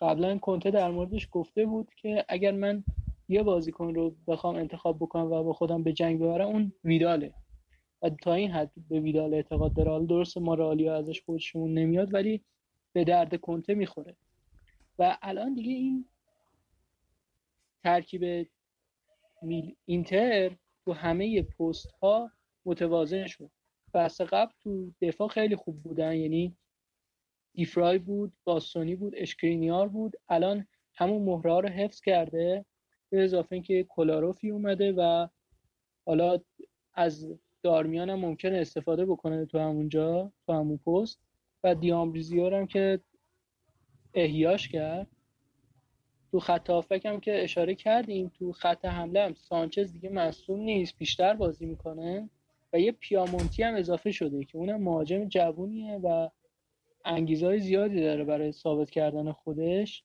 [0.00, 2.84] قبلا کنته در موردش گفته بود که اگر من
[3.28, 7.34] یه بازیکن رو بخوام انتخاب بکنم و با خودم به جنگ ببرم اون ویداله.
[8.02, 9.90] و تا این حد به ویدال اعتقاد داره.
[9.90, 12.44] حالا درست ما ازش خوشمون نمیاد ولی
[12.92, 14.16] به درد کنته می‌خوره.
[14.98, 16.04] و الان دیگه این
[17.82, 18.48] ترکیب
[19.42, 22.30] میل اینتر تو همه پست ها
[22.64, 23.50] متوازن شد.
[23.92, 26.16] فصل قبل تو دفاع خیلی خوب بودن.
[26.16, 26.56] یعنی
[27.52, 30.16] دیفرای بود باستونی بود اشکرینیار بود.
[30.28, 32.64] الان همون مهره رو حفظ کرده
[33.10, 35.28] به اضافه اینکه کلاروفی اومده و
[36.06, 36.38] حالا
[36.94, 41.20] از دارمیان هم ممکنه استفاده بکنه تو همونجا تو همون پست.
[41.64, 43.00] و دیامبریزیور هم که
[44.14, 45.06] احیاش کرد.
[46.30, 46.70] تو خط
[47.04, 52.30] هم که اشاره کردیم تو خط حمله هم سانچز دیگه مصوم نیست بیشتر بازی می‌کنه.
[52.72, 56.28] و یه پیامونتی هم اضافه شده که اونم مهاجم جوونیه و
[57.04, 60.04] انگیزه های زیادی داره برای ثابت کردن خودش.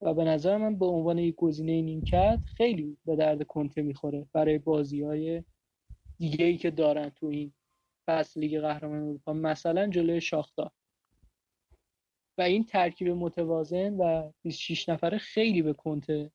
[0.00, 4.58] و به نظر من به عنوان یک گزینه نیمکت خیلی به درد کنته می‌خوره برای
[4.58, 5.42] بازی های
[6.18, 7.52] دیگه ای که دارن تو این
[8.06, 10.70] فصل لیگ قهرمان اروپا مثلا جلوی شاختار.
[12.38, 16.32] و این ترکیب متوازن و 26 نفره خیلی به کنته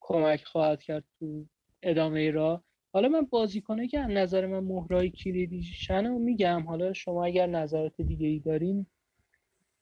[0.00, 1.46] کمک خواهد کرد تو
[1.82, 7.24] ادامه را حالا من بازیکنه که از نظر من مهرای کلیدی شنو میگم حالا شما
[7.24, 8.86] اگر نظرات دیگه ای دارین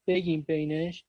[0.07, 1.05] بگیم بینش.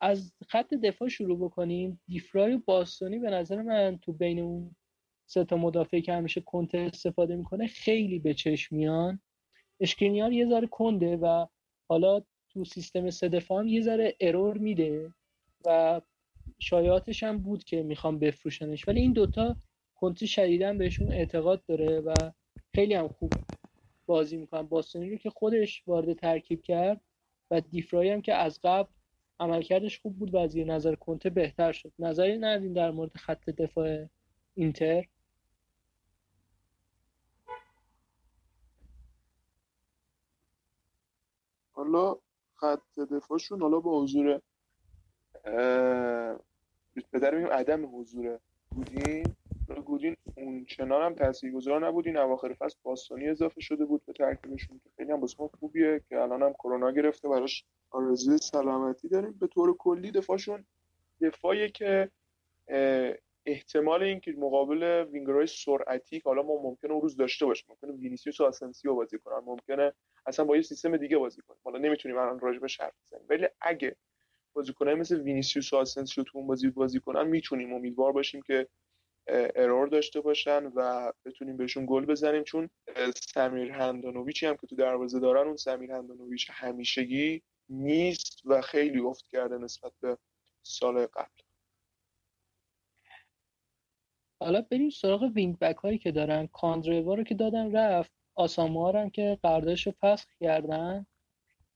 [0.00, 2.00] از خط دفاع شروع بکنیم.
[2.06, 4.76] دیفرای و باستونی به نظر من تو بین اون
[5.30, 9.20] سه تا مدافعی که همیشه کنته استفاده می‌کنه خیلی به چشم میان.
[9.80, 11.46] اشکرینیار یه ذره کنده و
[11.88, 15.12] حالا تو سیستم سه دفاع هم یه ذره ارور میده
[15.64, 16.00] و
[16.58, 18.88] شایعاتش هم بود که می‌خوام بفروشنش.
[18.88, 19.56] ولی این دوتا
[19.94, 22.14] کنتی شدیدا بهشون اعتقاد داره و
[22.74, 23.32] خیلی هم خوب
[24.06, 24.62] بازی می‌کنن.
[24.62, 27.00] باستونی رو که خودش وارد ترکیب کرد
[27.50, 28.88] و دیفرای هم که از قبل
[29.40, 31.92] عملکردش خوب بود و از نظر کنته بهتر شد.
[31.98, 34.06] نظری نداریم در مورد خط دفاع
[34.54, 35.06] اینتر.
[41.92, 42.16] حالا
[42.54, 44.40] خط دفاعشون حالا با حضور
[47.12, 48.38] بهتر عدم حضور
[48.70, 49.36] بودین
[49.86, 54.78] گودین اون چنان هم تاثیرگذار نبود این اواخر فصل باستانی اضافه شده بود به ترکیبشون
[54.84, 55.26] که خیلی هم
[55.60, 59.32] خوبیه که الان هم کرونا گرفته براش آرزوی سلامتی داریم.
[59.32, 60.64] به طور کلی دفاعشون
[61.20, 62.10] دفاعی که
[63.46, 68.40] احتمال اینکه مقابل وینگرهای سرعتی که حالا ما ممکنه اون روز داشته باشیم ممکنه وینیسیوس
[68.40, 69.92] و آسنسیو بازی کنن ممکنه
[70.26, 71.60] اصلا با یه سیستم دیگه بازی کنیم.
[71.64, 73.26] حالا نمی‌تونیم الان راجع بهش حرف بزنیم.
[73.28, 73.96] ولی اگه
[74.52, 78.68] بازیکنای مثل وینیسیوس و آسنسیو تو اون بازی بازی کنن می‌تونیم امیدوار باشیم که
[79.28, 82.42] error داشته باشن و بتونیم بهشون گل بزنیم.
[82.42, 82.70] چون
[83.14, 89.26] سمیر هندانویچی هم که تو دروازه دارن اون سمیر هندانویچ همیشگی نیست و خیلی افت
[89.26, 90.18] کرده نسبت به
[90.62, 91.49] سال قبل.
[94.40, 96.46] حالا بریم سراغ وینگ بک هایی که دارن.
[96.46, 98.12] کاندریوا رو که دادن رفت.
[98.34, 101.06] آساموها هم که قراردادش رو فسخ کردن.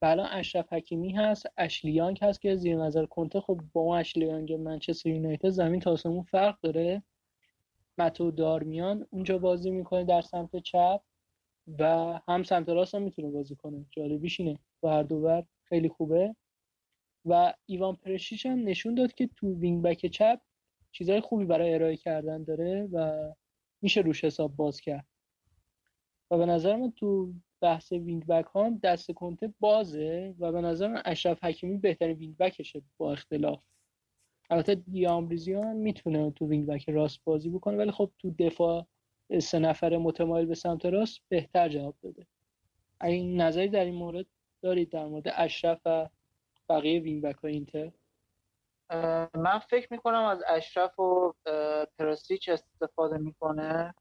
[0.02, 1.46] و الان اشرف حکیمی هست.
[1.56, 3.40] اشلیانگ هست که زیر نظر کنته.
[3.40, 7.02] خب با اون اشلیانگ منچستر یونایتد زمین تا آسمون فرق داره.
[7.98, 11.00] متو دارمیان اونجا بازی می‌کنه در سمت چپ
[11.78, 11.84] و
[12.28, 13.86] هم سمت راست هم می‌تونه بازی کنه.
[13.90, 14.58] جالبیش اینه.
[14.82, 16.36] و هر خیلی خوبه.
[17.24, 20.40] و ایوان پریشیچ هم نشون داد که تو وینگ بک چپ
[20.94, 23.28] چیزهای خوبی برای ارائه کردن داره و
[23.82, 25.06] میشه روش حساب باز کرد.
[26.30, 30.88] و به نظر من تو بحث وینگ بک ها دست کونته بازه و به نظر
[30.88, 33.60] من اشرف حکیمی بهترین وینگ بکشه با اختلاف.
[34.50, 38.86] البته دامبروزیو می‌تونه تو وینگ بک راست بازی بکنه ولی خب تو دفاع
[39.40, 42.26] سه نفره متمایل به سمت راست بهتر جواب داده
[43.04, 44.26] این نظری در این مورد
[44.62, 46.08] دارید در مورد اشرف و
[46.68, 47.92] بقیه وینگ بک های اینتر؟
[49.34, 51.34] من فکر می‌کنم از اشرف و
[51.98, 53.94] پرستیچ استفاده می‌کنه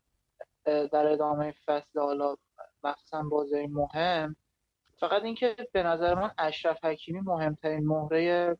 [0.65, 1.99] در ادامه فصل.
[1.99, 2.35] حالا
[2.83, 4.35] مخصوصا بازی مهم.
[4.99, 8.57] فقط اینکه به نظر من اشرف حکیمی مهمترین مهره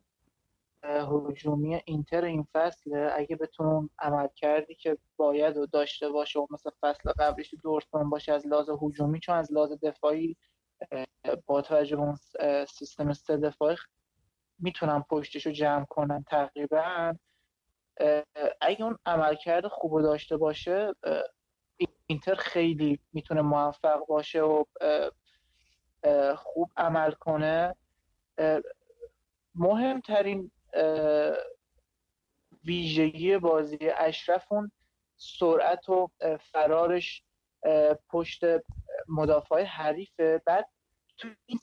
[0.84, 6.70] هجومی اینتر این فصل اگه بتون عمل کردی که باید و داشته باشه و مثل
[6.82, 10.38] فصل قبلش دورتموند باشه از لحاظ هجومی چون از لحاظ دفاعی
[11.46, 13.78] با توجه به سیستم سه دفاعی
[14.60, 17.14] می‌تونن پشتش رو جمع کنن تقریبا
[18.62, 20.94] اگه اون عملکرد خوب داشته باشه
[22.08, 24.64] اینتر خیلی می‌تونه موفق باشه و
[26.36, 27.76] خوب عمل کنه.
[29.56, 30.52] مهمترین
[32.66, 34.72] ویژگی بازی اشرف اون
[35.18, 36.10] سرعت و
[36.52, 37.24] فرارش
[38.10, 38.42] پشت
[39.08, 40.42] مدافع حریفه.
[40.46, 40.70] بعد
[41.18, 41.60] تو این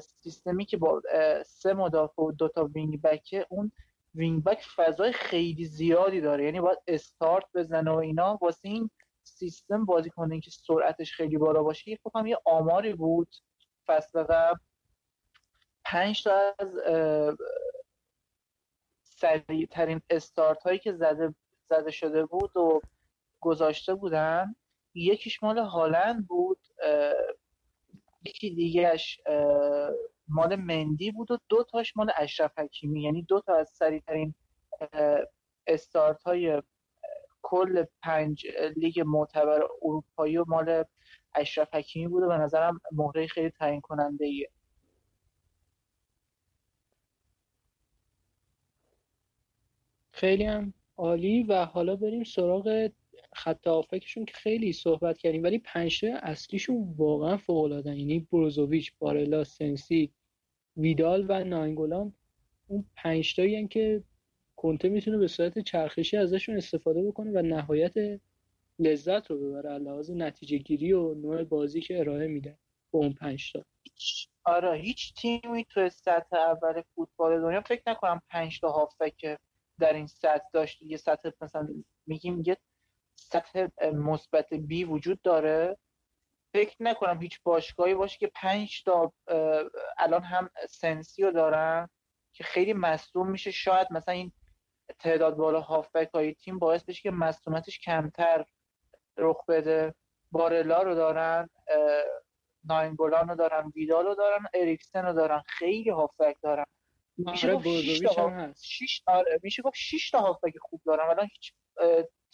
[0.00, 1.02] سیستمی که با
[1.46, 3.72] سه مدافع و دوتا wing back ه اون
[4.14, 6.44] wing back فضای خیلی زیادی داره.
[6.44, 8.38] یعنی باید استارت بزنه و اینا.
[8.42, 8.90] واسه این
[9.22, 11.90] سیستم بازی کنه که سرعتش خیلی بالا باشه.
[11.90, 13.28] یه یه آماری بود
[13.86, 14.58] فصل قبل.
[15.84, 16.68] پنج تا از
[19.02, 21.34] سریع ترین استارت هایی که زده,
[21.68, 22.80] زده شده بود و
[23.40, 24.56] گذاشته بودن.
[24.94, 26.58] یکیش مال هالند بود.
[28.24, 29.20] یکی دیگهش
[30.28, 33.02] مال مندی بود و دو تاش مال اشرف حکیمی.
[33.02, 34.34] یعنی دو تا از سریعترین
[35.66, 36.62] استارت های
[37.42, 38.46] کل پنج
[38.76, 40.84] لیگ معتبر اروپایی و مال
[41.34, 44.50] اشرف حکیمی بوده و نظرم مهره خیلی تعیین کننده ایه
[50.12, 51.42] خیلی هم عالی.
[51.42, 52.88] و حالا بریم سراغ
[53.34, 59.44] خط آفکشون که خیلی صحبت کردیم ولی پنج اصلیشون واقعا فوق العاده یعنی بروزوویچ بارلا
[59.44, 60.10] سنسی
[60.76, 62.12] ویدال و ناینگولان
[62.68, 64.02] اون پنج تایی که
[64.56, 68.20] کنته می‌تونه به صورت چرخشی ازشون استفاده بکنه و نهایت
[68.78, 72.58] لذت رو ببره لحاظ نتیجه گیری و نوع بازی که ارائه میده
[72.90, 73.64] با اون پنج تا
[74.44, 79.38] آره هیچ تیمی تو سطح اول فوتبال دنیا فکر نکنم پنج تا هافک
[79.80, 81.68] در این سطح داشت یه سطح مثلا
[82.06, 82.56] میگیم یه
[83.14, 85.78] سطح مثبت بی وجود داره.
[86.52, 89.12] فکر نکنم هیچ باشگاهی باشه که پنج تا
[89.98, 91.88] الان هم سنسیو دارن
[92.32, 93.50] که خیلی مصدوم میشه.
[93.50, 94.32] شاید مثلا این
[94.98, 98.44] تعداد بالا هافبک های تیم باعث بشه که مصدومتش کمتر
[99.16, 99.94] رخ بده.
[100.32, 101.48] بارلا رو دارن
[102.64, 105.42] ناینگولان رو دارن ویدال رو دارن اریکسن رو دارن.
[105.46, 106.64] خیلی هافبک دارن.
[107.16, 111.10] میشه آره، گفت 6 تا شش آره میشه گفت 6 تا هافبک خوب دارن.
[111.10, 111.52] الان هیچ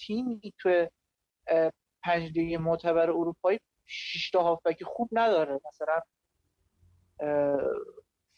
[0.01, 0.87] تیمی تو
[2.05, 5.61] پنج لیگ معتبر اروپایی 6 تا هافبک خوب نداره.
[5.69, 6.01] مثلا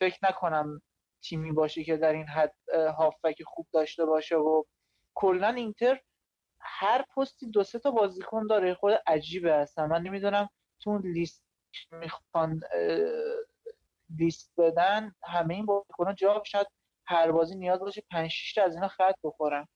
[0.01, 0.83] فکر نکنم
[1.25, 2.55] تیمی باشه که در این حد
[2.99, 4.63] هافبک خوب داشته باشه و
[5.15, 6.01] کلا اینتر
[6.61, 8.75] هر پستی دو سه تا بازیکن داره.
[8.75, 10.49] خود عجیبه هستن من نمی‌دونم
[10.81, 11.45] تو لیست
[11.93, 12.61] می‌خوان
[14.19, 16.67] لیست بدن همه این بازیکن‌ها جواب شاید
[17.07, 19.69] هر بازی نیاز باشه 5 6 تا از اینا خط بخورن.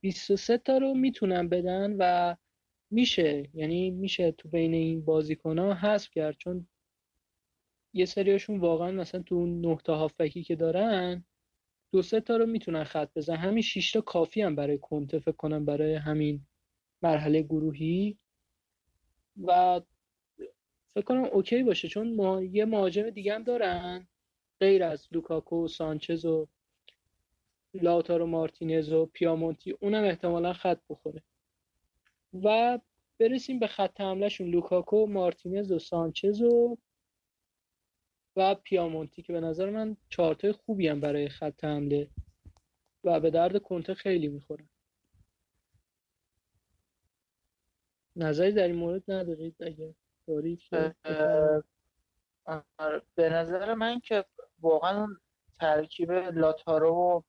[0.00, 2.36] 23 تا رو می‌تونن بدن و
[2.90, 3.50] میشه.
[3.54, 6.36] یعنی میشه تو بین این بازیکن ها حذف کرد.
[6.38, 6.66] چون
[7.94, 11.24] یه سریاشون واقعا مثلا تو اون نه تا هافکی که دارن
[11.92, 15.32] دو سه تا رو می‌تونن خط بزن همین 6 تا کافی هم برای کنته فکر
[15.32, 16.46] کنم برای همین
[17.02, 18.18] مرحله گروهی.
[19.44, 19.80] و
[20.94, 24.06] فکر کنم OK باشه چون ما یه مهاجم دیگه هم دارن
[24.60, 26.48] غیر از لوکاکو و سانچز و
[27.74, 31.22] لاتارو مارتینز و پیامونتی اونم احتمالا خط بخوره.
[32.42, 32.78] و
[33.18, 34.50] برسیم به خط حملهشون.
[34.50, 36.78] لوکاکو مارتینز و سانچز و
[38.36, 42.08] و پیامونتی که به نظر من چارتای خوبی هم برای خط حمله
[43.04, 44.68] و به درد کنته خیلی می‌خورن.
[48.16, 49.94] نظری در این مورد ندارید اگه
[50.26, 50.60] دارید
[52.78, 54.24] آره، به نظر من که
[54.60, 55.06] واقعا
[55.60, 57.20] ترکیب لاتارو و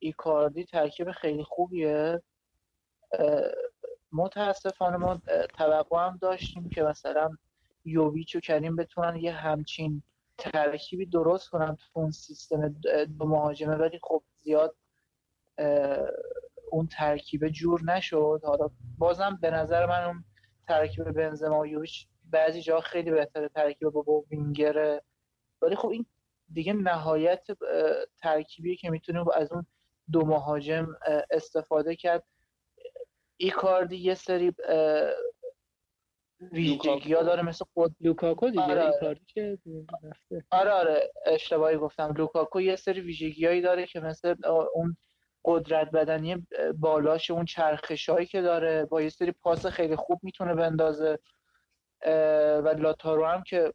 [0.00, 2.22] ایکاردی ترکیب خیلی خوبیه.
[4.12, 5.20] متاسفانه ما
[5.58, 7.30] توقع هم داشتیم که مثلا
[7.84, 10.02] یوویچ و کریم بتونن یه همچین
[10.38, 12.68] ترکیبی درست کنن تو اون سیستم
[13.18, 14.76] دو مهاجمه ولی خب زیاد
[16.70, 18.40] اون ترکیب جور نشد.
[18.44, 20.24] حالا بازم به نظر من اون
[20.66, 25.02] ترکیب بنزما و یوویچ بعضی جا خیلی بهتره ترکیب با, وینگره
[25.62, 26.06] ولی خب این
[26.52, 27.46] دیگه نهایت
[28.18, 29.66] ترکیبی که می‌تونه از اون
[30.12, 30.86] دو مهاجم
[31.30, 32.24] استفاده کرد.
[33.36, 34.52] ایکاردی یه سری
[36.52, 37.96] ویژگی ها داره مثل خود.
[38.00, 39.58] لوکاکو دیگه آره ایکاردی که
[40.50, 41.12] آره آره.
[41.26, 42.14] اشتباهی گفتم.
[42.18, 44.34] لوکاکو یه سری ویژگی هایی داره که مثل
[44.74, 44.96] اون
[45.44, 50.54] قدرت بدنی بالاش اون چرخش هایی که داره با یه سری پاس خیلی خوب می‌تونه
[50.54, 51.18] بندازه.
[52.64, 53.74] و لاتارو هم که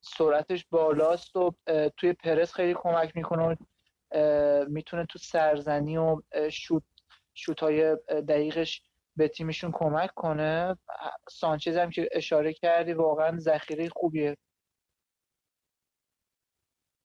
[0.00, 1.54] سرعتش بالاست و
[1.96, 3.58] توی پرس خیلی کمک می‌کنه.
[4.68, 6.82] می‌تونه تو سرزنی و شوت
[7.34, 8.82] شوت های دقیقش
[9.16, 10.76] به تیمشون کمک کنه.
[11.30, 14.36] سانچز هم که اشاره کردی واقعا ذخیره خوبیه.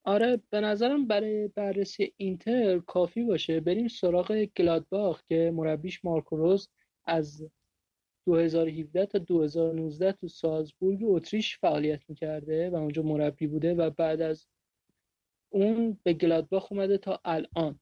[0.03, 3.59] آره به نظرم برای بررسی اینتر کافی باشه.
[3.59, 6.69] بریم سراغ گلادباخ که مربیش مارکوروز
[7.05, 7.49] از
[8.25, 14.47] 2017 تا 2019 تو سالزبورگ اتریش فعالیت می‌کرده و اونجا مربی بوده و بعد از
[15.49, 17.79] اون به گلادباخ اومده تا الان.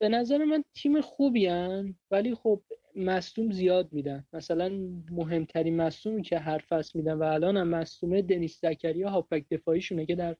[0.00, 2.62] به نظر من تیم خوبی هن ولی خب
[2.96, 4.26] مصوم زیاد میدن.
[4.32, 4.68] مثلا
[5.10, 10.14] مهمترین مصومی که هر فصل میدن و الان هم مصومه دنیس زکریا هافبک دفاعیشونه که
[10.14, 10.36] در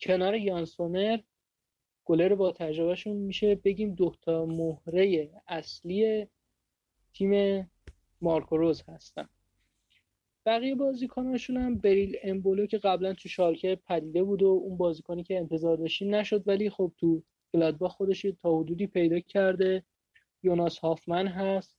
[0.00, 1.18] کنار یان سومر
[2.04, 3.54] گلر با تجربهشون میشه.
[3.54, 6.26] بگیم دوتا مهره اصلی
[7.14, 7.70] تیم
[8.20, 9.28] مارکوروز هستن.
[10.46, 15.38] بقیه بازیکناشون هم بریل امبولو که قبلا تو شالکه پدیده بود و اون بازیکنی که
[15.38, 17.22] انتظار داشتیم نشد ولی خب تو
[17.54, 19.84] گلادباخ خودش تا حدودی پیدا کرده.
[20.42, 21.76] یوناس هافمن هست.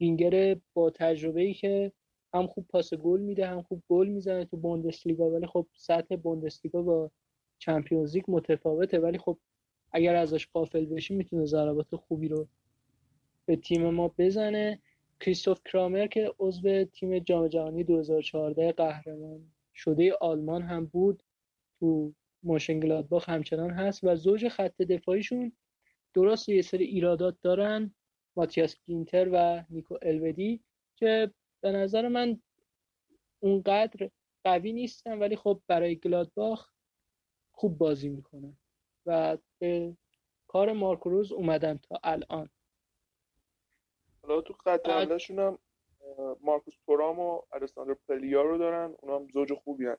[0.00, 1.92] وینگر با تجربه ای که
[2.34, 5.30] هم خوب پاس گل میده هم خوب گل می‌زنه تو بوندسلیگا.
[5.30, 7.10] ولی خب سطح بوندسلیگا با
[7.58, 8.98] چمپیونز لیگ متفاوته.
[8.98, 9.38] ولی خب
[9.92, 12.46] اگر ازش قافل بشی می‌تونه ضربات خوبی رو
[13.46, 14.78] به تیم ما بزنه.
[15.20, 21.22] کریستوف کرامر که عضو تیم جام جهانی 2014 قهرمان شده آلمان هم بود
[21.80, 22.14] تو
[22.68, 25.52] گلادباخ همچنان هست و زوج خط دفاعیشون
[26.14, 27.94] درست یه سری ایرادات دارن
[28.36, 30.64] ماتیاس گینتر و نیکو الودی
[30.96, 31.30] که
[31.60, 32.40] به نظر من
[33.40, 34.10] اونقدر
[34.44, 36.70] قوی نیستن ولی خب برای گلادباخ
[37.52, 38.56] خوب بازی می‌کنن
[39.06, 39.96] و به
[40.46, 42.48] کار مارکروز اومدن تا الان.
[44.26, 45.58] حالا تو خط حملهشون هم
[46.40, 49.96] مارکوس تورام و الکساندر پلیا رو دارن اونا هم زوج خوبی هن.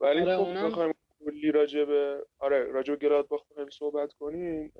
[0.00, 0.94] ولی آره خب اونم...
[1.24, 4.72] کلی راجع به آره راجع به گلادباخ صحبت کنیم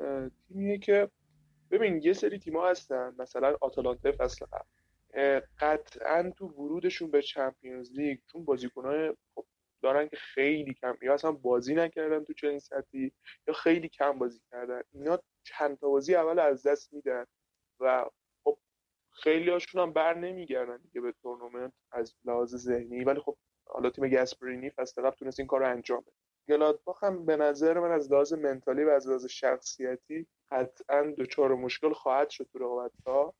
[0.49, 1.11] تیمیه که
[1.71, 8.19] ببین یه سری تیم‌ها هستن مثلا آتالانتا فصل قبل قطعا تو ورودشون به چمپیونز لیگ
[8.33, 9.47] چون بازیکن‌های خب
[9.83, 13.13] دارن که خیلی کم یا اصلا بازی نکردن تو چنین سطحی
[13.49, 17.25] یا خیلی کم بازی کردن اینا چند تا بازی اول از دست میدن
[17.81, 18.07] و
[19.23, 23.05] خیلی هاشون هم بر نمیگردن دیگه به تورنمنت از لحاظ ذهنی.
[23.05, 23.37] ولی خب
[23.67, 26.13] حالا تیم گسپرینی فصل قبل تونست این کار انجام بده.
[26.49, 31.93] گلادباخ هم به نظر من از لحاظ منتالی و از لحاظ شخصیتی قطعا دچار مشکل
[31.93, 33.35] خواهد شد تو رقابت ها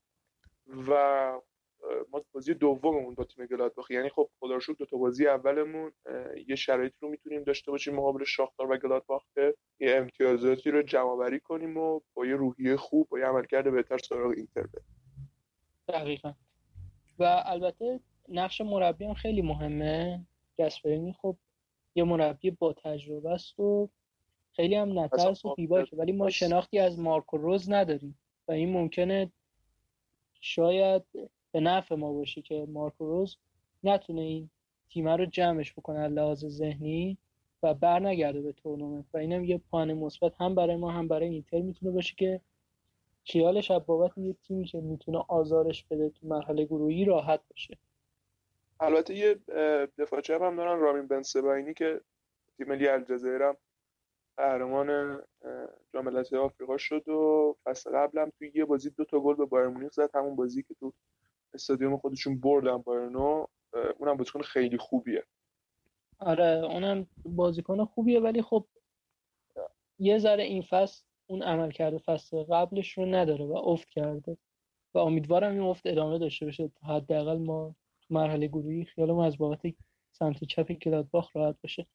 [0.89, 0.93] و
[2.13, 3.91] ما بازی دوممون با تیم گلادباخ.
[3.91, 5.93] یعنی خب خدا رو دو تا بازی اولمون
[6.49, 11.39] یه شرایطی رو می‌تونیم داشته باشیم مقابل شاختار و گلادباخ که یه امتیازاتی رو جمع
[11.39, 14.98] کنیم و با یه روحیه خوب با یه عملکرد بهتر سراغ اینتر بریم.
[15.89, 16.33] دقیقا.
[17.19, 20.27] و البته نقش مربی هم خیلی مهمه.
[20.59, 21.37] گسپرینی خب
[21.95, 23.89] یه مربی با تجربه است و
[24.53, 29.33] خیلی هم نترس و بیباشه ولی ما شناختی از مارکو روز نداریم و این ممکنه
[30.41, 31.03] شاید
[31.53, 33.37] به نفع ما باشه که مارکو روز
[33.85, 34.51] نتونه این
[34.91, 37.19] تیم رو جمعش بکنه لحاظ ذهنی
[37.63, 39.05] و بر نگرده به تورنمنت.
[39.15, 42.41] و اینم یه پان مثبت هم برای ما هم برای اینتر می‌تونه باشه که
[43.29, 47.79] خیالش از بابت یه تیمی که می‌تونه آزارش بده تو مرحله گروهی راحت باشه.
[48.81, 49.35] البته یه
[49.99, 51.23] دفاع چپ هم دارن رامین بن
[51.73, 52.01] که
[52.57, 53.57] تیم ملی الجزایر هم
[54.37, 55.19] قهرمان
[55.95, 59.69] جام ملت‌های آفریقا شد و فصل قبلم توی یه بازی دو تا گل به بایر
[59.69, 60.11] مونیخ زد.
[60.15, 60.93] همون بازی که تو
[61.55, 63.47] استادیوم خودشون بردن بایرنو
[63.99, 65.25] اونم بازیکن خیلی خوبیه.
[66.19, 68.67] آره اونم بازیکن خوبیه ولی خب
[69.99, 74.37] یه ذره این فصل اون عمل کرده فصل قبلش رو نداره و افت کرده.
[74.95, 76.71] و امیدوارم این افت ادامه داشته باشه.
[76.83, 79.61] حداقل ما تو مرحله گروهی خیالمون از بابت
[80.13, 81.87] سمت چپ کلادباخ راحت باشه.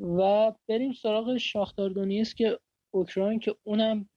[0.00, 2.58] و بریم سراغ شاختار دونیس که
[2.90, 4.08] اوکراین که اونم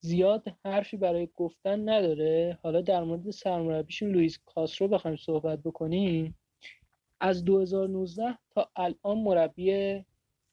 [0.00, 2.58] زیاد حرفی برای گفتن نداره.
[2.62, 6.38] حالا در مورد سرمربیشون لوئیس کاسترو بخوایم صحبت بکنیم.
[7.20, 10.04] از 2019 تا الان مربی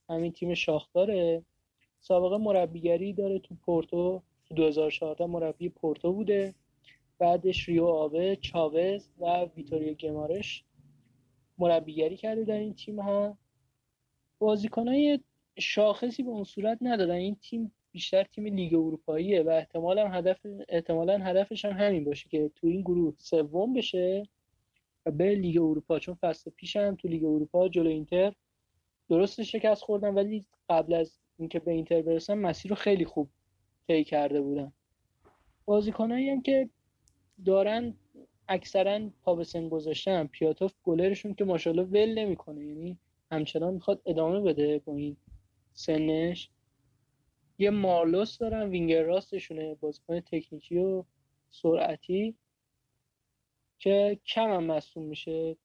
[0.09, 1.45] همین تیم شاختاره
[1.99, 6.53] سابقه مربیگری داره تو پورتو تو 2014 مربی پورتو بوده.
[7.17, 10.63] بعدش ریو آوه چاوز و ویتوریا گیمارش
[11.57, 13.37] مربیگری کرده در این تیم ها
[14.39, 15.19] بازیکنهای
[15.59, 17.11] شاخصی به اون صورت ندارن.
[17.11, 22.51] این تیم بیشتر تیم لیگ اروپاییه و احتمالا هدف احتمالا هدفش هم همین باشه که
[22.55, 24.23] تو این گروه سوم بشه
[25.05, 25.99] و به لیگ اروپا.
[25.99, 28.33] چون فصل پیش هم تو لیگ اروپا جلو اینتر
[29.09, 33.29] درست شکست خوردن ولی قبل از اینکه به اینتر برسن مسیر رو خیلی خوب
[33.87, 34.73] طی کرده بودن
[35.65, 36.69] بازیکنایی هم که
[37.45, 37.93] دارن
[38.47, 42.65] اکثرا پا به سن گذاشتن پیاتوف گلرشون که ماشاءالله ول نمی‌کنه.
[42.65, 42.99] یعنی
[43.31, 45.17] همچنان می‌خواد ادامه بده با این
[45.73, 46.49] سنش.
[47.57, 51.03] یه مارلوس دارن وینگر راستشونه بازیکن تکنیکی و
[51.49, 52.35] سرعتی
[53.79, 55.57] که کم هم مصوم میشه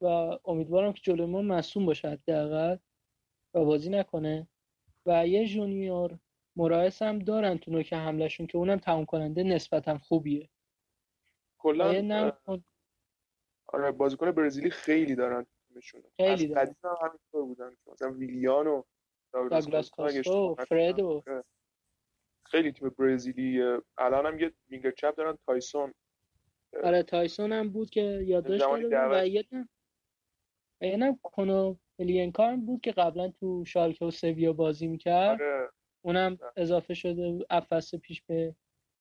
[0.00, 0.06] و
[0.44, 2.76] امیدوارم که جلوی ما مصوم باشه حداقل
[3.54, 4.48] و بازی نکنه.
[5.06, 6.18] و یه جونیور
[6.56, 10.48] مورایس هم دارن تو نوک حملهشون که اونم تموم کننده نسبتا خوبیه.
[11.58, 12.32] کلا
[13.66, 16.02] آره بازیکن برزیلی خیلی دارن تیمشون.
[16.16, 16.76] خیلی دارن.
[16.84, 18.82] هم همینطور بودن مثلا ویلیان و
[19.32, 21.44] داگلاس کاستا و فرد و آره.
[22.46, 23.62] خیلی تیم برزیلی
[23.98, 25.94] الان هم یه وینگر چپ دارن تایسون.
[26.84, 33.28] آره تایسون هم بود که یادداشت داره و یه نه کنو الینکار بود که قبلا
[33.28, 35.40] تو شالکه و سویا بازی می‌کرد.
[35.42, 35.68] آره.
[36.04, 38.54] اونم اضافه شده افس پیش به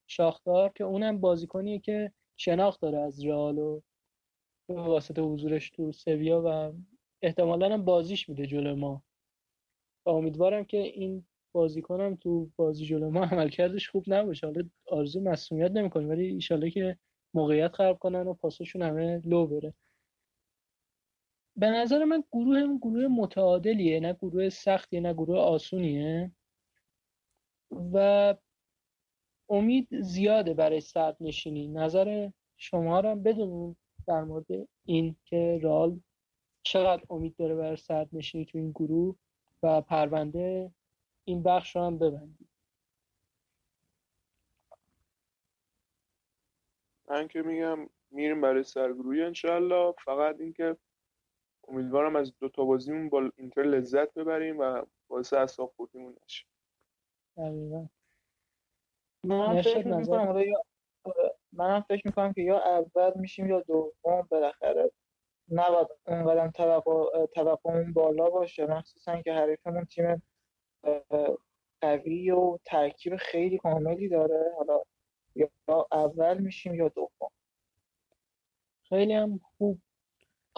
[0.08, 3.82] شاختار که اونم بازیکنیه که شناخت داره از رئال و
[4.70, 6.74] به واسطه حضورش تو سویا و
[7.22, 9.04] احتمالا هم بازیش میده جلو ما.
[10.06, 14.48] و امیدوارم که این بازیکنم تو بازی جلو ما عملکردش خوب نباشه.
[14.48, 16.98] حالا آرزو مسئولیت نمی‌کنیم ولی ایشالله که
[17.34, 19.74] موقعیت خراب کنن و پاسشون همه لو بره.
[21.56, 26.32] به نظر من گروه گروه متعادلیه نه گروه سختیه نه گروه آسونیه.
[27.94, 28.36] و
[29.50, 31.68] امید زیاده برای صد نشینی.
[31.68, 33.78] نظر شما هم بدونیم
[34.08, 34.46] در مورد
[34.86, 36.00] این که رال
[36.64, 39.16] چقدر امید داره برای صد نشینی تو این گروه
[39.64, 40.72] و پرونده
[41.26, 42.50] این بخش رو هم ببندید
[47.10, 50.78] من که میگم میریم برای سرگروهی انشالله فقط اینکه
[51.70, 56.46] امیدوارم از دو تا بازیمون با اینتر لذت ببریم و باعث اصاب خوردیمون نشه.
[59.24, 60.64] من فکر می‌کنم یا
[61.54, 64.92] منم فکر می‌کنم که یا اول میشیم یا دوم بالاخره.
[65.52, 66.52] نباید اونقدر
[67.34, 68.66] توقعمون بالا باشه.
[68.66, 70.24] مخصوصا که حریفمون تیم
[71.82, 74.52] قوی و ترکیب خیلی کاملی داره.
[74.58, 74.82] حالا
[75.36, 75.50] یا
[75.92, 77.32] اول میشیم یا دوم.
[78.90, 79.80] خیلی هم خوب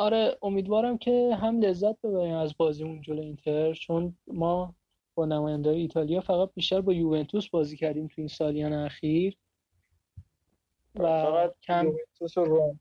[0.02, 4.76] آره امیدوارم که هم لذت ببریم از بازیمون جلو اینتر چون ما
[5.16, 9.38] با نماینده ایتالیا فقط بیشتر با یوونتوس بازی کردیم تو این سالیان اخیر.
[10.96, 12.80] و فقط کم یوونتوس و روم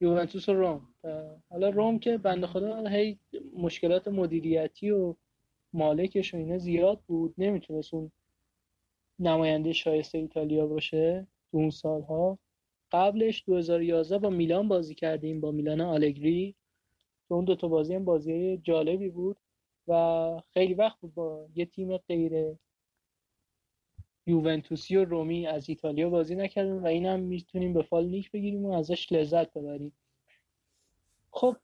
[0.00, 0.88] یوونتوس و روم
[1.50, 3.18] حالا روم که بنده خدا هی
[3.56, 5.14] مشکلات مدیریتی و
[5.72, 8.10] مالکش و اینا زیاد بود نمی‌تونست اون
[9.18, 12.38] نماینده شایسته ایتالیا باشه تو اون سالها.
[12.92, 16.54] قبلش 2011 با میلان بازی کردیم با میلان آلگری.
[17.28, 19.36] تو اون دوتا بازی هم بازی جالبی بود
[19.88, 22.56] و خیلی وقت بود با یه تیم غیر
[24.26, 28.72] یوونتوسی و رومی از ایتالیا بازی نکردیم و اینم می‌تونیم به فال نیک بگیریم و
[28.72, 29.92] ازش لذت ببریم.
[31.30, 31.56] خب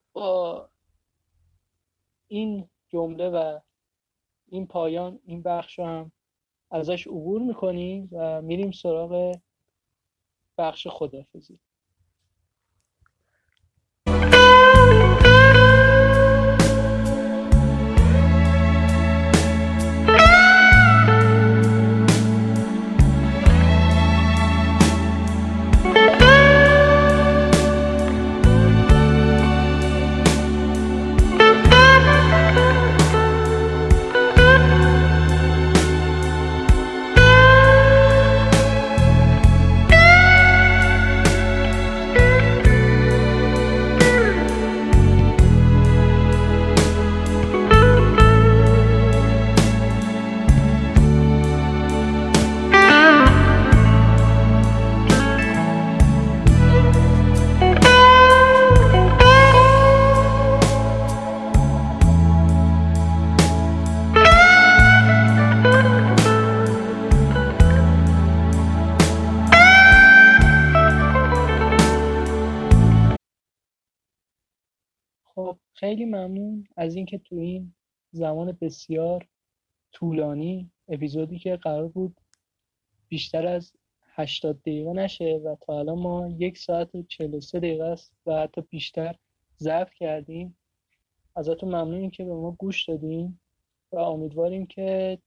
[2.28, 3.60] این جمله و
[4.48, 6.12] این پایان این بخش هم
[6.70, 9.40] ازش عبور می‌کنیم و میریم سراغ
[10.58, 11.60] بخش خدافزی
[76.04, 77.74] خیلی ممنون از اینکه تو این
[78.10, 79.28] زمان بسیار
[79.92, 82.20] طولانی اپیزودی که قرار بود
[83.08, 83.72] بیشتر از
[84.02, 88.60] 80 دقیقه نشه و تا الان ما یک ساعت و 43 دقیقه است و حتی
[88.60, 89.14] بیشتر
[89.58, 90.56] ضبط کردیم.
[91.36, 93.40] ازتون ممنونیم که به ما گوش دادیم
[93.92, 95.18] و امیدواریم که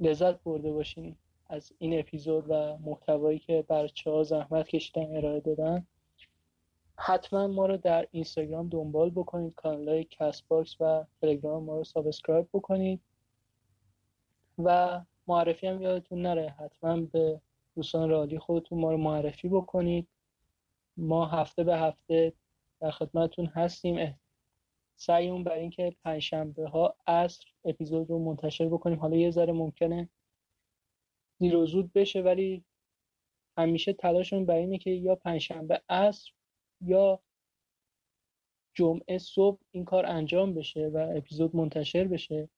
[0.00, 1.16] لذت برده باشین
[1.48, 5.86] از این اپیزود و محتوایی که بچه ها زحمت کشیدن ارائه دادن.
[7.02, 11.84] حتما ما رو در اینستاگرام دنبال بکنید کانال های کست باکس و تلگرام ما رو
[11.84, 13.00] subscribe بکنید
[14.58, 16.54] و معرفی هم یادتون نره.
[16.58, 17.40] حتما به
[17.74, 20.08] دوستان رئالی خودتون ما رو معرفی بکنید.
[20.96, 22.32] ما هفته به هفته
[22.80, 24.18] در خدمتتون هستیم.
[24.96, 28.98] سعیمون بر اینکه پنجشنبه ها عصر اپیزود رو منتشر بکنیم.
[28.98, 30.08] حالا یه ذره ممکنه
[31.38, 32.64] دیر زود بشه ولی
[33.56, 36.32] همیشه تلاشمون بر اینه که یا پنجشنبه عصر
[36.80, 37.20] یا
[38.74, 42.48] جمعه صبح این کار انجام بشه و اپیزود منتشر بشه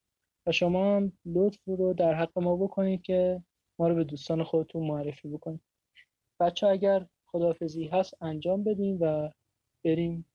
[0.47, 3.43] و شما هم لطف رو در حق ما بکنید که
[3.79, 5.61] ما رو به دوستان خودتون معرفی بکنید.
[6.41, 9.31] بچه اگر خدافزی هست انجام بدیم و
[9.85, 10.27] بریم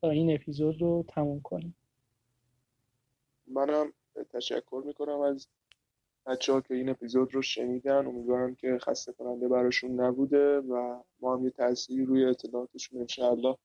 [0.00, 1.76] تا این اپیزود رو تموم کنیم.
[3.46, 3.92] منم
[4.30, 5.48] تشکر می‌کنم از
[6.26, 11.44] بچه که این اپیزود رو شنیدن امیدوارم که خسته کننده براشون نبوده و ما هم
[11.44, 13.56] یه تأثیری روی اطلاعاتشون انشاءالله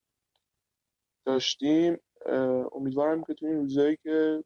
[1.25, 1.97] داشتیم.
[2.71, 4.43] امیدوارم که تو این روزایی که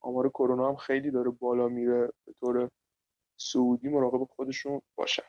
[0.00, 2.70] آمار کرونا هم خیلی داره بالا میره به طور
[3.36, 5.22] سعودی مراقب خودشون باشن.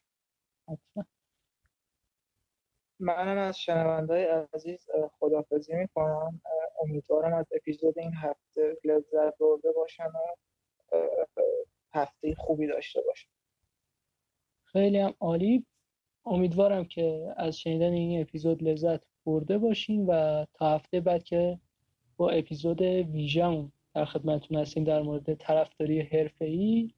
[3.00, 4.88] منم از شنونده عزیز
[5.20, 6.42] خدافزی می‌کنم.
[6.82, 10.18] امیدوارم از اپیزود این هفته لذت برده باشن و
[11.94, 13.30] هفته خوبی داشته باشن
[14.64, 15.66] خیلی هم عالی.
[16.26, 21.60] امیدوارم که از شنیدن این اپیزود لذت برده باشین و تا هفته بعد که
[22.18, 26.94] با اپیزود ویژمون در خدمتتون هستیم در مورد طرفداری حرفه‌ای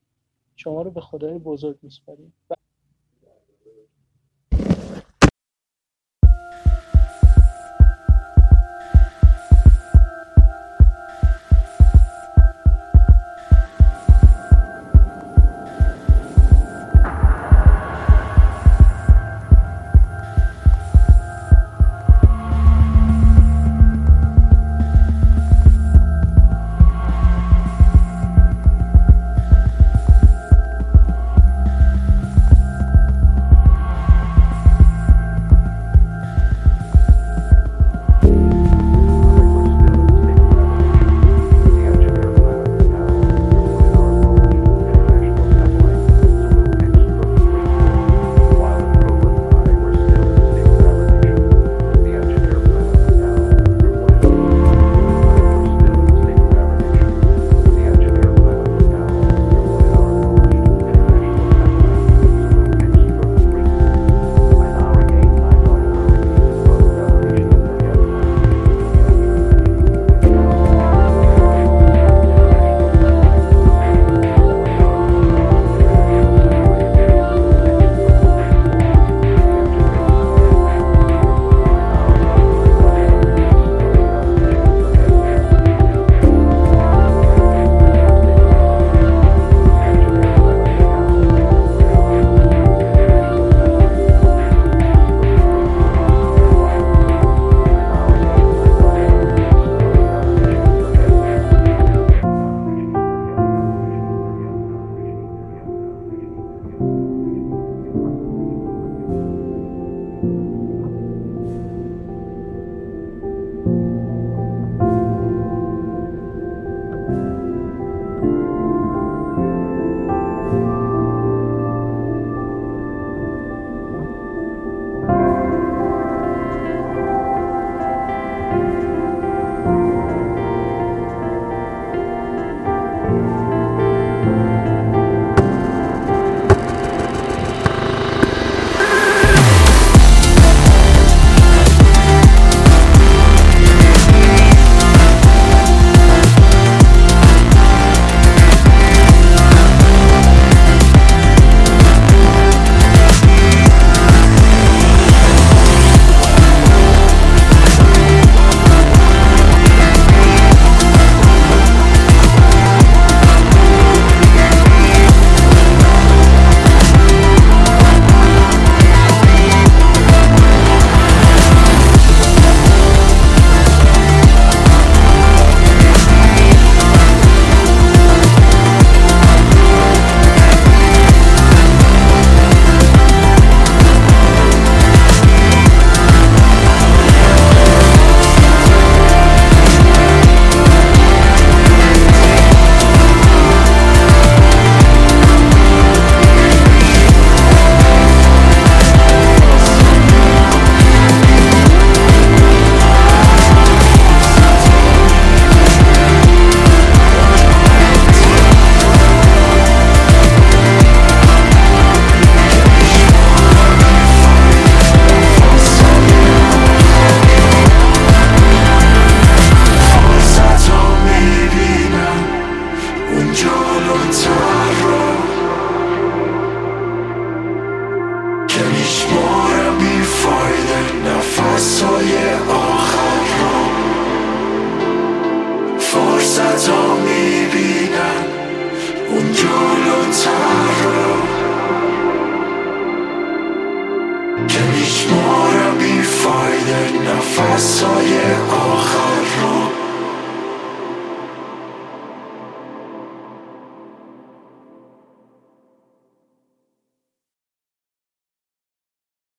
[0.56, 2.34] شما رو به خدای بزرگ میسپاریم.